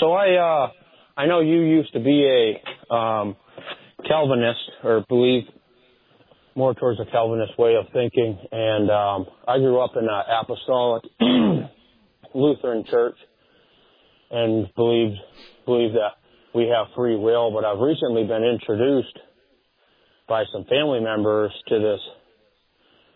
so 0.00 0.12
I, 0.12 0.34
uh, 0.34 0.70
I 1.16 1.26
know 1.26 1.40
you 1.40 1.60
used 1.62 1.92
to 1.92 2.00
be 2.00 2.60
a 2.90 2.92
um, 2.92 3.36
Calvinist 4.06 4.60
or 4.82 5.04
believe 5.08 5.44
more 6.54 6.74
towards 6.74 7.00
a 7.00 7.04
Calvinist 7.10 7.58
way 7.58 7.74
of 7.74 7.86
thinking. 7.92 8.38
And 8.52 8.90
um, 8.90 9.26
I 9.46 9.58
grew 9.58 9.80
up 9.80 9.92
in 9.96 10.04
an 10.04 10.22
apostolic 10.40 11.04
Lutheran 12.34 12.84
church 12.90 13.16
and 14.30 14.68
believed 14.74 15.18
believe 15.66 15.92
that 15.92 16.12
we 16.54 16.64
have 16.68 16.86
free 16.94 17.16
will, 17.16 17.50
but 17.52 17.64
I've 17.64 17.80
recently 17.80 18.24
been 18.24 18.44
introduced 18.44 19.18
by 20.28 20.44
some 20.52 20.64
family 20.64 21.00
members 21.00 21.52
to 21.68 21.78
this 21.78 22.00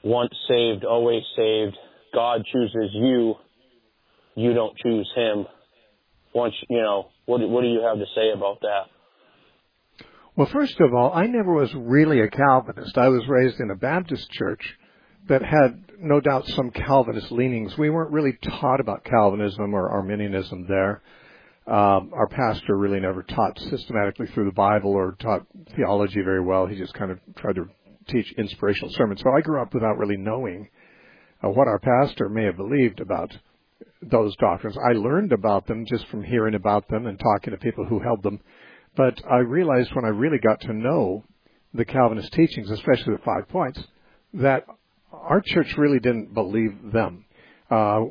once 0.03 0.33
saved, 0.49 0.85
always 0.85 1.23
saved. 1.37 1.77
God 2.15 2.45
chooses 2.53 2.91
you. 2.95 3.35
You 4.35 4.55
don't 4.55 4.77
choose 4.79 5.11
him. 5.15 5.47
Once, 6.35 6.55
you 6.69 6.81
know, 6.81 7.09
what, 7.27 7.41
what 7.49 7.63
do 7.63 7.69
you 7.69 7.81
have 7.81 7.99
to 7.99 8.07
say 8.15 8.31
about 8.35 8.61
that? 8.61 8.85
Well, 10.39 10.47
first 10.53 10.79
of 10.79 10.95
all, 10.95 11.13
I 11.13 11.27
never 11.27 11.53
was 11.53 11.75
really 11.75 12.21
a 12.21 12.31
Calvinist. 12.31 12.97
I 12.97 13.09
was 13.09 13.27
raised 13.27 13.59
in 13.59 13.73
a 13.73 13.75
Baptist 13.75 14.31
church 14.31 14.79
that 15.29 15.43
had 15.43 15.83
no 15.99 16.21
doubt 16.21 16.47
some 16.47 16.71
Calvinist 16.71 17.33
leanings. 17.33 17.77
We 17.77 17.91
weren't 17.91 18.13
really 18.13 18.39
taught 18.41 18.79
about 18.79 19.03
Calvinism 19.03 19.75
or 19.75 19.91
Arminianism 19.91 20.69
there. 20.69 21.03
Um, 21.67 22.13
our 22.15 22.29
pastor 22.31 22.79
really 22.79 23.01
never 23.01 23.25
taught 23.25 23.59
systematically 23.59 24.29
through 24.29 24.45
the 24.45 24.53
Bible 24.53 24.93
or 24.93 25.17
taught 25.19 25.45
theology 25.75 26.23
very 26.23 26.41
well. 26.41 26.67
He 26.67 26.77
just 26.77 26.95
kind 26.95 27.11
of 27.11 27.19
tried 27.35 27.57
to 27.57 27.69
teach 28.07 28.33
inspirational 28.39 28.93
sermons. 28.95 29.21
So 29.21 29.31
I 29.37 29.41
grew 29.41 29.61
up 29.61 29.75
without 29.75 29.99
really 29.99 30.19
knowing 30.19 30.69
uh, 31.43 31.49
what 31.49 31.67
our 31.67 31.81
pastor 31.81 32.29
may 32.29 32.45
have 32.45 32.57
believed 32.57 33.01
about 33.01 33.37
those 34.03 34.37
doctrines. 34.37 34.79
I 34.89 34.93
learned 34.93 35.33
about 35.33 35.67
them 35.67 35.85
just 35.85 36.07
from 36.07 36.23
hearing 36.23 36.55
about 36.55 36.87
them 36.87 37.07
and 37.07 37.19
talking 37.19 37.51
to 37.51 37.59
people 37.59 37.87
who 37.87 37.99
held 37.99 38.23
them. 38.23 38.39
But 38.97 39.21
I 39.31 39.39
realized 39.39 39.95
when 39.95 40.05
I 40.05 40.09
really 40.09 40.39
got 40.39 40.61
to 40.63 40.73
know 40.73 41.25
the 41.75 41.85
Calvinist 41.85 42.33
teachings, 42.33 42.71
especially 42.71 43.15
the 43.15 43.23
five 43.25 43.49
points, 43.49 43.83
that 44.35 44.65
our 45.13 45.41
church 45.45 45.77
really 45.77 46.01
didn't 46.01 46.35
believe 46.35 46.93
them. 46.93 47.25
Uh, 47.71 48.05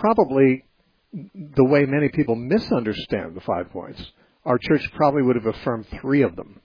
probably 0.00 0.64
the 1.12 1.64
way 1.64 1.84
many 1.84 2.08
people 2.08 2.36
misunderstand 2.36 3.34
the 3.34 3.40
five 3.40 3.70
points, 3.70 4.00
our 4.44 4.58
church 4.58 4.82
probably 4.94 5.22
would 5.22 5.36
have 5.36 5.46
affirmed 5.46 5.86
three 6.00 6.22
of 6.22 6.36
them, 6.36 6.60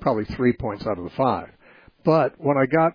probably 0.00 0.24
three 0.24 0.52
points 0.52 0.86
out 0.86 0.98
of 0.98 1.04
the 1.04 1.10
five. 1.10 1.50
But 2.04 2.34
when 2.38 2.56
I 2.56 2.66
got, 2.66 2.92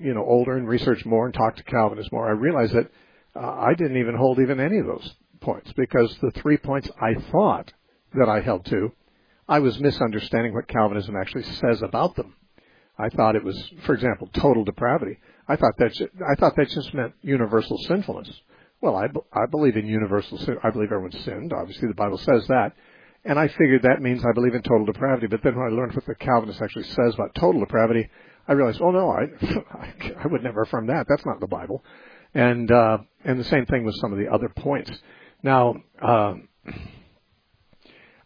you 0.00 0.14
know, 0.14 0.24
older 0.24 0.56
and 0.56 0.68
researched 0.68 1.06
more 1.06 1.26
and 1.26 1.34
talked 1.34 1.58
to 1.58 1.64
Calvinists 1.64 2.12
more, 2.12 2.26
I 2.26 2.32
realized 2.32 2.74
that 2.74 2.90
uh, 3.36 3.40
I 3.40 3.74
didn't 3.74 3.96
even 3.96 4.16
hold 4.16 4.38
even 4.40 4.60
any 4.60 4.78
of 4.78 4.86
those 4.86 5.14
points 5.40 5.72
because 5.76 6.16
the 6.20 6.32
three 6.32 6.56
points 6.56 6.88
I 7.00 7.14
thought 7.30 7.72
that 8.14 8.28
I 8.28 8.40
held 8.40 8.64
to, 8.66 8.92
I 9.48 9.58
was 9.58 9.78
misunderstanding 9.78 10.54
what 10.54 10.68
Calvinism 10.68 11.16
actually 11.16 11.44
says 11.44 11.82
about 11.82 12.16
them. 12.16 12.34
I 12.98 13.08
thought 13.08 13.36
it 13.36 13.44
was, 13.44 13.72
for 13.84 13.94
example, 13.94 14.28
total 14.32 14.64
depravity. 14.64 15.18
I 15.48 15.56
thought 15.56 15.76
that 15.78 16.08
I 16.30 16.34
thought 16.36 16.56
that 16.56 16.68
just 16.68 16.94
meant 16.94 17.14
universal 17.22 17.76
sinfulness. 17.78 18.30
Well, 18.80 18.96
I, 18.96 19.06
I 19.32 19.46
believe 19.50 19.76
in 19.76 19.86
universal 19.86 20.38
sin. 20.38 20.58
I 20.62 20.70
believe 20.70 20.92
everyone 20.92 21.12
sinned. 21.12 21.52
Obviously, 21.52 21.88
the 21.88 21.94
Bible 21.94 22.18
says 22.18 22.46
that. 22.48 22.72
And 23.24 23.38
I 23.38 23.48
figured 23.48 23.82
that 23.82 24.02
means 24.02 24.22
I 24.22 24.32
believe 24.34 24.54
in 24.54 24.62
total 24.62 24.84
depravity. 24.84 25.26
But 25.26 25.42
then 25.42 25.56
when 25.56 25.66
I 25.66 25.74
learned 25.74 25.94
what 25.94 26.04
the 26.04 26.14
Calvinist 26.14 26.60
actually 26.60 26.84
says 26.84 27.14
about 27.14 27.34
total 27.34 27.60
depravity, 27.60 28.08
I 28.46 28.52
realized, 28.52 28.82
oh 28.82 28.90
no, 28.90 29.10
I, 29.10 29.24
I 30.22 30.26
would 30.26 30.42
never 30.42 30.62
affirm 30.62 30.88
that. 30.88 31.06
That's 31.08 31.24
not 31.24 31.40
the 31.40 31.46
Bible. 31.46 31.82
And, 32.34 32.70
uh, 32.70 32.98
and 33.24 33.40
the 33.40 33.44
same 33.44 33.64
thing 33.64 33.84
with 33.84 33.94
some 34.00 34.12
of 34.12 34.18
the 34.18 34.28
other 34.28 34.50
points. 34.50 34.90
Now, 35.42 35.76
uh, 36.02 36.34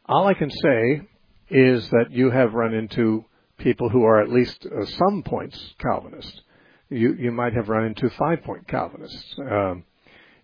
all 0.08 0.26
I 0.26 0.34
can 0.34 0.50
say 0.50 1.02
is 1.50 1.88
that 1.90 2.10
you 2.10 2.30
have 2.30 2.54
run 2.54 2.74
into 2.74 3.24
people 3.58 3.88
who 3.88 4.04
are 4.04 4.22
at 4.22 4.30
least 4.30 4.66
uh, 4.66 4.84
some 4.86 5.22
points 5.22 5.74
Calvinist. 5.78 6.42
You, 6.88 7.14
you 7.14 7.30
might 7.30 7.52
have 7.54 7.68
run 7.68 7.84
into 7.84 8.08
five 8.10 8.42
point 8.42 8.66
Calvinists. 8.66 9.36
Um, 9.38 9.84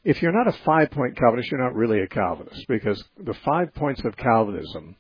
if 0.05 0.21
you're 0.21 0.33
not 0.33 0.49
a 0.49 0.59
five 0.65 0.91
point 0.91 1.17
Calvinist, 1.17 1.51
you're 1.51 1.63
not 1.63 1.75
really 1.75 2.01
a 2.01 2.07
Calvinist 2.07 2.67
because 2.69 3.03
the 3.19 3.35
five 3.45 3.75
points 3.75 4.05
of 4.05 4.17
Calvinism 4.17 4.97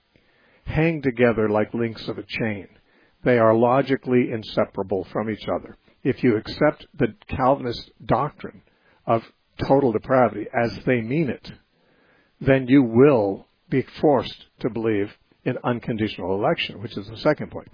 hang 0.65 1.03
together 1.03 1.49
like 1.51 1.75
links 1.75 2.09
of 2.09 2.17
a 2.17 2.23
chain. 2.23 2.69
They 3.23 3.39
are 3.39 3.55
logically 3.55 4.31
inseparable 4.33 5.07
from 5.13 5.31
each 5.31 5.47
other. 5.49 5.77
If 6.03 6.23
you 6.23 6.37
accept 6.37 6.87
the 6.95 7.15
Calvinist 7.29 7.91
doctrine 8.05 8.63
of 9.07 9.23
total 9.67 9.93
depravity 9.93 10.47
as 10.55 10.79
they 10.87 11.01
mean 11.01 11.29
it, 11.29 11.53
then 12.41 12.67
you 12.69 12.83
will 12.83 13.47
be 13.69 13.83
forced 14.01 14.47
to 14.61 14.71
believe 14.71 15.11
in 15.45 15.57
unconditional 15.63 16.35
election, 16.35 16.81
which 16.83 16.97
is 16.97 17.07
the 17.07 17.17
second 17.19 17.51
point. 17.51 17.71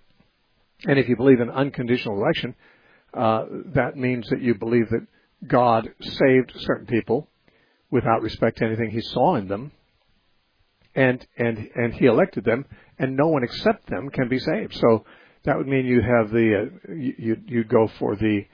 And 0.86 0.99
if 0.99 1.09
you 1.09 1.16
believe 1.16 1.41
in 1.41 1.51
unconditional 1.51 2.16
election, 2.16 2.55
uh, 3.14 3.45
that 3.74 3.97
means 3.97 4.28
that 4.30 4.41
you 4.41 4.55
believe 4.55 4.88
that 4.91 5.07
God 5.47 5.88
saved 6.01 6.53
certain 6.57 6.86
people 6.86 7.28
without 7.91 8.22
respect 8.22 8.59
to 8.59 8.64
anything 8.64 8.91
he 8.91 9.01
saw 9.01 9.34
in 9.34 9.49
them, 9.49 9.72
and 10.95 11.26
and 11.36 11.68
and 11.74 11.95
he 11.95 12.07
elected 12.07 12.45
them, 12.45 12.64
and 12.99 13.16
no 13.16 13.28
one 13.28 13.45
except 13.45 13.88
them 13.88 14.11
can 14.11 14.28
be 14.28 14.38
saved. 14.38 14.74
So 14.74 15.05
that 15.45 15.57
would 15.57 15.66
mean 15.66 15.86
you 15.86 16.03
have 16.03 16.30
the 16.30 16.70
uh, 16.88 16.93
you 16.95 17.36
you 17.47 17.64
go 17.64 17.88
for 17.99 18.16
the 18.16 18.47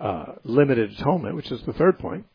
uh, 0.00 0.34
limited 0.44 0.92
atonement, 0.92 1.36
which 1.36 1.50
is 1.50 1.62
the 1.62 1.72
third 1.72 1.98
point, 1.98 2.26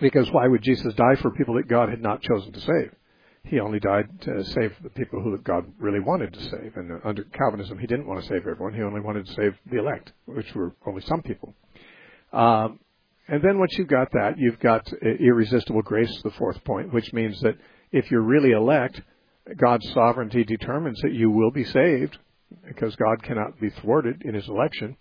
because 0.00 0.30
why 0.32 0.46
would 0.46 0.62
Jesus 0.62 0.94
die 0.94 1.16
for 1.20 1.30
people 1.30 1.54
that 1.54 1.68
God 1.68 1.88
had 1.88 2.02
not 2.02 2.22
chosen 2.22 2.52
to 2.52 2.60
save? 2.60 2.92
He 3.44 3.58
only 3.58 3.80
died 3.80 4.08
to 4.22 4.44
save 4.44 4.74
the 4.82 4.90
people 4.90 5.20
who 5.20 5.36
God 5.38 5.64
really 5.78 6.00
wanted 6.00 6.32
to 6.34 6.40
save. 6.40 6.72
And 6.76 7.00
under 7.04 7.24
Calvinism, 7.24 7.78
he 7.78 7.86
didn't 7.86 8.06
want 8.06 8.20
to 8.20 8.28
save 8.28 8.46
everyone. 8.46 8.74
He 8.74 8.82
only 8.82 9.00
wanted 9.00 9.26
to 9.26 9.32
save 9.34 9.54
the 9.70 9.78
elect, 9.78 10.12
which 10.26 10.54
were 10.54 10.74
only 10.86 11.02
some 11.02 11.22
people. 11.22 11.54
Um, 12.32 12.78
and 13.26 13.42
then 13.42 13.58
once 13.58 13.76
you've 13.76 13.88
got 13.88 14.12
that, 14.12 14.38
you've 14.38 14.60
got 14.60 14.92
irresistible 15.02 15.82
grace, 15.82 16.20
the 16.22 16.30
fourth 16.32 16.62
point, 16.64 16.92
which 16.92 17.12
means 17.12 17.40
that 17.40 17.56
if 17.92 18.10
you're 18.10 18.22
really 18.22 18.50
elect, 18.50 19.00
God's 19.56 19.90
sovereignty 19.92 20.44
determines 20.44 21.00
that 21.02 21.12
you 21.12 21.30
will 21.30 21.50
be 21.50 21.64
saved 21.64 22.18
because 22.66 22.94
God 22.96 23.22
cannot 23.22 23.60
be 23.60 23.70
thwarted 23.70 24.22
in 24.22 24.34
his 24.34 24.48
election 24.48 24.96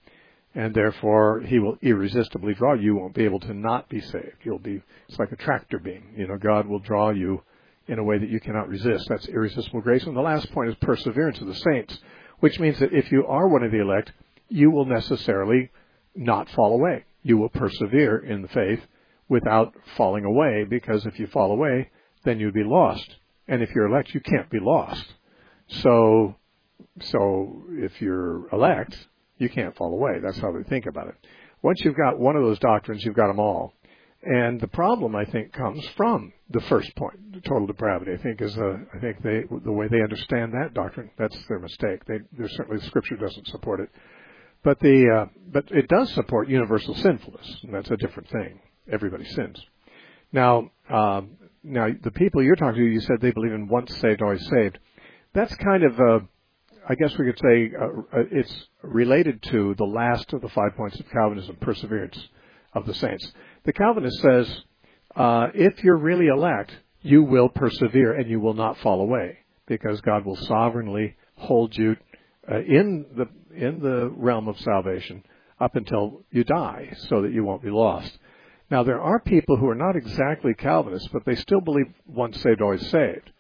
and 0.56 0.74
therefore 0.74 1.42
he 1.42 1.60
will 1.60 1.78
irresistibly 1.82 2.54
draw 2.54 2.74
you. 2.74 2.82
You 2.82 2.96
won't 2.96 3.14
be 3.14 3.26
able 3.26 3.40
to 3.42 3.54
not 3.54 3.90
be 3.90 4.02
saved. 4.02 4.38
You'll 4.44 4.60
be, 4.60 4.82
it's 5.08 5.20
like 5.20 5.32
a 5.32 5.36
tractor 5.36 5.80
beam. 5.80 6.04
You 6.16 6.28
know, 6.28 6.38
God 6.38 6.68
will 6.68 6.80
draw 6.80 7.12
you 7.12 7.44
in 7.90 8.00
a 8.00 8.04
way 8.04 8.18
that 8.18 8.30
you 8.30 8.40
cannot 8.40 8.70
resist. 8.70 9.08
That's 9.10 9.28
irresistible 9.28 9.82
grace. 9.82 10.06
And 10.06 10.16
the 10.16 10.22
last 10.22 10.52
point 10.52 10.70
is 10.70 10.76
perseverance 10.82 11.40
of 11.42 11.48
the 11.48 11.56
saints, 11.56 12.00
which 12.40 12.60
means 12.60 12.80
that 12.80 12.94
if 12.94 13.12
you 13.12 13.26
are 13.28 13.48
one 13.48 13.64
of 13.64 13.72
the 13.72 13.82
elect, 13.82 14.14
you 14.48 14.72
will 14.72 14.86
necessarily 14.86 15.72
not 16.16 16.50
fall 16.50 16.74
away 16.74 17.04
you 17.24 17.38
will 17.38 17.50
persevere 17.50 18.18
in 18.18 18.42
the 18.42 18.48
faith 18.48 18.82
without 19.28 19.74
falling 19.96 20.26
away, 20.26 20.66
because 20.68 21.06
if 21.06 21.20
you 21.20 21.28
fall 21.28 21.52
away, 21.52 21.90
then 22.24 22.40
you'd 22.40 22.54
be 22.54 22.64
lost. 22.64 23.16
And 23.48 23.62
if 23.62 23.70
you're 23.76 23.88
elect, 23.88 24.14
you 24.14 24.22
can't 24.22 24.50
be 24.50 24.60
lost. 24.60 25.06
So, 25.68 26.36
so 27.02 27.64
if 27.70 28.02
you're 28.02 28.50
elect, 28.50 28.98
you 29.38 29.50
can't 29.50 29.76
fall 29.76 29.94
away. 29.94 30.20
That's 30.24 30.40
how 30.40 30.52
they 30.52 30.64
think 30.64 30.86
about 30.86 31.10
it. 31.10 31.16
Once 31.62 31.82
you've 31.82 31.96
got 31.96 32.20
one 32.20 32.36
of 32.36 32.44
those 32.44 32.60
doctrines, 32.60 33.04
you've 33.04 33.16
got 33.16 33.28
them 33.28 33.40
all. 33.40 33.74
And 34.22 34.60
the 34.60 34.68
problem, 34.68 35.16
I 35.16 35.24
think, 35.24 35.54
comes 35.54 35.88
from 35.96 36.34
the 36.50 36.60
first 36.62 36.94
point, 36.98 37.34
the 37.34 37.42
total 37.42 37.68
depravity. 37.68 38.12
I 38.14 38.22
think 38.22 38.42
is 38.42 38.56
a, 38.58 38.82
I 38.94 39.00
think 39.00 39.24
they, 39.24 39.44
the 39.64 39.72
way 39.72 39.88
they 39.88 40.02
understand 40.02 40.54
that 40.54 40.74
doctrine, 40.74 41.10
that's 41.18 41.38
their 41.48 41.60
mistake. 41.60 42.04
They, 42.06 42.20
certainly 42.50 42.80
the 42.80 42.86
scripture 42.88 43.16
doesn't 43.16 43.48
support 43.48 43.80
it. 43.80 43.90
But 44.62 44.80
the 44.82 45.10
uh, 45.10 45.26
but 45.48 45.72
it 45.72 45.88
does 45.88 46.12
support 46.14 46.50
universal 46.50 46.94
sinfulness, 46.96 47.60
and 47.64 47.74
that's 47.74 47.92
a 47.92 47.96
different 47.96 48.30
thing. 48.30 48.60
Everybody 48.92 49.24
sins. 49.24 49.64
Now, 50.34 50.72
um, 50.90 51.38
now 51.64 51.88
the 52.04 52.12
people 52.12 52.44
you're 52.44 52.58
talking 52.58 52.82
to, 52.82 52.86
you 52.86 53.00
said 53.00 53.22
they 53.22 53.32
believe 53.32 53.54
in 53.54 53.70
once 53.70 53.96
saved, 54.00 54.22
always 54.22 54.46
saved. 54.50 54.80
That's 55.34 55.56
kind 55.56 55.84
of 55.84 55.98
a, 55.98 56.20
I 56.90 56.96
guess 56.96 57.18
we 57.18 57.26
could 57.26 57.40
say 57.40 57.72
uh, 57.80 58.18
uh, 58.18 58.24
it's 58.32 58.54
related 58.84 59.42
to 59.44 59.76
the 59.78 59.86
last 59.86 60.34
of 60.34 60.42
the 60.42 60.50
five 60.50 60.76
points 60.76 61.00
of 61.00 61.10
Calvinism, 61.10 61.56
perseverance 61.62 62.18
of 62.74 62.86
the 62.86 62.94
saints. 62.94 63.32
The 63.64 63.74
Calvinist 63.74 64.20
says, 64.22 64.64
uh, 65.16 65.48
if 65.54 65.84
you're 65.84 65.98
really 65.98 66.28
elect, 66.28 66.72
you 67.02 67.24
will 67.24 67.50
persevere 67.50 68.14
and 68.14 68.30
you 68.30 68.40
will 68.40 68.54
not 68.54 68.78
fall 68.80 69.02
away 69.02 69.40
because 69.68 70.02
God 70.02 70.26
will 70.26 70.36
sovereignly 70.36 71.16
hold 71.36 71.76
you 71.78 71.96
uh, 72.52 72.60
in 72.60 73.06
the 73.16 73.28
in 73.56 73.80
the 73.80 74.10
realm 74.10 74.48
of 74.48 74.60
salvation 74.60 75.24
up 75.60 75.76
until 75.76 76.24
you 76.32 76.44
die, 76.44 76.96
so 77.10 77.22
that 77.22 77.34
you 77.34 77.44
won't 77.44 77.64
be 77.64 77.70
lost. 77.70 78.18
Now 78.72 78.84
there 78.84 79.02
are 79.02 79.20
people 79.20 79.58
who 79.58 79.68
are 79.68 79.76
not 79.76 79.96
exactly 79.96 80.54
Calvinists, 80.54 81.10
but 81.12 81.26
they 81.26 81.36
still 81.36 81.62
believe 81.62 81.88
once 82.06 82.40
saved, 82.42 82.62
always 82.62 82.88
saved. 82.90 83.32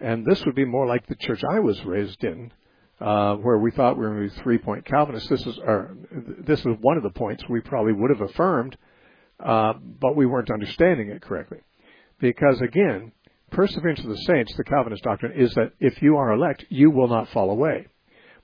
And 0.00 0.24
this 0.24 0.44
would 0.44 0.54
be 0.54 0.64
more 0.64 0.86
like 0.86 1.06
the 1.06 1.14
church 1.14 1.42
I 1.48 1.60
was 1.60 1.84
raised 1.84 2.24
in, 2.24 2.52
uh, 3.00 3.36
where 3.36 3.58
we 3.58 3.70
thought 3.70 3.96
we 3.96 4.06
were 4.06 4.28
three-point 4.42 4.84
Calvinists. 4.84 5.28
This 5.28 5.46
is 5.46 5.58
our, 5.58 5.96
this 6.12 6.60
is 6.60 6.66
one 6.80 6.96
of 6.96 7.02
the 7.02 7.10
points 7.10 7.42
we 7.48 7.60
probably 7.60 7.92
would 7.92 8.10
have 8.10 8.20
affirmed, 8.20 8.76
uh, 9.44 9.72
but 10.00 10.16
we 10.16 10.26
weren't 10.26 10.50
understanding 10.50 11.08
it 11.08 11.22
correctly. 11.22 11.58
Because 12.20 12.60
again, 12.60 13.12
perseverance 13.50 14.00
of 14.00 14.08
the 14.08 14.22
saints, 14.26 14.54
the 14.56 14.64
Calvinist 14.64 15.02
doctrine, 15.02 15.32
is 15.40 15.54
that 15.54 15.72
if 15.80 16.02
you 16.02 16.16
are 16.16 16.32
elect, 16.32 16.66
you 16.68 16.90
will 16.90 17.08
not 17.08 17.30
fall 17.30 17.50
away. 17.50 17.86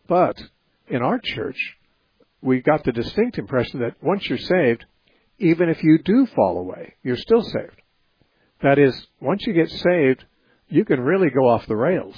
But 0.08 0.40
in 0.88 1.02
our 1.02 1.20
church, 1.22 1.58
we 2.40 2.60
got 2.60 2.84
the 2.84 2.92
distinct 2.92 3.38
impression 3.38 3.80
that 3.80 4.02
once 4.02 4.26
you're 4.28 4.38
saved, 4.38 4.84
even 5.38 5.68
if 5.68 5.82
you 5.82 5.98
do 6.02 6.26
fall 6.34 6.58
away, 6.58 6.94
you're 7.02 7.16
still 7.16 7.42
saved. 7.42 7.82
That 8.62 8.78
is, 8.78 9.06
once 9.20 9.46
you 9.46 9.52
get 9.52 9.70
saved, 9.70 10.24
you 10.68 10.84
can 10.84 11.00
really 11.00 11.28
go 11.28 11.46
off 11.46 11.66
the 11.66 11.76
rails. 11.76 12.16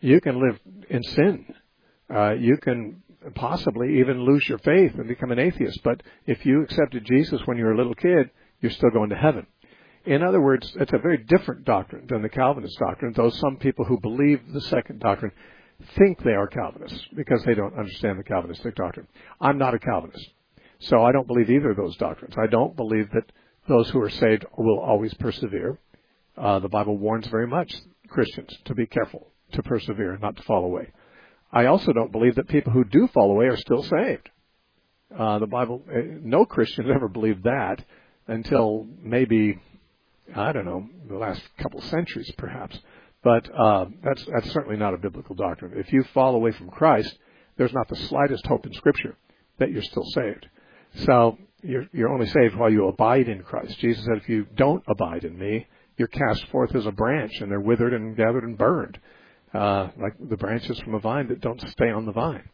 You 0.00 0.20
can 0.20 0.40
live 0.40 0.60
in 0.88 1.02
sin. 1.02 1.54
Uh, 2.14 2.32
you 2.32 2.56
can 2.58 3.02
possibly 3.34 4.00
even 4.00 4.24
lose 4.24 4.48
your 4.48 4.58
faith 4.58 4.94
and 4.94 5.08
become 5.08 5.32
an 5.32 5.38
atheist. 5.38 5.80
But 5.82 6.02
if 6.26 6.44
you 6.44 6.62
accepted 6.62 7.04
Jesus 7.04 7.40
when 7.46 7.56
you 7.56 7.64
were 7.64 7.72
a 7.72 7.76
little 7.76 7.94
kid, 7.94 8.30
you're 8.60 8.70
still 8.70 8.90
going 8.90 9.10
to 9.10 9.16
heaven. 9.16 9.46
In 10.04 10.22
other 10.22 10.40
words, 10.40 10.70
it's 10.78 10.92
a 10.92 10.98
very 10.98 11.18
different 11.18 11.64
doctrine 11.64 12.06
than 12.08 12.22
the 12.22 12.28
Calvinist 12.28 12.78
doctrine, 12.78 13.14
though 13.16 13.30
some 13.30 13.56
people 13.56 13.86
who 13.86 13.98
believe 13.98 14.40
the 14.52 14.60
second 14.60 15.00
doctrine 15.00 15.32
think 15.96 16.22
they 16.22 16.32
are 16.32 16.46
Calvinists 16.46 17.06
because 17.16 17.42
they 17.44 17.54
don't 17.54 17.78
understand 17.78 18.18
the 18.18 18.24
Calvinistic 18.24 18.74
doctrine. 18.74 19.08
I'm 19.40 19.58
not 19.58 19.74
a 19.74 19.78
Calvinist. 19.78 20.28
So 20.80 21.02
I 21.02 21.12
don't 21.12 21.26
believe 21.26 21.50
either 21.50 21.70
of 21.70 21.76
those 21.78 21.96
doctrines. 21.96 22.34
I 22.38 22.46
don't 22.46 22.76
believe 22.76 23.10
that 23.12 23.32
those 23.66 23.88
who 23.88 24.00
are 24.02 24.10
saved 24.10 24.44
will 24.58 24.78
always 24.78 25.14
persevere. 25.14 25.78
Uh, 26.36 26.58
the 26.58 26.68
Bible 26.68 26.98
warns 26.98 27.26
very 27.28 27.46
much 27.46 27.74
Christians 28.08 28.54
to 28.66 28.74
be 28.74 28.86
careful, 28.86 29.28
to 29.52 29.62
persevere, 29.62 30.18
not 30.18 30.36
to 30.36 30.42
fall 30.42 30.64
away. 30.64 30.92
I 31.54 31.66
also 31.66 31.92
don't 31.92 32.12
believe 32.12 32.34
that 32.34 32.48
people 32.48 32.72
who 32.72 32.84
do 32.84 33.06
fall 33.08 33.30
away 33.30 33.46
are 33.46 33.56
still 33.56 33.82
saved. 33.82 34.28
Uh, 35.16 35.38
the 35.38 35.46
Bible, 35.46 35.82
uh, 35.88 36.00
no 36.20 36.44
Christians 36.44 36.88
ever 36.94 37.08
believed 37.08 37.44
that 37.44 37.82
until 38.26 38.86
maybe, 39.00 39.60
I 40.34 40.52
don't 40.52 40.64
know, 40.64 40.88
the 41.08 41.16
last 41.16 41.42
couple 41.58 41.80
centuries 41.80 42.30
perhaps. 42.36 42.78
But 43.22 43.48
uh, 43.54 43.86
that's 44.02 44.26
that's 44.26 44.50
certainly 44.50 44.76
not 44.76 44.92
a 44.92 44.98
biblical 44.98 45.34
doctrine. 45.34 45.72
If 45.76 45.92
you 45.92 46.04
fall 46.12 46.34
away 46.34 46.52
from 46.52 46.68
Christ, 46.68 47.16
there's 47.56 47.72
not 47.72 47.88
the 47.88 47.96
slightest 47.96 48.46
hope 48.46 48.66
in 48.66 48.72
Scripture 48.74 49.16
that 49.58 49.70
you're 49.70 49.82
still 49.82 50.04
saved. 50.04 50.46
So 51.06 51.38
you're, 51.62 51.86
you're 51.92 52.12
only 52.12 52.26
saved 52.26 52.56
while 52.56 52.70
you 52.70 52.88
abide 52.88 53.28
in 53.28 53.42
Christ. 53.42 53.78
Jesus 53.78 54.04
said, 54.04 54.18
if 54.18 54.28
you 54.28 54.46
don't 54.54 54.82
abide 54.88 55.24
in 55.24 55.38
me, 55.38 55.66
you're 55.96 56.08
cast 56.08 56.46
forth 56.48 56.74
as 56.74 56.86
a 56.86 56.92
branch 56.92 57.32
and 57.40 57.50
they're 57.50 57.60
withered 57.60 57.94
and 57.94 58.16
gathered 58.16 58.44
and 58.44 58.58
burned, 58.58 58.98
uh, 59.54 59.88
like 60.00 60.14
the 60.28 60.36
branches 60.36 60.78
from 60.80 60.94
a 60.94 60.98
vine 60.98 61.28
that 61.28 61.40
don't 61.40 61.60
stay 61.70 61.90
on 61.90 62.06
the 62.06 62.12
vine. 62.12 62.48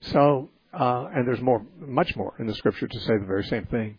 So, 0.00 0.50
uh, 0.72 1.06
and 1.14 1.26
there's 1.26 1.40
more, 1.40 1.64
much 1.78 2.14
more 2.16 2.34
in 2.38 2.46
the 2.46 2.54
scripture 2.54 2.86
to 2.86 3.00
say 3.00 3.16
the 3.18 3.26
very 3.26 3.44
same 3.44 3.66
thing, 3.66 3.98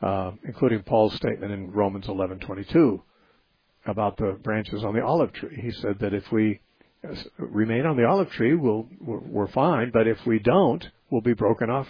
uh, 0.00 0.32
including 0.44 0.82
Paul's 0.82 1.14
statement 1.14 1.52
in 1.52 1.72
Romans 1.72 2.06
11:22 2.06 3.02
about 3.86 4.16
the 4.16 4.38
branches 4.42 4.84
on 4.84 4.94
the 4.94 5.02
olive 5.02 5.32
tree. 5.32 5.60
He 5.60 5.72
said 5.72 5.98
that 6.00 6.14
if 6.14 6.30
we 6.30 6.60
remain 7.36 7.84
on 7.84 7.96
the 7.96 8.06
olive 8.06 8.30
tree, 8.30 8.54
we'll, 8.54 8.86
we're 9.00 9.48
fine, 9.48 9.90
but 9.92 10.06
if 10.06 10.24
we 10.24 10.38
don't, 10.38 10.86
we'll 11.10 11.20
be 11.20 11.34
broken 11.34 11.68
off 11.68 11.88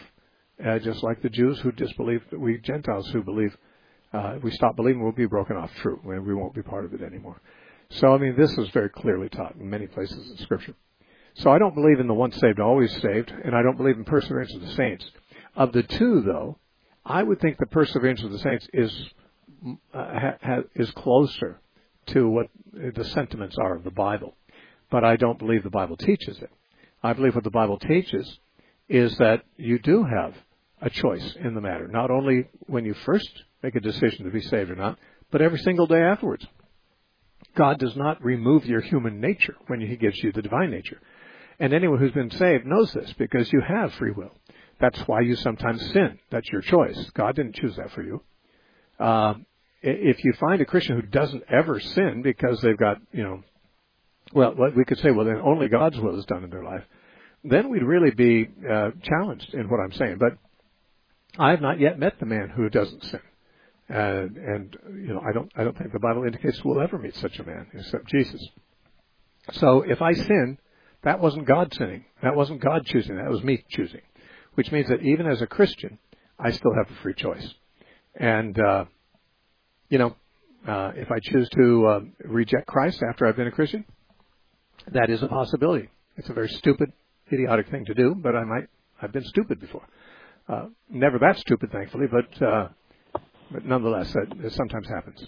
uh, 0.64 0.78
just 0.78 1.02
like 1.02 1.20
the 1.22 1.28
Jews 1.28 1.58
who 1.60 1.72
disbelieve, 1.72 2.22
we 2.32 2.58
Gentiles 2.58 3.08
who 3.10 3.22
believe, 3.22 3.56
uh, 4.12 4.36
we 4.42 4.50
stop 4.50 4.76
believing, 4.76 5.02
we'll 5.02 5.12
be 5.12 5.26
broken 5.26 5.56
off 5.56 5.70
true, 5.82 6.00
we 6.04 6.34
won't 6.34 6.54
be 6.54 6.62
part 6.62 6.84
of 6.84 6.94
it 6.94 7.02
anymore. 7.02 7.40
So, 7.94 8.14
I 8.14 8.18
mean, 8.18 8.36
this 8.36 8.56
is 8.58 8.68
very 8.70 8.88
clearly 8.88 9.28
taught 9.28 9.56
in 9.56 9.68
many 9.68 9.86
places 9.86 10.30
in 10.30 10.36
Scripture. 10.38 10.74
So 11.34 11.50
I 11.50 11.58
don't 11.58 11.74
believe 11.74 12.00
in 12.00 12.08
the 12.08 12.14
once 12.14 12.36
saved, 12.36 12.60
always 12.60 12.92
saved, 13.00 13.32
and 13.44 13.54
I 13.54 13.62
don't 13.62 13.76
believe 13.76 13.96
in 13.96 14.04
perseverance 14.04 14.54
of 14.54 14.60
the 14.60 14.72
saints. 14.72 15.04
Of 15.56 15.72
the 15.72 15.82
two, 15.82 16.22
though, 16.22 16.58
I 17.04 17.22
would 17.22 17.40
think 17.40 17.58
the 17.58 17.66
perseverance 17.66 18.22
of 18.22 18.32
the 18.32 18.38
saints 18.38 18.66
is 18.72 18.92
uh, 19.66 19.74
ha, 19.94 20.34
ha, 20.42 20.56
is 20.74 20.90
closer 20.92 21.60
to 22.06 22.28
what 22.28 22.46
the 22.72 23.04
sentiments 23.04 23.56
are 23.58 23.76
of 23.76 23.84
the 23.84 23.90
Bible. 23.90 24.36
But 24.90 25.04
I 25.04 25.16
don't 25.16 25.38
believe 25.38 25.62
the 25.62 25.70
Bible 25.70 25.96
teaches 25.96 26.38
it. 26.38 26.50
I 27.02 27.12
believe 27.12 27.34
what 27.34 27.44
the 27.44 27.50
Bible 27.50 27.78
teaches 27.78 28.38
is 28.88 29.16
that 29.18 29.42
you 29.56 29.78
do 29.78 30.04
have 30.04 30.34
a 30.80 30.90
choice 30.90 31.36
in 31.40 31.54
the 31.54 31.60
matter, 31.60 31.88
not 31.88 32.10
only 32.10 32.48
when 32.66 32.84
you 32.84 32.94
first 32.94 33.30
make 33.62 33.74
a 33.74 33.80
decision 33.80 34.24
to 34.24 34.30
be 34.30 34.40
saved 34.40 34.70
or 34.70 34.76
not, 34.76 34.98
but 35.30 35.40
every 35.40 35.58
single 35.58 35.86
day 35.86 36.02
afterwards. 36.02 36.46
God 37.56 37.78
does 37.78 37.96
not 37.96 38.24
remove 38.24 38.64
your 38.66 38.80
human 38.80 39.20
nature 39.20 39.56
when 39.66 39.80
He 39.80 39.96
gives 39.96 40.22
you 40.22 40.32
the 40.32 40.42
divine 40.42 40.70
nature. 40.70 41.00
And 41.58 41.72
anyone 41.72 41.98
who's 41.98 42.12
been 42.12 42.30
saved 42.30 42.66
knows 42.66 42.92
this 42.92 43.12
because 43.18 43.52
you 43.52 43.60
have 43.60 43.92
free 43.94 44.12
will. 44.12 44.32
That's 44.80 44.98
why 45.06 45.20
you 45.20 45.36
sometimes 45.36 45.80
sin. 45.92 46.18
That's 46.30 46.48
your 46.50 46.62
choice. 46.62 47.10
God 47.14 47.36
didn't 47.36 47.54
choose 47.54 47.76
that 47.76 47.92
for 47.92 48.02
you. 48.02 48.22
Uh, 48.98 49.34
if 49.82 50.24
you 50.24 50.32
find 50.40 50.60
a 50.60 50.64
Christian 50.64 50.96
who 50.96 51.06
doesn't 51.06 51.44
ever 51.48 51.78
sin 51.78 52.22
because 52.22 52.60
they've 52.60 52.76
got, 52.76 52.98
you 53.12 53.22
know, 53.22 53.42
well, 54.32 54.54
we 54.74 54.84
could 54.84 54.98
say, 54.98 55.10
well, 55.10 55.26
then 55.26 55.40
only 55.42 55.68
God's 55.68 55.98
will 55.98 56.18
is 56.18 56.24
done 56.24 56.44
in 56.44 56.50
their 56.50 56.64
life 56.64 56.84
then 57.44 57.70
we'd 57.70 57.82
really 57.82 58.10
be 58.10 58.48
uh, 58.70 58.90
challenged 59.02 59.54
in 59.54 59.68
what 59.68 59.80
I'm 59.80 59.92
saying. 59.92 60.18
But 60.18 60.38
I 61.38 61.50
have 61.50 61.60
not 61.60 61.80
yet 61.80 61.98
met 61.98 62.18
the 62.20 62.26
man 62.26 62.50
who 62.50 62.68
doesn't 62.68 63.04
sin, 63.04 63.20
and, 63.92 64.36
and 64.38 64.76
you 64.94 65.12
know 65.12 65.20
I 65.20 65.32
don't 65.32 65.52
I 65.54 65.64
don't 65.64 65.76
think 65.76 65.92
the 65.92 65.98
Bible 65.98 66.24
indicates 66.24 66.64
we'll 66.64 66.80
ever 66.80 66.98
meet 66.98 67.14
such 67.16 67.38
a 67.38 67.44
man 67.44 67.66
except 67.74 68.08
Jesus. 68.08 68.42
So 69.52 69.82
if 69.82 70.00
I 70.00 70.14
sin, 70.14 70.58
that 71.02 71.20
wasn't 71.20 71.46
God 71.46 71.74
sinning. 71.74 72.04
That 72.22 72.34
wasn't 72.34 72.60
God 72.60 72.86
choosing. 72.86 73.16
That 73.16 73.28
was 73.28 73.42
me 73.42 73.64
choosing. 73.68 74.00
Which 74.54 74.72
means 74.72 74.88
that 74.88 75.02
even 75.02 75.26
as 75.26 75.42
a 75.42 75.46
Christian, 75.46 75.98
I 76.38 76.52
still 76.52 76.72
have 76.74 76.90
a 76.90 77.02
free 77.02 77.14
choice. 77.14 77.46
And 78.14 78.58
uh, 78.58 78.86
you 79.90 79.98
know, 79.98 80.16
uh, 80.66 80.92
if 80.96 81.10
I 81.10 81.18
choose 81.20 81.48
to 81.50 81.86
uh, 81.86 82.00
reject 82.24 82.66
Christ 82.66 83.02
after 83.06 83.26
I've 83.26 83.36
been 83.36 83.46
a 83.46 83.52
Christian, 83.52 83.84
that 84.90 85.10
is 85.10 85.22
a 85.22 85.28
possibility. 85.28 85.90
It's 86.16 86.30
a 86.30 86.34
very 86.34 86.48
stupid 86.48 86.92
idiotic 87.30 87.70
thing 87.70 87.84
to 87.86 87.94
do, 87.94 88.14
but 88.14 88.34
I 88.34 88.44
might 88.44 88.68
I've 89.02 89.12
been 89.12 89.24
stupid 89.24 89.60
before. 89.60 89.86
Uh, 90.48 90.66
never 90.88 91.18
that 91.18 91.38
stupid, 91.38 91.70
thankfully, 91.70 92.06
but 92.10 92.46
uh, 92.46 92.68
but 93.52 93.64
nonetheless, 93.64 94.12
that, 94.12 94.26
that 94.42 94.52
sometimes 94.52 94.88
happens. 94.88 95.24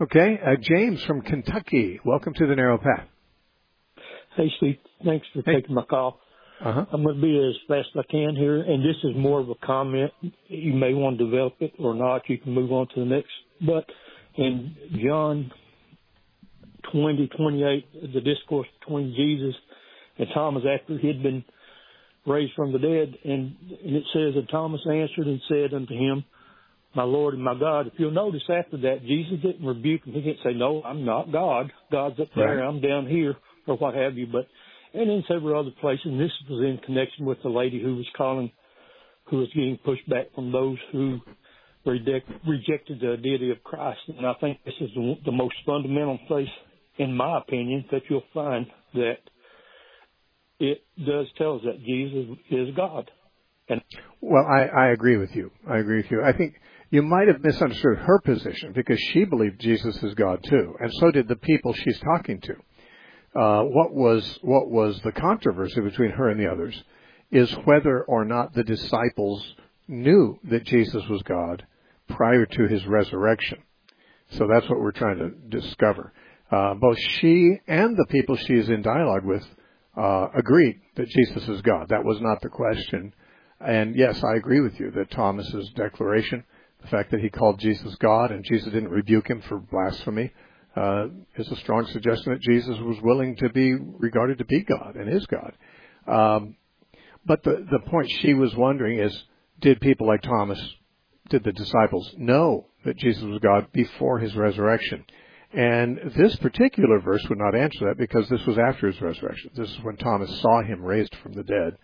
Okay, 0.00 0.38
uh, 0.44 0.56
James 0.60 1.02
from 1.04 1.22
Kentucky, 1.22 2.00
welcome 2.04 2.34
to 2.34 2.46
the 2.46 2.54
Narrow 2.54 2.78
Path. 2.78 3.06
Hey, 4.36 4.50
Steve, 4.58 4.76
thanks 5.04 5.26
for 5.32 5.42
hey. 5.44 5.60
taking 5.60 5.74
my 5.74 5.84
call. 5.84 6.20
Uh-huh. 6.64 6.86
I'm 6.92 7.04
going 7.04 7.16
to 7.16 7.22
be 7.22 7.38
as 7.38 7.54
fast 7.68 7.88
as 7.96 8.04
I 8.08 8.10
can 8.10 8.34
here, 8.34 8.60
and 8.60 8.82
this 8.82 8.96
is 9.04 9.16
more 9.16 9.40
of 9.40 9.48
a 9.48 9.54
comment. 9.64 10.12
You 10.48 10.72
may 10.74 10.92
want 10.92 11.18
to 11.18 11.24
develop 11.24 11.54
it 11.60 11.72
or 11.78 11.94
not. 11.94 12.22
You 12.28 12.38
can 12.38 12.52
move 12.52 12.72
on 12.72 12.88
to 12.94 13.00
the 13.00 13.06
next. 13.06 13.30
But 13.64 13.86
in 14.36 14.76
John 15.04 15.52
20, 16.92 17.28
28, 17.36 18.12
the 18.14 18.20
discourse 18.20 18.66
between 18.80 19.14
Jesus 19.14 19.54
and 20.18 20.28
Thomas 20.34 20.64
after 20.64 20.98
he 20.98 21.06
had 21.06 21.22
been 21.22 21.44
raised 22.26 22.54
from 22.54 22.72
the 22.72 22.78
dead. 22.78 23.16
And, 23.24 23.54
and 23.84 23.96
it 23.96 24.04
says, 24.12 24.34
And 24.34 24.48
Thomas 24.48 24.80
answered 24.86 25.26
and 25.26 25.40
said 25.48 25.74
unto 25.74 25.94
him, 25.94 26.24
My 26.94 27.02
Lord 27.02 27.34
and 27.34 27.42
my 27.42 27.58
God. 27.58 27.86
If 27.86 27.94
you'll 27.98 28.10
notice 28.10 28.42
after 28.48 28.78
that, 28.78 29.02
Jesus 29.02 29.40
didn't 29.42 29.64
rebuke 29.64 30.04
him. 30.04 30.14
He 30.14 30.22
didn't 30.22 30.40
say, 30.42 30.54
No, 30.54 30.82
I'm 30.82 31.04
not 31.04 31.30
God. 31.30 31.70
God's 31.92 32.18
up 32.20 32.28
there, 32.34 32.56
right. 32.56 32.66
I'm 32.66 32.80
down 32.80 33.06
here, 33.06 33.36
or 33.66 33.76
what 33.76 33.94
have 33.94 34.16
you. 34.16 34.26
But 34.26 34.46
and 34.94 35.10
in 35.10 35.22
several 35.28 35.60
other 35.60 35.74
places, 35.80 36.06
and 36.06 36.20
this 36.20 36.32
was 36.48 36.64
in 36.64 36.78
connection 36.84 37.26
with 37.26 37.38
the 37.42 37.50
lady 37.50 37.82
who 37.82 37.96
was 37.96 38.06
calling, 38.16 38.50
who 39.30 39.38
was 39.38 39.48
getting 39.54 39.78
pushed 39.84 40.08
back 40.08 40.34
from 40.34 40.50
those 40.50 40.78
who 40.92 41.20
reject, 41.84 42.30
rejected 42.46 43.00
the 43.00 43.16
deity 43.22 43.50
of 43.50 43.62
Christ. 43.64 44.00
And 44.08 44.26
I 44.26 44.34
think 44.40 44.58
this 44.64 44.74
is 44.80 44.90
the, 44.94 45.14
the 45.26 45.32
most 45.32 45.54
fundamental 45.66 46.18
place, 46.26 46.48
in 46.98 47.14
my 47.14 47.38
opinion, 47.38 47.84
that 47.90 48.02
you'll 48.08 48.22
find 48.32 48.66
that 48.94 49.18
it 50.58 50.82
does 50.98 51.26
tell 51.36 51.56
us 51.56 51.62
that 51.64 51.84
Jesus 51.84 52.36
is 52.50 52.74
God. 52.74 53.10
And 53.68 53.82
well, 54.20 54.44
I, 54.46 54.64
I 54.64 54.88
agree 54.88 55.18
with 55.18 55.30
you. 55.34 55.50
I 55.68 55.78
agree 55.78 55.98
with 55.98 56.10
you. 56.10 56.22
I 56.22 56.32
think 56.32 56.54
you 56.90 57.02
might 57.02 57.28
have 57.28 57.42
misunderstood 57.42 57.98
her 57.98 58.18
position 58.20 58.72
because 58.72 58.98
she 59.12 59.24
believed 59.24 59.60
Jesus 59.60 60.02
is 60.02 60.14
God 60.14 60.42
too, 60.42 60.74
and 60.80 60.92
so 60.94 61.10
did 61.10 61.28
the 61.28 61.36
people 61.36 61.72
she's 61.72 62.00
talking 62.00 62.40
to. 62.40 62.54
Uh, 63.38 63.62
what 63.64 63.92
was 63.94 64.38
what 64.42 64.70
was 64.70 65.00
the 65.02 65.12
controversy 65.12 65.80
between 65.80 66.10
her 66.10 66.30
and 66.30 66.40
the 66.40 66.50
others 66.50 66.82
is 67.30 67.52
whether 67.64 68.02
or 68.04 68.24
not 68.24 68.54
the 68.54 68.64
disciples 68.64 69.54
knew 69.86 70.38
that 70.44 70.64
Jesus 70.64 71.06
was 71.08 71.22
God 71.22 71.66
prior 72.08 72.46
to 72.46 72.68
his 72.68 72.86
resurrection. 72.86 73.58
So 74.30 74.46
that's 74.50 74.68
what 74.68 74.80
we're 74.80 74.92
trying 74.92 75.18
to 75.18 75.60
discover. 75.60 76.12
Uh, 76.50 76.74
both 76.74 76.98
she 76.98 77.58
and 77.66 77.96
the 77.96 78.06
people 78.08 78.36
she's 78.36 78.68
in 78.68 78.82
dialogue 78.82 79.24
with 79.24 79.44
uh, 79.96 80.28
agreed 80.34 80.80
that 80.96 81.08
Jesus 81.08 81.48
is 81.48 81.62
God. 81.62 81.88
That 81.88 82.04
was 82.04 82.20
not 82.20 82.40
the 82.40 82.48
question. 82.48 83.12
And 83.60 83.96
yes, 83.96 84.22
I 84.22 84.36
agree 84.36 84.60
with 84.60 84.78
you 84.78 84.90
that 84.92 85.10
Thomas's 85.10 85.70
declaration, 85.76 86.44
the 86.80 86.88
fact 86.88 87.10
that 87.10 87.20
he 87.20 87.28
called 87.28 87.58
Jesus 87.58 87.94
God 87.96 88.30
and 88.30 88.44
Jesus 88.44 88.72
didn't 88.72 88.90
rebuke 88.90 89.28
him 89.28 89.42
for 89.42 89.58
blasphemy, 89.58 90.32
uh, 90.76 91.06
is 91.36 91.50
a 91.50 91.56
strong 91.56 91.86
suggestion 91.86 92.32
that 92.32 92.42
Jesus 92.42 92.78
was 92.78 92.98
willing 93.02 93.36
to 93.36 93.48
be 93.48 93.74
regarded 93.74 94.38
to 94.38 94.44
be 94.44 94.62
God 94.62 94.94
and 94.94 95.12
is 95.12 95.26
God. 95.26 95.52
Um, 96.06 96.56
but 97.26 97.42
the 97.42 97.66
the 97.70 97.90
point 97.90 98.10
she 98.10 98.34
was 98.34 98.54
wondering 98.54 98.98
is, 98.98 99.24
did 99.60 99.80
people 99.80 100.06
like 100.06 100.22
Thomas, 100.22 100.60
did 101.30 101.44
the 101.44 101.52
disciples 101.52 102.14
know 102.16 102.66
that 102.84 102.96
Jesus 102.96 103.24
was 103.24 103.40
God 103.40 103.72
before 103.72 104.18
his 104.18 104.36
resurrection? 104.36 105.04
And 105.52 105.98
this 106.16 106.36
particular 106.36 107.00
verse 107.00 107.24
would 107.28 107.38
not 107.38 107.54
answer 107.54 107.86
that 107.86 107.98
because 107.98 108.28
this 108.28 108.44
was 108.46 108.58
after 108.58 108.86
his 108.86 109.00
resurrection. 109.00 109.50
This 109.54 109.70
is 109.70 109.82
when 109.82 109.96
Thomas 109.96 110.40
saw 110.40 110.62
him 110.62 110.82
raised 110.82 111.14
from 111.16 111.32
the 111.32 111.42
dead 111.42 111.78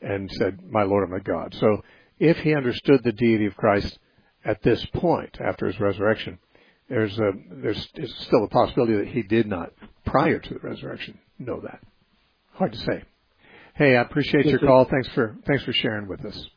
and 0.00 0.30
said, 0.38 0.60
My 0.70 0.84
Lord 0.84 1.02
and 1.02 1.12
my 1.12 1.18
God. 1.18 1.54
So 1.58 1.82
if 2.18 2.38
he 2.38 2.54
understood 2.54 3.02
the 3.02 3.12
deity 3.12 3.46
of 3.46 3.56
Christ 3.56 3.98
at 4.44 4.62
this 4.62 4.84
point, 4.94 5.38
after 5.40 5.66
his 5.66 5.78
resurrection, 5.80 6.38
there's 6.88 7.18
a 7.18 7.32
there's, 7.50 7.88
there's 7.94 8.14
still 8.26 8.44
a 8.44 8.48
possibility 8.48 8.94
that 8.96 9.08
he 9.08 9.22
did 9.22 9.46
not 9.46 9.72
prior 10.06 10.38
to 10.38 10.54
the 10.54 10.60
resurrection 10.60 11.18
know 11.38 11.60
that. 11.60 11.80
Hard 12.54 12.72
to 12.72 12.78
say. 12.78 13.04
Hey, 13.74 13.96
I 13.96 14.02
appreciate 14.02 14.46
your 14.46 14.58
call. 14.58 14.86
Thanks 14.86 15.08
for 15.14 15.36
thanks 15.46 15.62
for 15.64 15.72
sharing 15.72 16.08
with 16.08 16.24
us. 16.24 16.48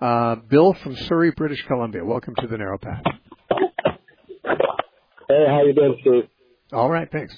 Uh, 0.00 0.36
Bill 0.36 0.74
from 0.74 0.94
Surrey, 0.96 1.30
British 1.30 1.64
Columbia. 1.66 2.04
Welcome 2.04 2.34
to 2.40 2.46
the 2.46 2.58
Narrow 2.58 2.78
Path. 2.78 3.02
Hey, 5.28 5.44
how 5.48 5.62
you 5.64 5.72
doing, 5.74 5.96
Steve? 6.02 6.28
All 6.72 6.90
right, 6.90 7.08
thanks. 7.10 7.34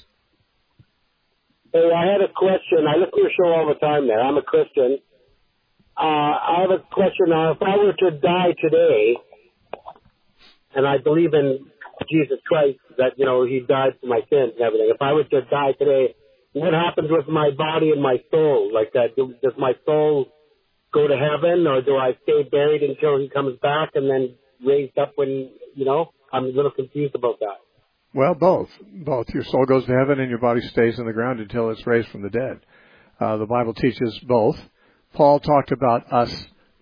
Hey, 1.73 1.91
I 1.95 2.07
had 2.11 2.21
a 2.21 2.33
question. 2.35 2.87
I 2.89 2.97
listen 2.97 3.13
to 3.13 3.21
your 3.21 3.31
show 3.39 3.47
all 3.47 3.69
the 3.69 3.79
time 3.79 4.09
there. 4.09 4.21
I'm 4.21 4.37
a 4.37 4.43
Christian. 4.43 4.99
Uh, 5.97 6.03
I 6.03 6.57
have 6.63 6.71
a 6.71 6.83
question. 6.93 7.29
Now, 7.29 7.53
if 7.53 7.59
I 7.63 7.77
were 7.77 7.93
to 7.93 8.19
die 8.19 8.55
today, 8.61 9.17
and 10.79 10.87
I 10.87 10.99
believe 11.03 11.35
in 11.35 11.67
Jesus 12.09 12.39
Christ, 12.47 12.79
that, 12.99 13.19
you 13.19 13.27
know, 13.27 13.45
he 13.45 13.59
died 13.67 13.99
for 14.01 14.07
my 14.07 14.21
sins 14.31 14.55
and 14.55 14.63
everything. 14.63 14.95
If 14.95 15.03
I 15.03 15.13
were 15.13 15.25
to 15.25 15.41
die 15.51 15.73
today, 15.77 16.15
what 16.53 16.73
happens 16.73 17.09
with 17.11 17.27
my 17.27 17.51
body 17.51 17.91
and 17.91 18.01
my 18.01 18.19
soul? 18.31 18.71
Like 18.73 18.93
that, 18.93 19.17
does 19.17 19.59
my 19.59 19.73
soul 19.85 20.27
go 20.95 21.09
to 21.09 21.17
heaven 21.17 21.67
or 21.67 21.83
do 21.83 21.97
I 21.97 22.13
stay 22.23 22.45
buried 22.49 22.83
until 22.85 23.19
he 23.19 23.29
comes 23.29 23.59
back 23.61 23.91
and 23.97 24.09
then 24.09 24.37
raised 24.65 24.97
up 24.99 25.15
when, 25.17 25.51
you 25.75 25.85
know, 25.85 26.13
I'm 26.33 26.45
a 26.45 26.49
little 26.49 26.71
confused 26.71 27.17
about 27.17 27.41
that. 27.41 27.59
Well, 28.15 28.35
both. 28.35 28.71
Both. 29.05 29.31
Your 29.35 29.45
soul 29.45 29.67
goes 29.67 29.85
to 29.87 29.93
heaven 29.99 30.21
and 30.21 30.31
your 30.31 30.39
body 30.39 30.61
stays 30.61 30.97
in 31.01 31.07
the 31.07 31.13
ground 31.13 31.41
until 31.41 31.71
it's 31.71 31.85
raised 31.89 32.09
from 32.11 32.23
the 32.23 32.31
dead. 32.31 32.61
Uh, 33.19 33.37
the 33.37 33.47
Bible 33.47 33.75
teaches 33.75 34.17
both. 34.29 34.57
Paul 35.15 35.41
talked 35.41 35.73
about 35.73 36.13
us 36.13 36.33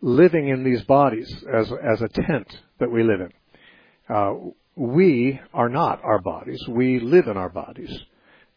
living 0.03 0.49
in 0.49 0.65
these 0.65 0.83
bodies 0.83 1.35
as, 1.51 1.73
as 1.83 2.03
a 2.03 2.09
tent 2.09 2.55
that 2.79 2.91
we 2.91 3.03
live 3.03 3.23
in. 3.23 3.31
Uh, 4.09 4.35
we 4.77 5.41
are 5.55 5.69
not 5.69 6.03
our 6.05 6.21
bodies. 6.21 6.63
We 6.69 7.01
live 7.01 7.27
in 7.27 7.37
our 7.37 7.49
bodies. 7.49 7.93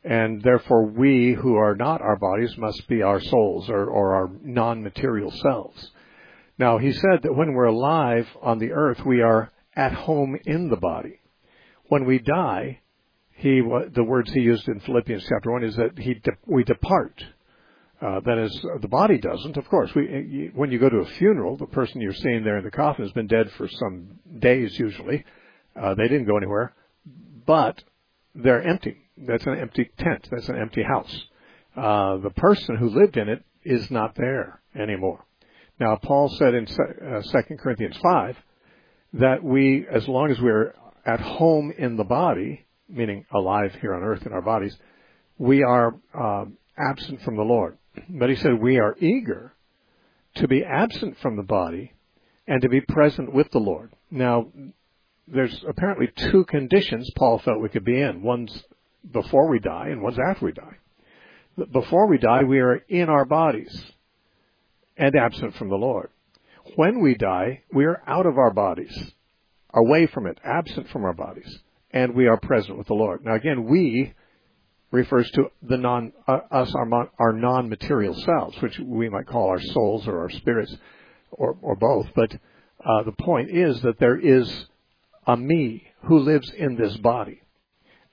And 0.04 0.41
therefore 0.41 0.86
we 0.86 1.34
who 1.34 1.56
are 1.56 1.76
not 1.76 2.02
our 2.02 2.18
bodies 2.18 2.56
must 2.58 2.88
be 2.88 3.02
our 3.02 3.20
souls 3.20 3.70
or, 3.70 3.86
or 3.86 4.16
our 4.16 4.30
non-material 4.43 5.32
selves. 5.32 5.91
Now 6.58 6.78
he 6.78 6.91
said 6.91 7.22
that 7.24 7.36
when 7.36 7.54
we're 7.54 7.66
alive 7.66 8.28
on 8.41 8.60
the 8.60 8.72
earth, 8.72 9.00
we 9.06 9.22
are 9.22 9.52
at 9.76 9.93
home 9.93 10.38
in 10.45 10.70
the 10.70 10.78
body. 10.78 11.20
When 11.88 12.06
we 12.06 12.20
die, 12.20 12.80
he, 13.32 13.62
the 13.93 14.04
words 14.04 14.32
he 14.32 14.41
used 14.41 14.68
in 14.68 14.82
Philippians 14.82 15.26
chapter 15.28 15.52
1 15.52 15.64
is 15.64 15.76
that 15.78 15.97
he, 15.97 16.22
we 16.45 16.64
depart. 16.64 17.24
Uh, 18.02 18.20
that 18.26 18.38
is, 18.38 18.66
the 18.82 18.88
body 18.88 19.18
doesn't, 19.18 19.58
of 19.58 19.68
course. 19.68 19.93
We, 19.95 20.52
when 20.54 20.72
you 20.72 20.80
go 20.80 20.89
to 20.89 21.00
a 21.00 21.06
funeral, 21.18 21.58
the 21.58 21.66
person 21.66 22.02
you're 22.02 22.14
seeing 22.14 22.43
there 22.43 22.58
in 22.58 22.64
the 22.64 22.72
coffin 22.72 23.04
has 23.04 23.14
been 23.14 23.28
dead 23.28 23.50
for 23.58 23.68
some 23.68 24.20
days 24.39 24.78
usually. 24.78 25.26
Uh, 25.76 25.93
they 25.95 26.07
didn't 26.07 26.26
go 26.26 26.38
anywhere, 26.38 26.74
but 27.45 27.84
they're 28.36 28.61
empty. 28.61 28.97
That's 29.17 29.45
an 29.45 29.59
empty 29.59 29.91
tent. 29.97 30.28
That's 30.32 30.49
an 30.49 30.57
empty 30.57 30.84
house. 30.84 31.26
Uh, 31.76 32.17
the 32.17 32.30
person 32.32 32.76
who 32.76 32.89
lived 32.89 33.17
in 33.17 33.30
it 33.30 33.43
is 33.63 33.89
not 33.91 34.15
there 34.15 34.61
anymore. 34.76 35.26
Now, 35.80 35.95
Paul 35.95 36.30
said 36.30 36.53
in 36.53 36.67
uh, 36.67 37.22
2 37.22 37.55
Corinthians 37.57 37.97
5 38.01 38.38
that 39.13 39.43
we, 39.43 39.86
as 39.89 40.07
long 40.07 40.30
as 40.30 40.39
we're 40.39 40.74
at 41.05 41.20
home 41.20 41.72
in 41.78 41.95
the 41.95 42.03
body, 42.03 42.65
meaning 42.88 43.26
alive 43.34 43.76
here 43.80 43.93
on 43.93 44.03
earth 44.03 44.26
in 44.26 44.34
our 44.34 44.41
bodies, 44.41 44.78
we 45.38 45.63
are 45.63 45.95
um, 46.13 46.57
absent 46.78 47.22
from 47.22 47.38
the 47.38 47.43
Lord. 47.43 47.78
But 48.09 48.30
he 48.30 48.36
said 48.36 48.59
we 48.59 48.80
are 48.80 48.95
eager 48.99 49.53
to 50.36 50.47
be 50.47 50.63
absent 50.63 51.17
from 51.20 51.38
the 51.38 51.43
body 51.43 51.93
and 52.47 52.61
to 52.61 52.70
be 52.70 52.82
present 52.82 53.34
with 53.34 53.49
the 53.51 53.59
Lord. 53.59 53.91
Now, 54.11 54.47
there's 55.34 55.64
apparently 55.68 56.10
two 56.32 56.46
conditions 56.46 57.10
Paul 57.16 57.40
felt 57.40 57.62
we 57.62 57.70
could 57.70 57.86
be 57.86 58.02
in. 58.02 58.22
One's 58.22 58.64
before 59.12 59.50
we 59.50 59.60
die 59.60 59.90
and 59.90 60.02
one's 60.02 60.20
after 60.20 60.46
we 60.46 60.52
die. 60.52 60.78
Before 61.72 62.08
we 62.08 62.18
die, 62.18 62.44
we 62.44 62.60
are 62.60 62.76
in 62.88 63.10
our 63.10 63.26
bodies 63.26 63.84
and 64.98 65.16
absent 65.16 65.56
from 65.56 65.70
the 65.70 65.76
Lord. 65.76 66.10
When 66.76 67.02
we 67.02 67.16
die, 67.16 67.64
we 67.74 67.86
are 67.86 68.02
out 68.08 68.26
of 68.26 68.38
our 68.38 68.52
bodies, 68.52 68.96
away 69.74 70.08
from 70.08 70.28
it, 70.28 70.38
absent 70.44 70.90
from 70.90 71.04
our 71.04 71.14
bodies, 71.14 71.60
and 71.92 72.16
we 72.16 72.28
are 72.28 72.40
present 72.40 72.78
with 72.78 72.88
the 72.88 72.94
Lord. 72.94 73.26
Now 73.26 73.36
again, 73.36 73.66
we 73.66 74.14
refers 74.92 75.30
to 75.32 75.52
the 75.62 75.78
non, 75.78 76.14
uh, 76.28 76.40
us, 76.52 76.74
our, 76.76 77.12
our 77.20 77.34
non-material 77.34 78.16
selves, 78.16 78.62
which 78.62 78.80
we 78.80 79.10
might 79.10 79.28
call 79.28 79.50
our 79.50 79.62
souls 79.62 80.08
or 80.08 80.20
our 80.20 80.30
spirits, 80.30 80.76
or, 81.32 81.58
or 81.62 81.76
both. 81.76 82.08
But 82.16 82.34
uh, 82.34 83.04
the 83.04 83.12
point 83.12 83.50
is 83.52 83.82
that 83.82 84.00
there 84.00 84.18
is 84.18 84.66
a 85.30 85.38
me 85.38 85.84
who 86.06 86.20
lives 86.20 86.52
in 86.58 86.76
this 86.76 86.98
body. 86.98 87.42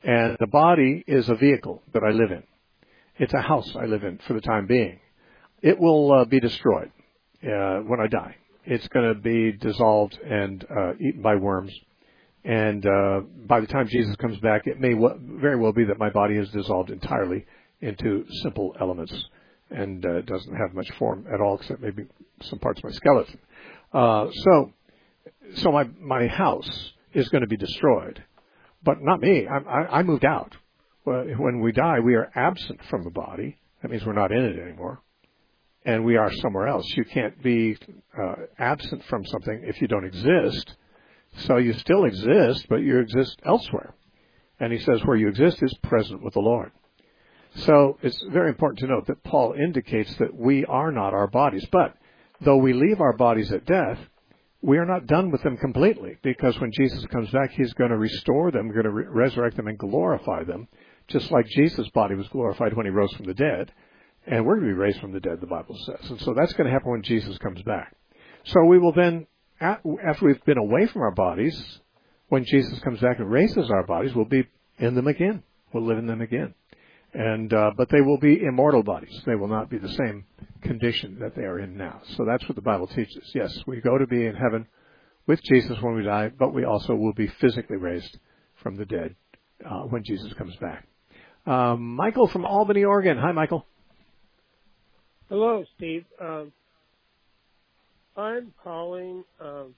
And 0.03 0.37
the 0.39 0.47
body 0.47 1.03
is 1.07 1.29
a 1.31 1.35
vehicle 1.35 1.83
that 1.95 2.03
I 2.03 2.11
live 2.11 2.31
in. 2.31 2.43
It's 3.19 3.33
a 3.33 3.41
house 3.41 3.75
I 3.75 3.87
live 3.87 4.05
in 4.05 4.19
for 4.27 4.35
the 4.35 4.43
time 4.43 4.67
being. 4.67 5.01
It 5.63 5.79
will 5.79 6.13
uh, 6.13 6.25
be 6.27 6.41
destroyed 6.41 6.91
uh, 7.43 7.79
when 7.79 8.01
I 8.01 8.07
die. 8.09 8.37
It's 8.67 8.87
going 8.89 9.15
to 9.15 9.19
be 9.19 9.53
dissolved 9.53 10.19
and 10.19 10.63
uh, 10.65 10.93
eaten 11.01 11.23
by 11.23 11.37
worms. 11.37 11.73
And 12.45 12.85
uh, 12.85 13.21
by 13.47 13.61
the 13.61 13.67
time 13.67 13.89
Jesus 13.89 14.15
comes 14.17 14.39
back, 14.41 14.67
it 14.67 14.79
may 14.79 14.93
w- 14.93 15.19
very 15.41 15.57
well 15.57 15.73
be 15.73 15.85
that 15.85 15.99
my 15.99 16.11
body 16.11 16.37
is 16.37 16.51
dissolved 16.51 16.91
entirely 16.91 17.47
into 17.81 18.27
simple 18.43 18.77
elements 18.79 19.15
and 19.71 20.05
uh, 20.05 20.21
doesn't 20.21 20.55
have 20.55 20.75
much 20.75 20.91
form 20.99 21.25
at 21.33 21.41
all, 21.41 21.57
except 21.57 21.81
maybe 21.81 22.05
some 22.43 22.59
parts 22.59 22.81
of 22.81 22.85
my 22.85 22.91
skeleton. 22.91 23.39
Uh, 23.93 24.27
so, 24.45 24.73
so 25.57 25.73
my 25.73 25.85
my 25.99 26.27
house 26.27 26.93
is 27.17 27.29
going 27.31 27.41
to 27.41 27.49
be 27.49 27.57
destroyed, 27.57 28.23
but 28.85 28.99
not 29.01 29.21
me. 29.21 29.47
I, 29.49 29.57
I, 29.57 29.99
I 29.99 30.03
moved 30.03 30.25
out. 30.25 30.55
When 31.05 31.61
we 31.61 31.73
die, 31.73 32.01
we 32.01 32.15
are 32.15 32.31
absent 32.35 32.81
from 32.91 33.05
the 33.05 33.11
body. 33.11 33.57
That 33.81 33.91
means 33.91 34.05
we're 34.05 34.13
not 34.13 34.33
in 34.33 34.45
it 34.45 34.59
anymore, 34.59 35.01
and 35.85 36.05
we 36.05 36.17
are 36.17 36.33
somewhere 36.43 36.67
else. 36.67 36.85
You 36.97 37.05
can't 37.05 37.41
be 37.43 37.79
uh, 38.21 38.35
absent 38.59 39.05
from 39.05 39.25
something 39.25 39.63
if 39.65 39.81
you 39.81 39.89
don't 39.89 40.05
exist. 40.05 40.75
So 41.47 41.59
you 41.59 41.73
still 41.75 42.05
exist, 42.05 42.67
but 42.69 42.83
you 42.83 42.99
exist 42.99 43.41
elsewhere. 43.45 43.95
And 44.59 44.73
he 44.73 44.79
says 44.79 45.01
where 45.05 45.17
you 45.17 45.29
exist 45.29 45.63
is 45.63 45.75
present 45.83 46.23
with 46.23 46.35
the 46.35 46.41
Lord. 46.41 46.73
So 47.55 47.99
it's 48.03 48.23
very 48.33 48.49
important 48.49 48.81
to 48.81 48.87
note 48.89 49.07
that 49.07 49.23
Paul 49.23 49.53
indicates 49.53 50.15
that 50.17 50.35
we 50.35 50.65
are 50.65 50.91
not 50.91 51.15
our 51.15 51.29
bodies. 51.29 51.67
But 51.71 51.95
though 52.41 52.57
we 52.57 52.73
leave 52.73 53.01
our 53.01 53.17
bodies 53.17 53.53
at 53.53 53.65
death, 53.65 53.99
we 54.67 54.79
are 54.79 54.85
not 54.85 55.07
done 55.07 55.31
with 55.31 55.45
them 55.45 55.57
completely 55.57 56.17
because 56.25 56.61
when 56.61 56.73
Jesus 56.73 57.07
comes 57.07 57.31
back, 57.31 57.53
he's 57.53 57.73
going 57.75 57.91
to 57.91 57.97
restore 57.97 58.51
them, 58.51 58.73
going 58.73 58.83
to 58.83 58.91
re- 58.91 59.07
resurrect 59.07 59.57
them 59.57 59.69
and 59.69 59.79
glorify 59.79 60.43
them, 60.43 60.67
just 61.07 61.31
like 61.31 61.47
Jesus' 61.47 61.89
body 61.91 62.17
was 62.17 62.27
glorified 62.29 62.77
when 62.77 62.85
he 62.85 62.91
rose 62.91 63.13
from 63.13 63.27
the 63.27 63.35
dead. 63.35 63.71
And 64.27 64.45
we're 64.45 64.57
going 64.57 64.67
to 64.67 64.75
be 64.75 64.79
raised 64.79 65.01
from 65.01 65.13
the 65.13 65.21
dead, 65.21 65.41
the 65.41 65.47
Bible 65.47 65.79
says. 65.87 66.11
And 66.11 66.21
so 66.21 66.35
that's 66.35 66.53
going 66.55 66.67
to 66.67 66.73
happen 66.73 66.91
when 66.91 67.05
Jesus 67.05 67.39
comes 67.39 67.63
back. 67.63 67.95
So 68.45 68.65
we 68.65 68.81
will 68.81 68.93
then, 68.93 69.29
after 69.61 70.27
we've 70.27 70.45
been 70.45 70.59
away 70.59 70.87
from 70.87 71.03
our 71.03 71.15
bodies, 71.15 71.81
when 72.29 72.45
Jesus 72.45 72.81
comes 72.81 72.99
back 72.99 73.21
and 73.21 73.31
raises 73.31 73.71
our 73.71 73.87
bodies, 73.87 74.17
we'll 74.17 74.25
be 74.25 74.49
in 74.79 74.97
them 74.97 75.07
again. 75.07 75.45
We'll 75.73 75.87
live 75.87 75.99
in 75.99 76.09
them 76.09 76.23
again 76.23 76.55
and 77.17 77.53
uh, 77.55 77.71
but 77.77 77.89
they 77.89 78.03
will 78.03 78.19
be 78.19 78.43
immortal 78.43 78.83
bodies. 78.83 79.23
They 79.25 79.35
will 79.35 79.49
not 79.49 79.71
be 79.71 79.79
the 79.79 79.89
same 79.89 80.27
condition 80.63 81.19
that 81.21 81.35
they 81.35 81.43
are 81.43 81.59
in 81.59 81.77
now. 81.77 82.03
So 82.17 82.27
that's 82.27 82.47
what 82.47 82.57
the 82.57 82.63
Bible 82.63 82.87
teaches. 82.87 83.31
Yes, 83.35 83.57
we 83.67 83.81
go 83.81 83.97
to 83.97 84.07
be 84.07 84.27
in 84.27 84.37
heaven 84.37 84.67
with 85.27 85.43
Jesus 85.43 85.79
when 85.81 85.95
we 85.95 86.03
die, 86.03 86.31
but 86.39 86.53
we 86.53 86.65
also 86.65 86.95
will 86.95 87.15
be 87.15 87.29
physically 87.41 87.79
raised 87.79 88.19
from 88.63 88.77
the 88.77 88.85
dead 88.85 89.17
uh, 89.65 89.83
when 89.85 90.05
Jesus 90.05 90.33
comes 90.35 90.55
back. 90.57 90.87
Um, 91.47 91.97
Michael 91.97 92.29
from 92.29 92.45
Albany, 92.45 92.85
Oregon. 92.85 93.17
Hi, 93.17 93.33
Michael. 93.33 93.67
Hello, 95.31 95.65
Steve. 95.77 96.05
Um, 96.21 96.53
I'm 98.15 98.53
calling 98.63 99.25
um, 99.41 99.75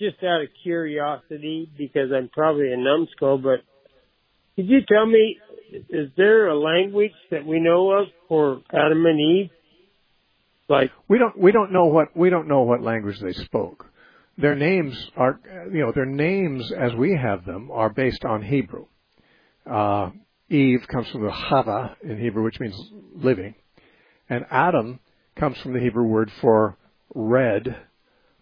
just 0.00 0.16
out 0.24 0.42
of 0.42 0.48
curiosity 0.64 1.70
because 1.78 2.10
I'm 2.14 2.28
probably 2.28 2.72
a 2.72 2.76
numbskull, 2.76 3.38
but 3.38 3.60
could 4.58 4.68
you 4.68 4.80
tell 4.88 5.06
me 5.06 5.36
is 5.88 6.10
there 6.16 6.48
a 6.48 6.58
language 6.58 7.12
that 7.30 7.46
we 7.46 7.60
know 7.60 7.92
of 7.92 8.08
for 8.26 8.60
Adam 8.72 9.06
and 9.06 9.20
Eve? 9.20 9.50
Like 10.68 10.90
we 11.06 11.18
don't 11.18 11.38
we 11.38 11.52
don't 11.52 11.70
know 11.72 11.84
what 11.84 12.08
we 12.16 12.28
don't 12.28 12.48
know 12.48 12.62
what 12.62 12.82
language 12.82 13.20
they 13.20 13.34
spoke. 13.34 13.86
Their 14.36 14.56
names 14.56 14.96
are 15.16 15.38
you 15.72 15.86
know 15.86 15.92
their 15.92 16.06
names 16.06 16.72
as 16.72 16.92
we 16.96 17.16
have 17.16 17.44
them 17.44 17.70
are 17.70 17.88
based 17.88 18.24
on 18.24 18.42
Hebrew. 18.42 18.86
Uh, 19.64 20.10
Eve 20.50 20.84
comes 20.90 21.08
from 21.10 21.22
the 21.22 21.30
Hava 21.30 21.96
in 22.02 22.18
Hebrew, 22.18 22.42
which 22.42 22.58
means 22.58 22.74
living, 23.14 23.54
and 24.28 24.44
Adam 24.50 24.98
comes 25.36 25.56
from 25.58 25.72
the 25.72 25.80
Hebrew 25.80 26.08
word 26.08 26.32
for 26.40 26.76
red, 27.14 27.76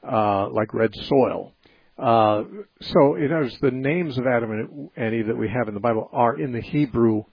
uh, 0.03 0.49
like 0.49 0.73
red 0.73 0.93
soil. 0.95 1.53
Uh, 1.99 2.43
so, 2.81 3.15
in 3.15 3.27
other 3.27 3.43
words, 3.43 3.59
the 3.61 3.71
names 3.71 4.19
of 4.19 4.27
Adam 4.27 4.91
and 4.97 5.15
Eve 5.15 5.29
that 5.29 5.37
we 5.37 5.49
have 5.49 5.69
in 5.69 5.75
the 5.75 5.81
Bible 5.81 6.11
are 6.13 6.39
in 6.39 6.53
the 6.53 6.61
Hebrew 6.61 7.25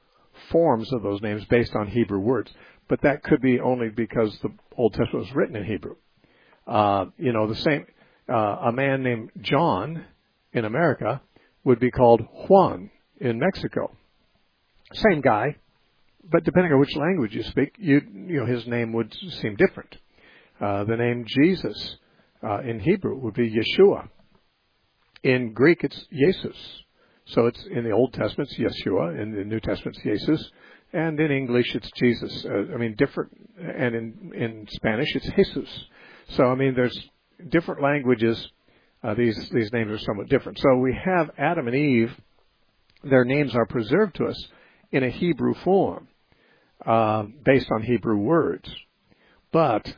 forms 0.51 0.91
of 0.93 1.03
those 1.03 1.22
names 1.22 1.43
based 1.45 1.76
on 1.76 1.88
Hebrew 1.88 2.20
words. 2.20 2.51
But 2.88 3.01
that 3.01 3.24
could 3.24 3.41
be 3.41 3.59
only 3.59 3.89
because 3.89 4.38
the 4.39 4.49
Old 4.78 4.93
Testament 4.93 5.26
was 5.26 5.36
written 5.36 5.55
in 5.55 5.66
Hebrew. 5.66 5.95
Uh, 6.66 7.05
you 7.18 7.34
know, 7.34 7.47
the 7.47 7.55
same, 7.55 7.86
uh, 8.30 8.34
a 8.34 8.72
man 8.72 9.03
named 9.03 9.32
John 9.41 10.05
in 10.53 10.66
America 10.66 11.22
would 11.64 11.80
be 11.80 11.91
called 11.91 12.22
Juan 12.47 12.89
in 13.20 13.39
Mexico. 13.39 13.91
Same 14.93 15.22
guy, 15.22 15.57
but 16.30 16.43
depending 16.43 16.72
on 16.72 16.80
which 16.80 16.95
language 16.95 17.34
you 17.34 17.43
speak, 17.43 17.76
you 17.80 18.01
you 18.28 18.39
know 18.39 18.45
his 18.45 18.66
name 18.68 18.93
would 18.93 19.14
seem 19.41 19.55
different. 19.55 19.97
Uh, 20.61 20.84
the 20.84 20.95
name 20.95 21.26
Jesus 21.28 21.97
uh, 22.43 22.59
in 22.59 22.80
Hebrew 22.80 23.18
would 23.18 23.34
be 23.34 23.49
Yeshua. 23.49 24.07
In 25.24 25.53
Greek, 25.53 25.84
it's 25.84 26.05
Jesus. 26.11 26.55
So 27.26 27.45
it's 27.45 27.65
in 27.71 27.84
the 27.86 27.91
Old 27.91 28.13
Testament, 28.13 28.49
it's 28.51 28.86
Yeshua. 28.86 29.19
In 29.21 29.34
the 29.34 29.45
New 29.45 29.59
Testament, 29.61 29.97
it's 29.97 30.26
Jesus. 30.26 30.51
And 30.91 31.19
in 31.19 31.32
English, 31.32 31.74
it's 31.74 31.89
Jesus. 31.95 32.45
Uh, 32.45 32.74
I 32.74 32.78
mean, 32.78 32.95
different. 32.97 33.32
And 33.57 33.95
in 33.95 34.32
in 34.36 34.67
Spanish, 34.71 35.15
it's 35.15 35.30
Jesus. 35.36 35.86
So 36.30 36.43
I 36.45 36.55
mean, 36.55 36.76
there's 36.76 36.97
different 37.49 37.82
languages. 37.82 38.47
Uh, 39.01 39.13
these 39.13 39.38
these 39.49 39.71
names 39.71 39.91
are 39.91 39.97
somewhat 39.99 40.30
different. 40.30 40.59
So 40.59 40.78
we 40.78 40.93
have 41.03 41.32
Adam 41.38 41.67
and 41.67 41.76
Eve. 41.76 42.11
Their 43.03 43.26
names 43.26 43.55
are 43.55 43.65
preserved 43.65 44.15
to 44.15 44.26
us 44.26 44.47
in 44.91 45.03
a 45.03 45.09
Hebrew 45.09 45.53
form, 45.63 46.07
uh, 46.86 47.24
based 47.43 47.69
on 47.71 47.82
Hebrew 47.82 48.17
words. 48.17 48.69
But 49.51 49.93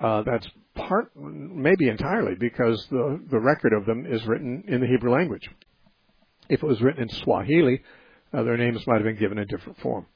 uh, 0.00 0.22
that's 0.22 0.46
part, 0.76 1.10
maybe 1.16 1.88
entirely, 1.88 2.34
because 2.38 2.86
the 2.90 3.20
the 3.30 3.38
record 3.38 3.72
of 3.72 3.86
them 3.86 4.06
is 4.06 4.24
written 4.26 4.64
in 4.68 4.80
the 4.80 4.86
Hebrew 4.86 5.12
language. 5.12 5.48
If 6.48 6.62
it 6.62 6.66
was 6.66 6.80
written 6.80 7.02
in 7.02 7.08
Swahili, 7.08 7.82
uh, 8.32 8.42
their 8.42 8.56
names 8.56 8.86
might 8.86 8.96
have 8.96 9.04
been 9.04 9.18
given 9.18 9.38
a 9.38 9.46
different 9.46 9.78
form. 9.80 10.06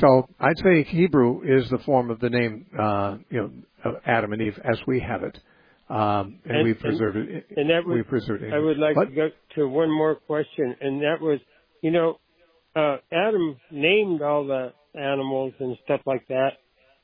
So 0.00 0.28
I'd 0.38 0.58
say 0.58 0.82
Hebrew 0.84 1.42
is 1.42 1.68
the 1.70 1.78
form 1.78 2.10
of 2.10 2.20
the 2.20 2.30
name, 2.30 2.66
uh, 2.78 3.16
you 3.30 3.40
know, 3.40 3.50
of 3.84 3.94
Adam 4.06 4.32
and 4.32 4.42
Eve 4.42 4.58
as 4.64 4.78
we 4.86 5.00
have 5.00 5.22
it, 5.22 5.38
um, 5.88 6.40
and, 6.44 6.58
and 6.58 6.64
we 6.64 6.74
preserved 6.74 7.16
it. 7.16 7.46
And 7.56 7.70
that 7.70 7.86
we 7.86 8.02
preserved 8.02 8.42
it. 8.42 8.52
I 8.52 8.58
would 8.58 8.78
like 8.78 8.96
what? 8.96 9.08
to 9.08 9.14
go 9.14 9.28
to 9.56 9.68
one 9.68 9.90
more 9.90 10.16
question, 10.16 10.76
and 10.80 11.00
that 11.02 11.20
was, 11.20 11.40
you 11.82 11.90
know, 11.90 12.18
uh, 12.76 12.98
Adam 13.10 13.56
named 13.70 14.20
all 14.22 14.46
the 14.46 14.72
animals 14.94 15.54
and 15.58 15.76
stuff 15.84 16.00
like 16.06 16.26
that, 16.28 16.50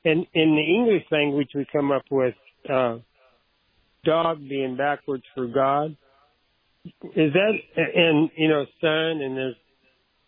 and 0.05 0.27
in 0.35 0.57
the 0.57 0.63
English 0.63 1.05
language 1.11 1.49
we 1.55 1.67
come 1.73 1.91
up 1.91 2.05
with 2.11 2.35
uh, 2.71 2.99
dog 4.05 4.39
being 4.49 4.77
backwards 4.77 5.25
for 5.35 5.47
God. 5.47 5.97
Is 7.17 7.33
that 7.33 7.53
and 7.77 8.31
you 8.37 8.49
know 8.49 8.67
sun 8.81 9.23
and 9.23 9.37
there's 9.37 9.57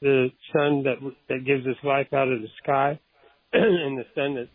the 0.01 0.29
sun 0.53 0.85
that 0.85 0.97
that 1.29 1.45
gives 1.45 1.67
us 1.67 1.77
life 1.83 2.13
out 2.13 2.29
of 2.29 2.41
the 2.41 2.49
sky, 2.63 2.99
and 3.53 3.99
the 3.99 4.05
sun 4.15 4.35
that 4.35 4.49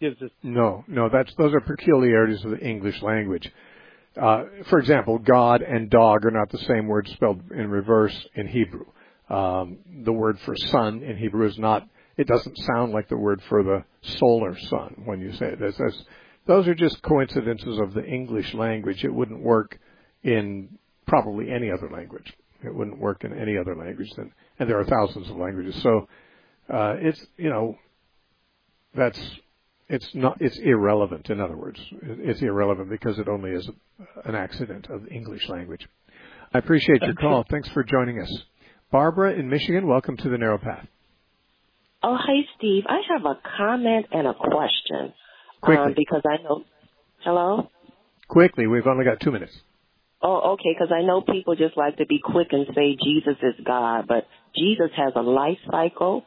gives 0.00 0.20
us. 0.22 0.30
No, 0.42 0.84
no, 0.86 1.08
that's 1.08 1.32
those 1.36 1.54
are 1.54 1.60
peculiarities 1.60 2.44
of 2.44 2.52
the 2.52 2.60
English 2.60 3.00
language. 3.02 3.50
Uh, 4.20 4.44
for 4.68 4.78
example, 4.78 5.18
God 5.18 5.62
and 5.62 5.90
dog 5.90 6.24
are 6.24 6.30
not 6.30 6.50
the 6.50 6.58
same 6.58 6.88
word 6.88 7.08
spelled 7.14 7.40
in 7.52 7.70
reverse 7.70 8.16
in 8.34 8.48
Hebrew. 8.48 8.86
Um, 9.28 9.78
the 10.04 10.12
word 10.12 10.38
for 10.44 10.56
sun 10.56 11.02
in 11.02 11.16
Hebrew 11.16 11.46
is 11.46 11.58
not. 11.58 11.86
It 12.18 12.26
doesn't 12.26 12.58
sound 12.58 12.92
like 12.92 13.08
the 13.08 13.16
word 13.16 13.40
for 13.48 13.62
the 13.62 13.84
solar 14.02 14.58
sun 14.58 15.02
when 15.06 15.20
you 15.20 15.32
say 15.32 15.46
it. 15.46 15.60
That's, 15.60 15.78
that's, 15.78 16.02
those 16.46 16.68
are 16.68 16.74
just 16.74 17.00
coincidences 17.02 17.78
of 17.78 17.94
the 17.94 18.04
English 18.04 18.52
language. 18.52 19.04
It 19.04 19.14
wouldn't 19.14 19.40
work 19.40 19.78
in 20.22 20.78
probably 21.06 21.50
any 21.50 21.70
other 21.70 21.88
language. 21.90 22.30
It 22.62 22.74
wouldn't 22.74 22.98
work 22.98 23.24
in 23.24 23.32
any 23.32 23.56
other 23.56 23.76
language 23.76 24.10
than 24.16 24.32
and 24.58 24.68
there 24.68 24.78
are 24.78 24.84
thousands 24.84 25.30
of 25.30 25.36
languages. 25.36 25.80
So 25.82 26.08
uh, 26.72 26.96
it's 26.98 27.24
you 27.36 27.50
know 27.50 27.76
that's 28.94 29.20
it's 29.88 30.08
not 30.14 30.38
it's 30.40 30.58
irrelevant. 30.58 31.30
In 31.30 31.40
other 31.40 31.56
words, 31.56 31.80
it's 32.02 32.42
irrelevant 32.42 32.90
because 32.90 33.18
it 33.18 33.28
only 33.28 33.50
is 33.50 33.68
an 34.24 34.34
accident 34.34 34.88
of 34.90 35.04
the 35.04 35.10
English 35.10 35.48
language. 35.48 35.86
I 36.52 36.58
appreciate 36.58 37.02
your 37.02 37.14
call. 37.14 37.44
Thanks 37.48 37.68
for 37.68 37.84
joining 37.84 38.20
us, 38.20 38.32
Barbara 38.90 39.34
in 39.34 39.48
Michigan. 39.48 39.86
Welcome 39.86 40.16
to 40.18 40.28
the 40.28 40.38
Narrow 40.38 40.58
Path. 40.58 40.86
Oh, 42.02 42.16
hi, 42.18 42.46
Steve. 42.56 42.84
I 42.88 43.00
have 43.12 43.24
a 43.24 43.38
comment 43.56 44.06
and 44.12 44.26
a 44.26 44.34
question. 44.34 45.12
Quickly. 45.60 45.84
Um, 45.84 45.94
because 45.96 46.22
I 46.24 46.42
know. 46.42 46.64
Hello. 47.24 47.70
Quickly, 48.28 48.66
we've 48.66 48.86
only 48.86 49.04
got 49.04 49.20
two 49.20 49.32
minutes. 49.32 49.52
Oh, 50.22 50.54
okay, 50.54 50.74
because 50.74 50.92
I 50.92 51.02
know 51.02 51.22
people 51.22 51.54
just 51.56 51.76
like 51.76 51.96
to 51.96 52.06
be 52.06 52.20
quick 52.22 52.48
and 52.50 52.66
say 52.74 52.96
Jesus 53.04 53.36
is 53.42 53.54
God, 53.64 54.06
but 54.08 54.26
Jesus 54.56 54.90
has 54.96 55.12
a 55.16 55.22
life 55.22 55.58
cycle. 55.70 56.24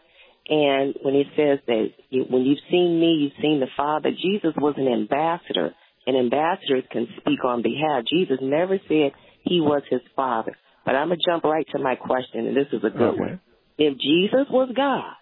And 0.47 0.95
when 1.03 1.13
he 1.13 1.23
says 1.37 1.59
that 1.67 1.89
when 2.29 2.43
you've 2.43 2.63
seen 2.69 2.99
me, 2.99 3.19
you've 3.21 3.41
seen 3.41 3.59
the 3.59 3.67
Father, 3.77 4.09
Jesus 4.11 4.53
was 4.57 4.75
an 4.77 4.87
ambassador, 4.87 5.73
and 6.07 6.17
ambassadors 6.17 6.83
can 6.91 7.07
speak 7.19 7.43
on 7.45 7.61
behalf. 7.61 8.05
Jesus 8.11 8.39
never 8.41 8.79
said 8.87 9.11
he 9.43 9.61
was 9.61 9.83
his 9.89 10.01
Father. 10.15 10.57
But 10.85 10.95
I'm 10.95 11.09
going 11.09 11.19
to 11.19 11.31
jump 11.31 11.43
right 11.43 11.67
to 11.73 11.79
my 11.79 11.95
question, 11.95 12.47
and 12.47 12.57
this 12.57 12.67
is 12.73 12.83
a 12.83 12.89
good 12.89 13.13
okay. 13.13 13.19
one. 13.19 13.39
If 13.77 13.97
Jesus 13.99 14.47
was 14.49 14.71
God, 14.75 15.13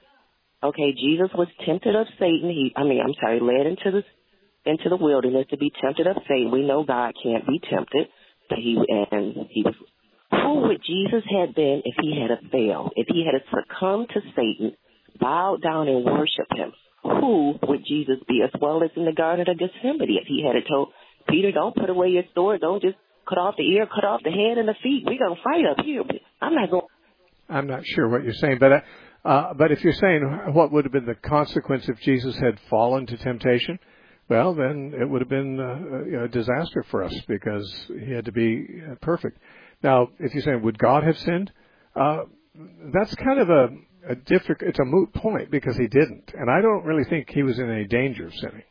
okay, 0.64 0.93
Jesus 0.93 1.30
was 1.36 1.47
tempted 1.66 1.95
of 1.95 2.07
Satan. 2.20 2.49
He, 2.49 2.74
I 2.76 2.84
mean, 2.84 3.01
I'm 3.01 3.16
sorry, 3.20 3.39
led 3.39 3.66
into 3.66 3.91
the 3.91 4.03
into 4.70 4.89
the 4.89 4.97
wilderness 4.97 5.47
to 5.49 5.57
be 5.57 5.72
tempted 5.82 6.05
of 6.07 6.18
Satan. 6.28 6.51
We 6.51 6.66
know 6.66 6.84
God 6.84 7.14
can't 7.24 7.47
be 7.47 7.60
tempted 7.70 8.07
but 8.49 8.57
he 8.57 8.76
and 8.76 9.47
he 9.49 9.64
was 9.64 9.76
who 10.32 10.68
would 10.68 10.82
Jesus 10.86 11.24
have 11.30 11.55
been 11.55 11.82
if 11.86 11.95
he 12.01 12.20
had 12.20 12.30
a 12.30 12.38
failed, 12.49 12.93
if 12.95 13.07
he 13.07 13.26
had 13.26 13.41
succumbed 13.49 14.10
to 14.10 14.22
Satan, 14.36 14.76
bowed 15.20 15.62
down 15.64 15.88
and 15.88 16.05
worshiped 16.05 16.53
him? 16.53 16.72
Who 17.01 17.55
would 17.64 17.84
Jesus 17.88 18.18
be? 18.28 18.41
As 18.43 18.51
well 18.62 18.84
as 18.84 18.91
in 18.95 19.05
the 19.05 19.14
Garden 19.14 19.49
of 19.49 19.57
Gethsemane, 19.57 20.01
if 20.01 20.28
he 20.28 20.43
had 20.45 20.55
told 20.68 20.89
Peter, 21.28 21.51
"Don't 21.51 21.76
put 21.76 21.89
away 21.89 22.10
your 22.10 22.26
sword, 22.36 22.62
don't 22.62 22.82
just 22.82 22.97
cut 23.28 23.38
off 23.38 23.55
the 23.57 23.64
ear, 23.64 23.88
cut 23.88 24.03
off 24.03 24.22
the 24.24 24.32
head 24.32 24.57
and 24.57 24.68
the 24.68 24.76
feet. 24.76 25.05
We're 25.05 25.18
gonna 25.18 25.41
fight 25.43 25.66
up 25.66 25.84
here. 25.84 26.03
I'm 26.41 26.53
not 26.53 26.70
going." 26.70 26.86
I'm 27.49 27.68
not 27.68 27.86
sure 27.86 28.07
what 28.07 28.24
you're 28.24 28.34
saying, 28.34 28.57
but 28.60 28.84
uh, 29.26 29.53
but 29.53 29.72
if 29.72 29.84
you're 29.84 29.93
saying 29.93 30.22
what 30.53 30.72
would 30.72 30.86
have 30.86 30.91
been 30.91 31.05
the 31.05 31.15
consequence 31.15 31.88
if 31.89 31.99
Jesus 31.99 32.36
had 32.38 32.59
fallen 32.70 33.05
to 33.07 33.17
temptation, 33.17 33.80
well, 34.30 34.53
then 34.53 34.93
it 34.99 35.09
would 35.09 35.22
have 35.22 35.30
been 35.30 35.59
a, 35.59 36.26
a 36.26 36.28
disaster 36.28 36.86
for 36.89 37.03
us 37.03 37.13
because 37.28 37.88
he 38.05 38.11
had 38.11 38.26
to 38.26 38.32
be 38.32 38.65
perfect. 39.01 39.39
Now, 39.82 40.09
if 40.20 40.34
you're 40.34 40.43
saying, 40.43 40.61
would 40.61 40.78
God 40.78 41.03
have 41.03 41.17
sinned? 41.17 41.51
Uh, 41.95 42.24
that's 42.93 43.13
kind 43.15 43.39
of 43.39 43.49
a, 43.49 43.70
a 44.09 44.15
difficult, 44.15 44.70
it's 44.70 44.80
a 44.80 44.86
moot 44.86 45.13
point 45.13 45.49
because 45.49 45.78
he 45.78 45.88
didn't. 45.88 46.32
And 46.38 46.49
I 46.49 46.61
don't 46.61 46.86
really 46.86 47.05
think 47.05 47.30
he 47.30 47.43
was 47.43 47.57
in 47.57 47.70
any 47.70 47.86
danger 47.86 48.28
of 48.28 48.34
sinning. 48.36 48.63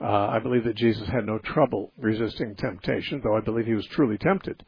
Uh, 0.00 0.28
I 0.28 0.38
believe 0.40 0.64
that 0.64 0.76
Jesus 0.76 1.08
had 1.08 1.26
no 1.26 1.38
trouble 1.38 1.92
resisting 1.98 2.54
temptation, 2.56 3.20
though 3.22 3.36
I 3.36 3.40
believe 3.40 3.66
he 3.66 3.74
was 3.74 3.86
truly 3.86 4.18
tempted. 4.18 4.64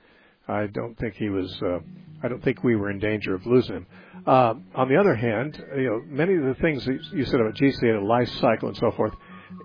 I 0.49 0.67
don't 0.67 0.97
think 0.99 1.15
he 1.15 1.29
was. 1.29 1.53
Uh, 1.63 1.79
I 2.23 2.29
don't 2.29 2.43
think 2.43 2.65
we 2.65 2.77
were 2.77 2.91
in 2.91 2.99
danger 2.99 3.35
of 3.35 3.45
losing 3.47 3.77
him. 3.77 3.87
Uh, 4.27 4.55
on 4.75 4.89
the 4.89 4.97
other 4.97 5.15
hand, 5.15 5.63
you 5.77 5.85
know, 5.85 6.03
many 6.07 6.35
of 6.35 6.45
the 6.45 6.55
things 6.61 6.85
that 6.87 6.99
you 7.13 7.25
said 7.27 7.41
about 7.41 7.55
Jesus, 7.55 7.83
a 7.83 8.01
life 8.03 8.29
cycle 8.41 8.69
and 8.69 8.77
so 8.77 8.91
forth 8.93 9.13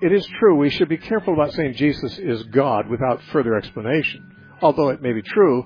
it 0.02 0.12
is 0.12 0.26
true 0.40 0.56
we 0.56 0.70
should 0.70 0.90
be 0.90 0.98
careful 0.98 1.34
about 1.34 1.54
saying 1.54 1.74
Jesus 1.74 2.18
is 2.20 2.44
God 2.44 2.90
without 2.90 3.22
further 3.32 3.56
explanation. 3.56 4.36
Although 4.62 4.90
it 4.90 5.02
may 5.02 5.14
be 5.14 5.22
true, 5.22 5.66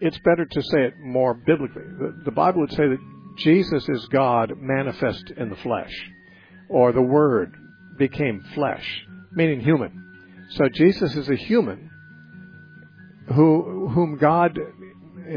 it's 0.00 0.18
better 0.18 0.44
to 0.44 0.62
say 0.62 0.84
it 0.84 0.94
more 0.98 1.34
biblically. 1.34 1.82
The, 1.82 2.22
the 2.24 2.30
Bible 2.30 2.60
would 2.60 2.70
say 2.70 2.88
that 2.88 2.98
Jesus 3.38 3.88
is 3.88 4.06
God 4.06 4.52
manifest 4.58 5.30
in 5.36 5.48
the 5.48 5.56
flesh, 5.56 5.92
or 6.68 6.92
the 6.92 7.02
Word 7.02 7.54
became 7.98 8.44
flesh, 8.54 8.84
meaning 9.32 9.60
human. 9.60 10.46
So 10.50 10.68
Jesus 10.72 11.14
is 11.14 11.28
a 11.28 11.36
human 11.36 11.90
who, 13.34 13.88
whom 13.88 14.16
God 14.18 14.58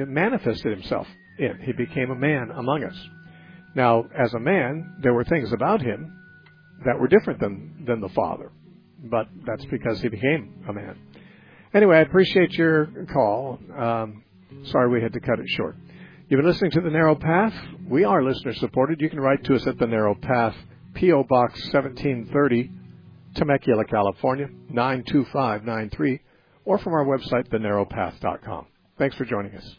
manifested 0.08 0.72
himself 0.72 1.08
in. 1.38 1.60
He 1.64 1.74
became 1.74 2.12
a 2.12 2.16
man 2.16 2.52
among 2.52 2.84
us. 2.84 2.98
Now, 3.76 4.06
as 4.18 4.34
a 4.34 4.40
man, 4.40 4.98
there 5.02 5.14
were 5.14 5.24
things 5.24 5.52
about 5.52 5.82
him 5.82 6.18
that 6.86 7.00
were 7.00 7.08
different 7.08 7.40
than, 7.40 7.84
than 7.86 8.02
the 8.02 8.10
Father. 8.10 8.52
But 9.04 9.28
that's 9.46 9.66
because 9.66 10.02
he 10.02 10.10
became 10.10 10.64
a 10.68 10.74
man. 10.74 10.98
Anyway, 11.74 11.98
I 11.98 12.02
appreciate 12.02 12.52
your 12.54 13.08
call. 13.12 13.60
Um, 13.78 14.24
sorry 14.66 14.90
we 14.90 15.02
had 15.02 15.14
to 15.14 15.20
cut 15.20 15.40
it 15.40 15.48
short. 15.48 15.76
You've 16.28 16.40
been 16.40 16.48
listening 16.48 16.72
to 16.72 16.82
The 16.82 16.90
Narrow 16.90 17.16
Path. 17.16 17.54
We 17.90 18.04
are 18.04 18.24
listener 18.24 18.54
supported. 18.54 19.02
You 19.02 19.10
can 19.10 19.20
write 19.20 19.44
to 19.46 19.56
us 19.56 19.66
at 19.68 19.78
The 19.78 19.88
Narrow 19.88 20.16
Path, 20.16 20.56
P.O. 20.94 21.24
Box 21.24 21.62
1730, 21.74 22.72
Temecula, 23.36 23.86
California, 23.86 24.48
92593, 24.70 26.20
or 26.66 26.78
from 26.80 26.94
our 26.94 27.06
website, 27.06 27.50
thenarrowpath.com. 27.50 28.68
Thanks 28.98 29.16
for 29.16 29.26
joining 29.26 29.56
us. 29.56 29.76